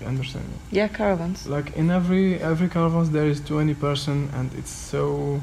You 0.00 0.06
understand? 0.06 0.44
Yeah, 0.70 0.88
caravans. 0.88 1.46
Like 1.46 1.76
in 1.76 1.90
every 1.90 2.40
every 2.40 2.68
caravans 2.68 3.10
there 3.10 3.26
is 3.26 3.40
20 3.40 3.74
person 3.74 4.28
and 4.34 4.52
it's 4.54 4.70
so 4.70 5.40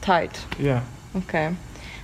Tight. 0.00 0.44
yeah. 0.58 0.82
Okay. 1.14 1.54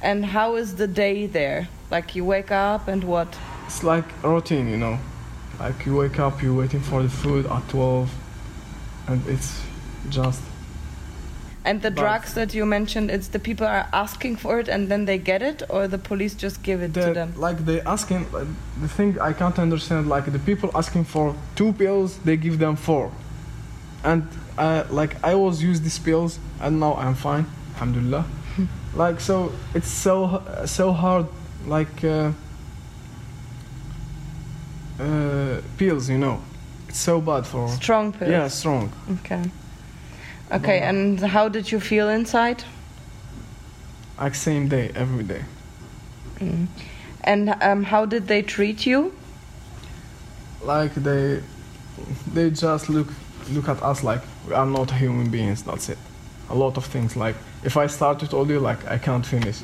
And 0.03 0.25
how 0.25 0.57
is 0.57 0.77
the 0.77 0.87
day 0.87 1.27
there? 1.27 1.69
Like 1.91 2.15
you 2.15 2.25
wake 2.25 2.51
up 2.51 2.89
and 2.89 3.03
what? 3.05 3.37
It's 3.67 3.83
like 3.83 4.05
routine, 4.23 4.69
you 4.69 4.77
know. 4.77 4.99
Like 5.59 5.85
you 5.87 5.97
wake 5.97 6.19
up, 6.21 6.43
you're 6.43 6.55
waiting 6.55 6.81
for 6.81 7.03
the 7.03 7.09
food 7.09 7.47
at 7.47 7.69
12 7.69 8.11
and 9.09 9.27
it's 9.27 9.61
just 10.09 10.41
And 11.69 11.83
the 11.83 11.91
But- 11.91 12.03
drugs 12.03 12.31
that 12.35 12.51
you 12.55 12.65
mentioned, 12.67 13.11
it's 13.17 13.29
the 13.37 13.39
people 13.49 13.67
are 13.67 13.87
asking 13.93 14.37
for 14.43 14.59
it 14.61 14.69
and 14.75 14.89
then 14.91 15.05
they 15.05 15.19
get 15.19 15.43
it, 15.43 15.59
or 15.69 15.81
the 15.89 15.99
police 16.11 16.35
just 16.45 16.57
give 16.69 16.81
it 16.87 16.93
to 16.95 17.13
them? 17.19 17.29
like 17.47 17.59
they 17.69 17.79
asking 17.95 18.23
the 18.85 18.89
thing 18.97 19.11
I 19.31 19.33
can't 19.41 19.59
understand 19.59 20.03
like 20.15 20.27
the 20.37 20.39
people 20.51 20.69
asking 20.83 21.05
for 21.15 21.35
two 21.59 21.71
pills 21.73 22.11
they 22.25 22.37
give 22.47 22.57
them 22.59 22.75
four 22.77 23.11
and 24.11 24.23
uh, 24.57 24.83
like 25.01 25.13
I 25.33 25.35
was 25.45 25.55
use 25.71 25.81
these 25.87 25.99
pills 26.09 26.39
and 26.65 26.73
now 26.85 26.93
I'm 27.05 27.15
fine 27.15 27.45
alhamdulillah 27.75 28.25
like 29.05 29.21
so 29.21 29.37
it's 29.75 29.93
so 30.05 30.15
so 30.79 30.87
hard 31.03 31.27
like 31.77 31.97
uh, 32.05 32.33
uh, 35.01 35.61
pills 35.77 36.09
you 36.09 36.19
know 36.19 36.37
it's 36.89 36.99
so 36.99 37.21
bad 37.21 37.45
for 37.47 37.69
Strong 37.69 38.13
pills. 38.13 38.31
yeah 38.31 38.49
strong 38.49 38.91
Okay. 39.19 39.43
Okay, 40.51 40.81
and 40.81 41.21
how 41.21 41.49
did 41.49 41.71
you 41.73 41.81
feel 41.81 42.09
inside? 42.09 42.65
like 44.21 44.35
same 44.35 44.69
day 44.69 44.91
every 44.95 45.25
day 45.25 45.43
Mm. 46.41 46.67
And 47.25 47.55
um, 47.61 47.83
how 47.85 48.07
did 48.07 48.27
they 48.29 48.43
treat 48.43 48.87
you? 48.87 49.13
like 50.65 50.95
they 50.95 51.41
they 52.35 52.51
just 52.51 52.89
look 52.89 53.09
look 53.51 53.69
at 53.69 53.83
us 53.83 54.03
like 54.05 54.21
we 54.47 54.55
are 54.55 54.67
not 54.67 54.91
human 54.91 55.31
beings 55.31 55.63
that's 55.63 55.89
it 55.89 55.99
a 56.51 56.55
lot 56.55 56.77
of 56.77 56.85
things 56.85 57.17
like 57.17 57.35
if 57.65 57.77
i 57.77 57.87
start 57.89 58.19
to 58.19 58.27
tell 58.27 58.47
you 58.51 58.59
like 58.61 58.79
i 58.91 58.99
can't 58.99 59.27
finish 59.27 59.63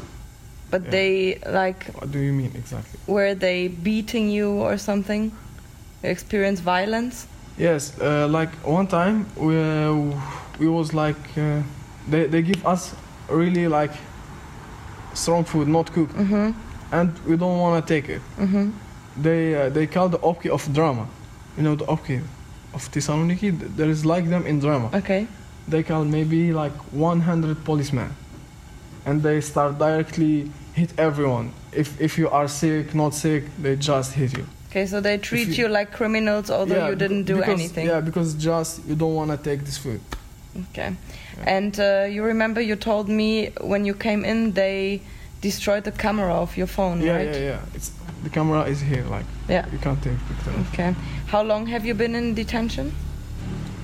But 0.71 0.83
Yeah. 0.83 0.91
they 0.91 1.39
like 1.47 1.85
what 2.01 2.11
do 2.13 2.19
you 2.19 2.33
mean 2.33 2.53
exactly 2.55 2.99
were 3.07 3.35
they 3.35 3.69
beating 3.69 4.31
you 4.31 4.51
or 4.63 4.79
something? 4.79 5.31
Experience 6.03 6.61
violence? 6.61 7.27
yes 7.59 7.93
uh, 8.01 8.27
like 8.29 8.51
one 8.65 8.87
time 8.87 9.27
we 9.37 9.57
uh, 9.57 9.95
we 10.59 10.69
was 10.69 10.93
like 10.95 11.17
uh, 11.37 11.63
they, 12.09 12.27
they 12.27 12.43
give 12.43 12.65
us 12.67 12.95
really 13.29 13.67
like 13.69 13.93
strong 15.15 15.45
food 15.45 15.69
not 15.69 15.93
cooked. 15.93 16.15
Mm-hmm. 16.15 16.51
and 16.93 17.19
we 17.27 17.37
don't 17.37 17.59
want 17.59 17.87
to 17.87 17.95
take 17.95 18.09
it. 18.09 18.21
Mm-hmm. 18.39 18.71
they 19.23 19.55
uh, 19.55 19.69
they 19.71 19.87
call 19.87 20.09
the 20.09 20.19
opki 20.19 20.51
of 20.51 20.63
drama. 20.73 21.07
You 21.57 21.63
know 21.63 21.75
the 21.77 21.87
opki 21.87 22.23
of 22.73 22.83
Thessaloniki? 22.93 23.51
Th- 23.59 23.71
there 23.77 23.89
is 23.89 24.05
like 24.05 24.29
them 24.29 24.47
in 24.47 24.61
drama. 24.61 24.91
Okay. 24.95 25.27
they 25.69 25.83
call 25.83 26.05
maybe 26.05 26.53
like 26.53 26.73
100 26.93 27.65
policemen. 27.65 28.11
And 29.07 29.23
they 29.23 29.41
start 29.41 29.79
directly 29.79 30.51
hit 30.75 30.91
everyone. 30.99 31.53
If 31.73 32.01
if 32.01 32.19
you 32.19 32.29
are 32.29 32.49
sick 32.49 32.95
not 32.95 33.15
sick 33.15 33.45
they 33.63 33.77
just 33.77 34.13
hit 34.15 34.37
you. 34.39 34.47
Okay, 34.71 34.87
so 34.87 35.01
they 35.01 35.19
treat 35.19 35.49
you- 35.49 35.67
you, 35.67 35.69
like 35.69 35.93
criminals 35.93 36.51
although 36.51 36.75
Yeah, 36.77 36.89
you 36.91 36.97
didn't 36.97 37.25
do 37.25 37.37
because, 37.37 37.61
anything. 37.61 37.87
yeah 37.87 38.01
because 38.01 38.35
just 38.35 38.81
you 38.89 38.97
don't 38.97 39.15
want 39.15 39.31
to 39.31 39.37
take 39.37 39.61
this 39.65 39.79
food 39.79 40.01
Okay. 40.71 40.95
And 41.47 41.79
uh, 41.81 42.07
you 42.09 42.23
remember 42.23 42.61
you 42.61 42.77
told 42.77 43.09
me 43.09 43.51
when 43.61 43.85
you 43.85 43.95
came 43.95 44.25
in 44.25 44.53
they 44.53 45.01
destroyed 45.41 45.85
the 45.85 45.93
camera 45.93 46.33
of 46.35 46.57
your 46.57 46.67
phone, 46.69 47.03
yeah 47.03 47.17
right? 47.17 47.27
yeah 47.35 47.39
yeah 47.51 47.61
it's 47.75 47.91
the 48.23 48.31
camera 48.31 48.63
is 48.65 48.81
here 48.81 49.05
like 49.11 49.27
Yeah. 49.49 49.67
you 49.73 49.79
can't 49.79 50.03
take 50.03 50.17
pictures. 50.29 50.55
Okay. 50.73 50.95
How 51.27 51.43
long 51.43 51.67
have 51.67 51.85
you 51.85 51.95
been 51.95 52.15
in 52.15 52.35
detention? 52.35 52.93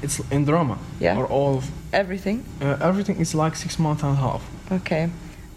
it's 0.03 0.19
in 0.31 0.45
drama 0.47 0.79
Yeah. 1.01 1.19
or 1.19 1.27
all 1.27 1.57
of, 1.59 1.71
Everything? 1.93 2.43
uh, 2.63 2.77
everything 2.81 3.21
is 3.21 3.35
like 3.35 3.55
six 3.57 3.79
months 3.79 4.03
and 4.03 4.13
a 4.13 4.21
half 4.21 4.43
Okay. 4.73 5.11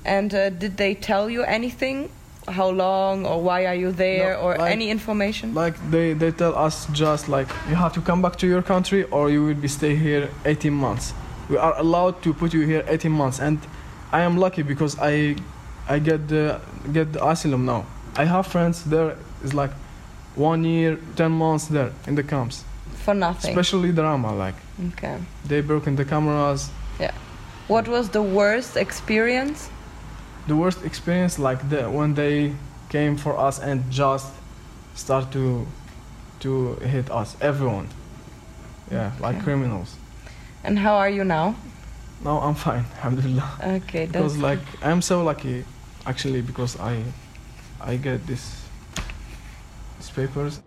And 0.05 0.34
uh, 0.34 0.49
did 0.49 0.76
they 0.78 0.95
tell 0.95 1.30
you 1.30 1.43
anything 1.43 2.09
how 2.48 2.70
long 2.70 3.26
or 3.26 3.41
why 3.41 3.66
are 3.66 3.76
you 3.76 3.91
there 3.91 4.34
No, 4.34 4.39
or 4.41 4.58
like- 4.58 4.72
any 4.72 4.89
information? 4.89 5.54
Like 5.54 5.76
they, 5.91 6.14
they 6.14 6.32
tell 6.32 6.56
us 6.56 6.88
just 6.91 7.30
like 7.30 7.48
you 7.70 7.76
have 7.76 7.94
to 7.94 8.02
come 8.02 8.22
back 8.22 8.36
to 8.38 8.48
your 8.48 8.62
country 8.62 9.04
or 9.06 9.30
you 9.30 9.44
will 9.46 9.56
be 9.56 9.68
stay 9.68 9.96
here 9.96 10.30
18 10.46 10.74
months. 10.74 11.14
We 11.50 11.58
are 11.58 11.74
allowed 11.78 12.22
to 12.24 12.34
put 12.34 12.54
you 12.54 12.62
here 12.66 12.84
18 12.88 13.12
months 13.12 13.39
and 13.39 13.60
I 14.12 14.22
am 14.22 14.38
lucky 14.38 14.62
because 14.64 14.98
I 15.00 15.36
I 15.89 16.00
get 16.00 16.28
the 16.28 16.60
get 16.94 17.14
the 17.14 17.26
asylum 17.28 17.66
now. 17.66 17.86
I 18.16 18.26
have 18.26 18.48
friends 18.48 18.84
there 18.84 19.16
is 19.44 19.54
like 19.54 19.72
one 20.36 20.64
year, 20.64 20.98
10 21.16 21.32
months 21.32 21.66
there 21.68 21.91
in 22.08 22.16
the 22.16 22.24
camps. 22.24 22.64
For 23.06 23.14
nothing. 23.14 23.50
Especially 23.52 23.91
drama 23.91 24.34
like 24.36 24.56
Okay. 24.94 25.18
they 25.48 25.62
broke 25.62 25.88
in 25.88 25.96
the 25.96 26.06
cameras. 26.06 26.70
Yeah. 27.00 27.12
What 27.68 27.88
was 27.88 28.10
the 28.10 28.22
worst 28.22 28.78
experience? 28.78 29.70
The 30.48 30.56
worst 30.56 30.84
experience 30.84 31.39
like 31.39 31.70
the 31.70 31.89
when 31.89 32.14
they 32.16 32.54
came 32.89 33.18
for 33.18 33.38
us 33.38 33.60
and 33.60 33.89
just 33.89 34.28
start 34.96 35.32
to 35.32 35.66
to 36.39 36.76
hit 36.82 37.10
us 37.10 37.36
everyone. 37.41 37.88
Yeah, 38.91 39.12
like 39.20 39.41
criminals. 39.44 39.96
And 40.64 40.78
how 40.80 40.96
are 40.96 41.10
you 41.10 41.24
now? 41.24 41.56
No, 42.24 42.39
I'm 42.39 42.56
fine, 42.56 42.86
alhamdulillah. 42.98 43.60
Okay, 43.62 44.06
Because 44.06 44.34
that's 44.34 44.38
like 44.38 44.60
I'm 44.82 45.02
so 45.02 45.24
lucky, 45.24 45.66
actually, 46.06 46.41
because 46.41 46.80
I, 46.80 47.04
I 47.82 47.98
get 47.98 48.26
this, 48.28 48.62
these 49.98 50.10
papers. 50.10 50.62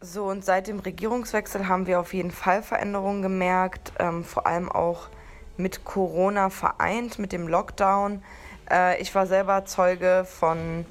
So, 0.00 0.26
und 0.26 0.44
seit 0.44 0.66
dem 0.66 0.80
Regierungswechsel 0.80 1.68
haben 1.68 1.86
wir 1.86 2.00
auf 2.00 2.12
jeden 2.12 2.32
Fall 2.32 2.62
Veränderungen 2.62 3.22
gemerkt, 3.22 3.92
ähm, 3.98 4.24
vor 4.24 4.46
allem 4.46 4.70
auch 4.70 5.08
mit 5.56 5.84
Corona 5.84 6.50
vereint, 6.50 7.18
mit 7.18 7.32
dem 7.32 7.48
Lockdown. 7.48 8.22
Äh, 8.70 9.00
ich 9.00 9.14
war 9.14 9.26
selber 9.26 9.64
Zeuge 9.64 10.26
von 10.28 10.84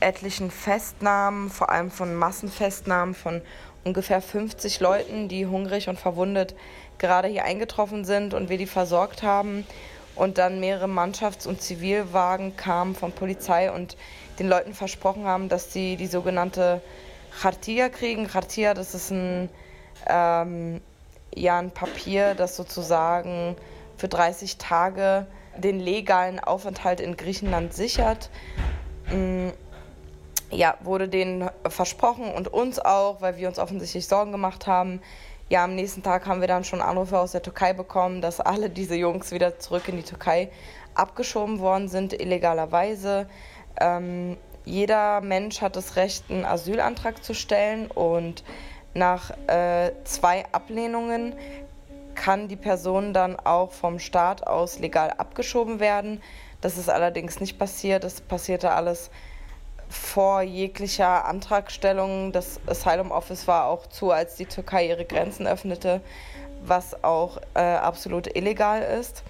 etlichen 0.00 0.50
Festnahmen, 0.50 1.50
vor 1.50 1.70
allem 1.70 1.90
von 1.90 2.14
Massenfestnahmen 2.14 3.14
von 3.14 3.40
ungefähr 3.84 4.20
50 4.20 4.80
Leuten, 4.80 5.28
die 5.28 5.46
hungrig 5.46 5.88
und 5.88 5.98
verwundet 5.98 6.54
gerade 6.98 7.28
hier 7.28 7.44
eingetroffen 7.44 8.04
sind 8.04 8.34
und 8.34 8.48
wir 8.48 8.58
die 8.58 8.66
versorgt 8.66 9.22
haben. 9.22 9.66
Und 10.14 10.38
dann 10.38 10.60
mehrere 10.60 10.86
Mannschafts- 10.86 11.46
und 11.46 11.60
Zivilwagen 11.60 12.56
kamen 12.56 12.94
von 12.94 13.12
Polizei 13.12 13.70
und 13.70 13.96
den 14.38 14.48
Leuten 14.48 14.72
versprochen 14.72 15.24
haben, 15.24 15.48
dass 15.50 15.72
sie 15.72 15.96
die 15.96 16.06
sogenannte 16.06 16.80
Chartia 17.42 17.90
kriegen. 17.90 18.26
Chartia, 18.26 18.72
das 18.72 18.94
ist 18.94 19.10
ein, 19.10 19.50
ähm, 20.06 20.80
ja, 21.36 21.58
ein 21.58 21.70
Papier, 21.70 22.34
das 22.34 22.56
sozusagen 22.56 23.56
für 23.96 24.08
30 24.08 24.56
Tage 24.56 25.26
den 25.56 25.78
legalen 25.78 26.40
Aufenthalt 26.40 27.00
in 27.00 27.16
Griechenland 27.16 27.72
sichert. 27.72 28.30
Mm, 29.10 29.50
ja, 30.50 30.76
wurde 30.82 31.08
denen 31.08 31.50
versprochen 31.68 32.32
und 32.32 32.48
uns 32.48 32.78
auch, 32.78 33.20
weil 33.20 33.36
wir 33.36 33.48
uns 33.48 33.58
offensichtlich 33.58 34.06
Sorgen 34.06 34.32
gemacht 34.32 34.66
haben. 34.66 35.00
Ja, 35.48 35.64
am 35.64 35.74
nächsten 35.74 36.02
Tag 36.02 36.26
haben 36.26 36.40
wir 36.40 36.48
dann 36.48 36.64
schon 36.64 36.80
Anrufe 36.80 37.18
aus 37.18 37.32
der 37.32 37.42
Türkei 37.42 37.72
bekommen, 37.72 38.20
dass 38.20 38.40
alle 38.40 38.70
diese 38.70 38.96
Jungs 38.96 39.30
wieder 39.30 39.58
zurück 39.58 39.88
in 39.88 39.96
die 39.96 40.02
Türkei 40.02 40.50
abgeschoben 40.94 41.60
worden 41.60 41.88
sind, 41.88 42.12
illegalerweise. 42.12 43.28
Ähm, 43.80 44.36
jeder 44.64 45.20
Mensch 45.20 45.60
hat 45.60 45.76
das 45.76 45.96
Recht, 45.96 46.24
einen 46.30 46.44
Asylantrag 46.44 47.22
zu 47.22 47.34
stellen 47.34 47.88
und 47.88 48.42
nach 48.96 49.30
äh, 49.46 49.92
zwei 50.04 50.44
Ablehnungen 50.52 51.34
kann 52.14 52.48
die 52.48 52.56
Person 52.56 53.12
dann 53.12 53.36
auch 53.36 53.72
vom 53.72 53.98
Staat 53.98 54.46
aus 54.46 54.78
legal 54.78 55.10
abgeschoben 55.10 55.80
werden. 55.80 56.22
Das 56.60 56.78
ist 56.78 56.88
allerdings 56.88 57.38
nicht 57.38 57.58
passiert. 57.58 58.04
Das 58.04 58.20
passierte 58.20 58.72
alles 58.72 59.10
vor 59.88 60.42
jeglicher 60.42 61.26
Antragstellung. 61.26 62.32
Das 62.32 62.58
Asylum 62.66 63.10
Office 63.10 63.46
war 63.46 63.66
auch 63.66 63.86
zu, 63.86 64.10
als 64.10 64.36
die 64.36 64.46
Türkei 64.46 64.88
ihre 64.88 65.04
Grenzen 65.04 65.46
öffnete, 65.46 66.00
was 66.62 67.04
auch 67.04 67.38
äh, 67.54 67.60
absolut 67.60 68.34
illegal 68.34 68.82
ist. 68.82 69.22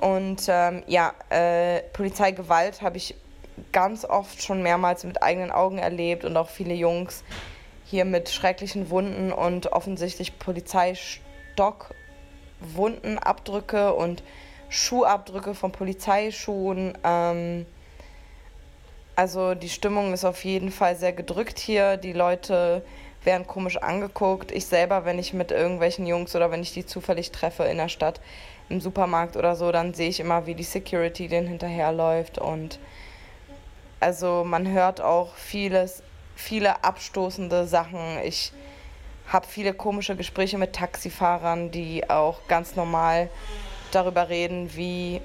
Und 0.00 0.46
ähm, 0.48 0.84
ja, 0.86 1.12
äh, 1.30 1.82
Polizeigewalt 1.92 2.80
habe 2.80 2.96
ich 2.96 3.16
ganz 3.72 4.04
oft 4.04 4.40
schon 4.40 4.62
mehrmals 4.62 5.02
mit 5.02 5.22
eigenen 5.22 5.50
Augen 5.50 5.78
erlebt 5.78 6.24
und 6.24 6.36
auch 6.36 6.48
viele 6.48 6.74
Jungs 6.74 7.24
hier 7.90 8.04
mit 8.04 8.28
schrecklichen 8.28 8.90
Wunden 8.90 9.32
und 9.32 9.72
offensichtlich 9.72 10.38
Polizeistock-Wunden, 10.38 13.18
Abdrücke 13.18 13.94
und 13.94 14.22
Schuhabdrücke 14.68 15.54
von 15.54 15.72
Polizeischuhen. 15.72 16.98
Ähm, 17.02 17.64
also 19.16 19.54
die 19.54 19.70
Stimmung 19.70 20.12
ist 20.12 20.26
auf 20.26 20.44
jeden 20.44 20.70
Fall 20.70 20.96
sehr 20.96 21.14
gedrückt 21.14 21.58
hier. 21.58 21.96
Die 21.96 22.12
Leute 22.12 22.82
werden 23.24 23.46
komisch 23.46 23.78
angeguckt. 23.78 24.52
Ich 24.52 24.66
selber, 24.66 25.06
wenn 25.06 25.18
ich 25.18 25.32
mit 25.32 25.50
irgendwelchen 25.50 26.06
Jungs 26.06 26.36
oder 26.36 26.50
wenn 26.50 26.60
ich 26.60 26.74
die 26.74 26.84
zufällig 26.84 27.32
treffe 27.32 27.62
in 27.64 27.78
der 27.78 27.88
Stadt, 27.88 28.20
im 28.68 28.82
Supermarkt 28.82 29.38
oder 29.38 29.56
so, 29.56 29.72
dann 29.72 29.94
sehe 29.94 30.10
ich 30.10 30.20
immer, 30.20 30.44
wie 30.46 30.54
die 30.54 30.62
Security 30.62 31.26
denen 31.26 31.48
hinterherläuft. 31.48 32.36
Und 32.38 32.78
also 33.98 34.44
man 34.44 34.70
hört 34.70 35.00
auch 35.00 35.34
vieles, 35.36 36.02
viele 36.38 36.84
abstoßende 36.84 37.66
Sachen. 37.66 38.20
Ich 38.22 38.52
habe 39.26 39.46
viele 39.46 39.74
komische 39.74 40.14
Gespräche 40.16 40.56
mit 40.56 40.72
Taxifahrern, 40.72 41.70
die 41.70 42.08
auch 42.08 42.46
ganz 42.46 42.76
normal 42.76 43.28
darüber 43.90 44.28
reden, 44.28 44.74
wie 44.76 45.20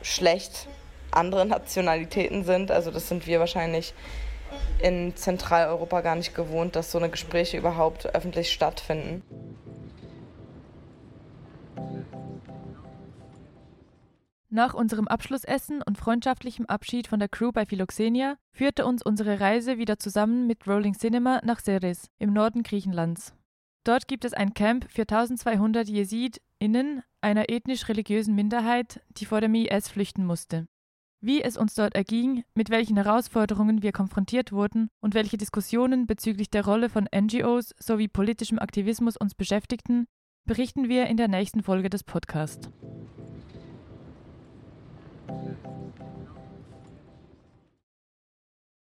schlecht 0.00 0.68
andere 1.10 1.44
Nationalitäten 1.46 2.44
sind. 2.44 2.70
Also 2.70 2.90
das 2.90 3.08
sind 3.08 3.26
wir 3.26 3.40
wahrscheinlich 3.40 3.94
in 4.78 5.16
Zentraleuropa 5.16 6.02
gar 6.02 6.14
nicht 6.14 6.34
gewohnt, 6.34 6.76
dass 6.76 6.92
so 6.92 6.98
eine 6.98 7.10
Gespräche 7.10 7.56
überhaupt 7.56 8.14
öffentlich 8.14 8.52
stattfinden. 8.52 9.22
Nach 14.54 14.74
unserem 14.74 15.08
Abschlussessen 15.08 15.80
und 15.80 15.96
freundschaftlichem 15.96 16.66
Abschied 16.66 17.06
von 17.06 17.18
der 17.18 17.30
Crew 17.30 17.52
bei 17.52 17.64
Philoxenia 17.64 18.36
führte 18.52 18.84
uns 18.84 19.02
unsere 19.02 19.40
Reise 19.40 19.78
wieder 19.78 19.98
zusammen 19.98 20.46
mit 20.46 20.68
Rolling 20.68 20.92
Cinema 20.92 21.40
nach 21.42 21.58
Seres 21.60 22.10
im 22.18 22.34
Norden 22.34 22.62
Griechenlands. 22.62 23.32
Dort 23.82 24.08
gibt 24.08 24.26
es 24.26 24.34
ein 24.34 24.52
Camp 24.52 24.84
für 24.90 25.02
1200 25.02 25.88
JesidInnen, 25.88 27.02
einer 27.22 27.48
ethnisch-religiösen 27.48 28.34
Minderheit, 28.34 29.00
die 29.16 29.24
vor 29.24 29.40
dem 29.40 29.54
IS 29.54 29.88
flüchten 29.88 30.26
musste. 30.26 30.66
Wie 31.22 31.42
es 31.42 31.56
uns 31.56 31.74
dort 31.74 31.94
erging, 31.94 32.44
mit 32.54 32.68
welchen 32.68 32.98
Herausforderungen 32.98 33.82
wir 33.82 33.92
konfrontiert 33.92 34.52
wurden 34.52 34.90
und 35.00 35.14
welche 35.14 35.38
Diskussionen 35.38 36.06
bezüglich 36.06 36.50
der 36.50 36.66
Rolle 36.66 36.90
von 36.90 37.08
NGOs 37.10 37.74
sowie 37.78 38.08
politischem 38.08 38.58
Aktivismus 38.58 39.16
uns 39.16 39.34
beschäftigten, 39.34 40.04
berichten 40.44 40.90
wir 40.90 41.06
in 41.06 41.16
der 41.16 41.28
nächsten 41.28 41.62
Folge 41.62 41.88
des 41.88 42.04
Podcasts. 42.04 42.70
Thank 45.40 45.44
you. 45.64 45.91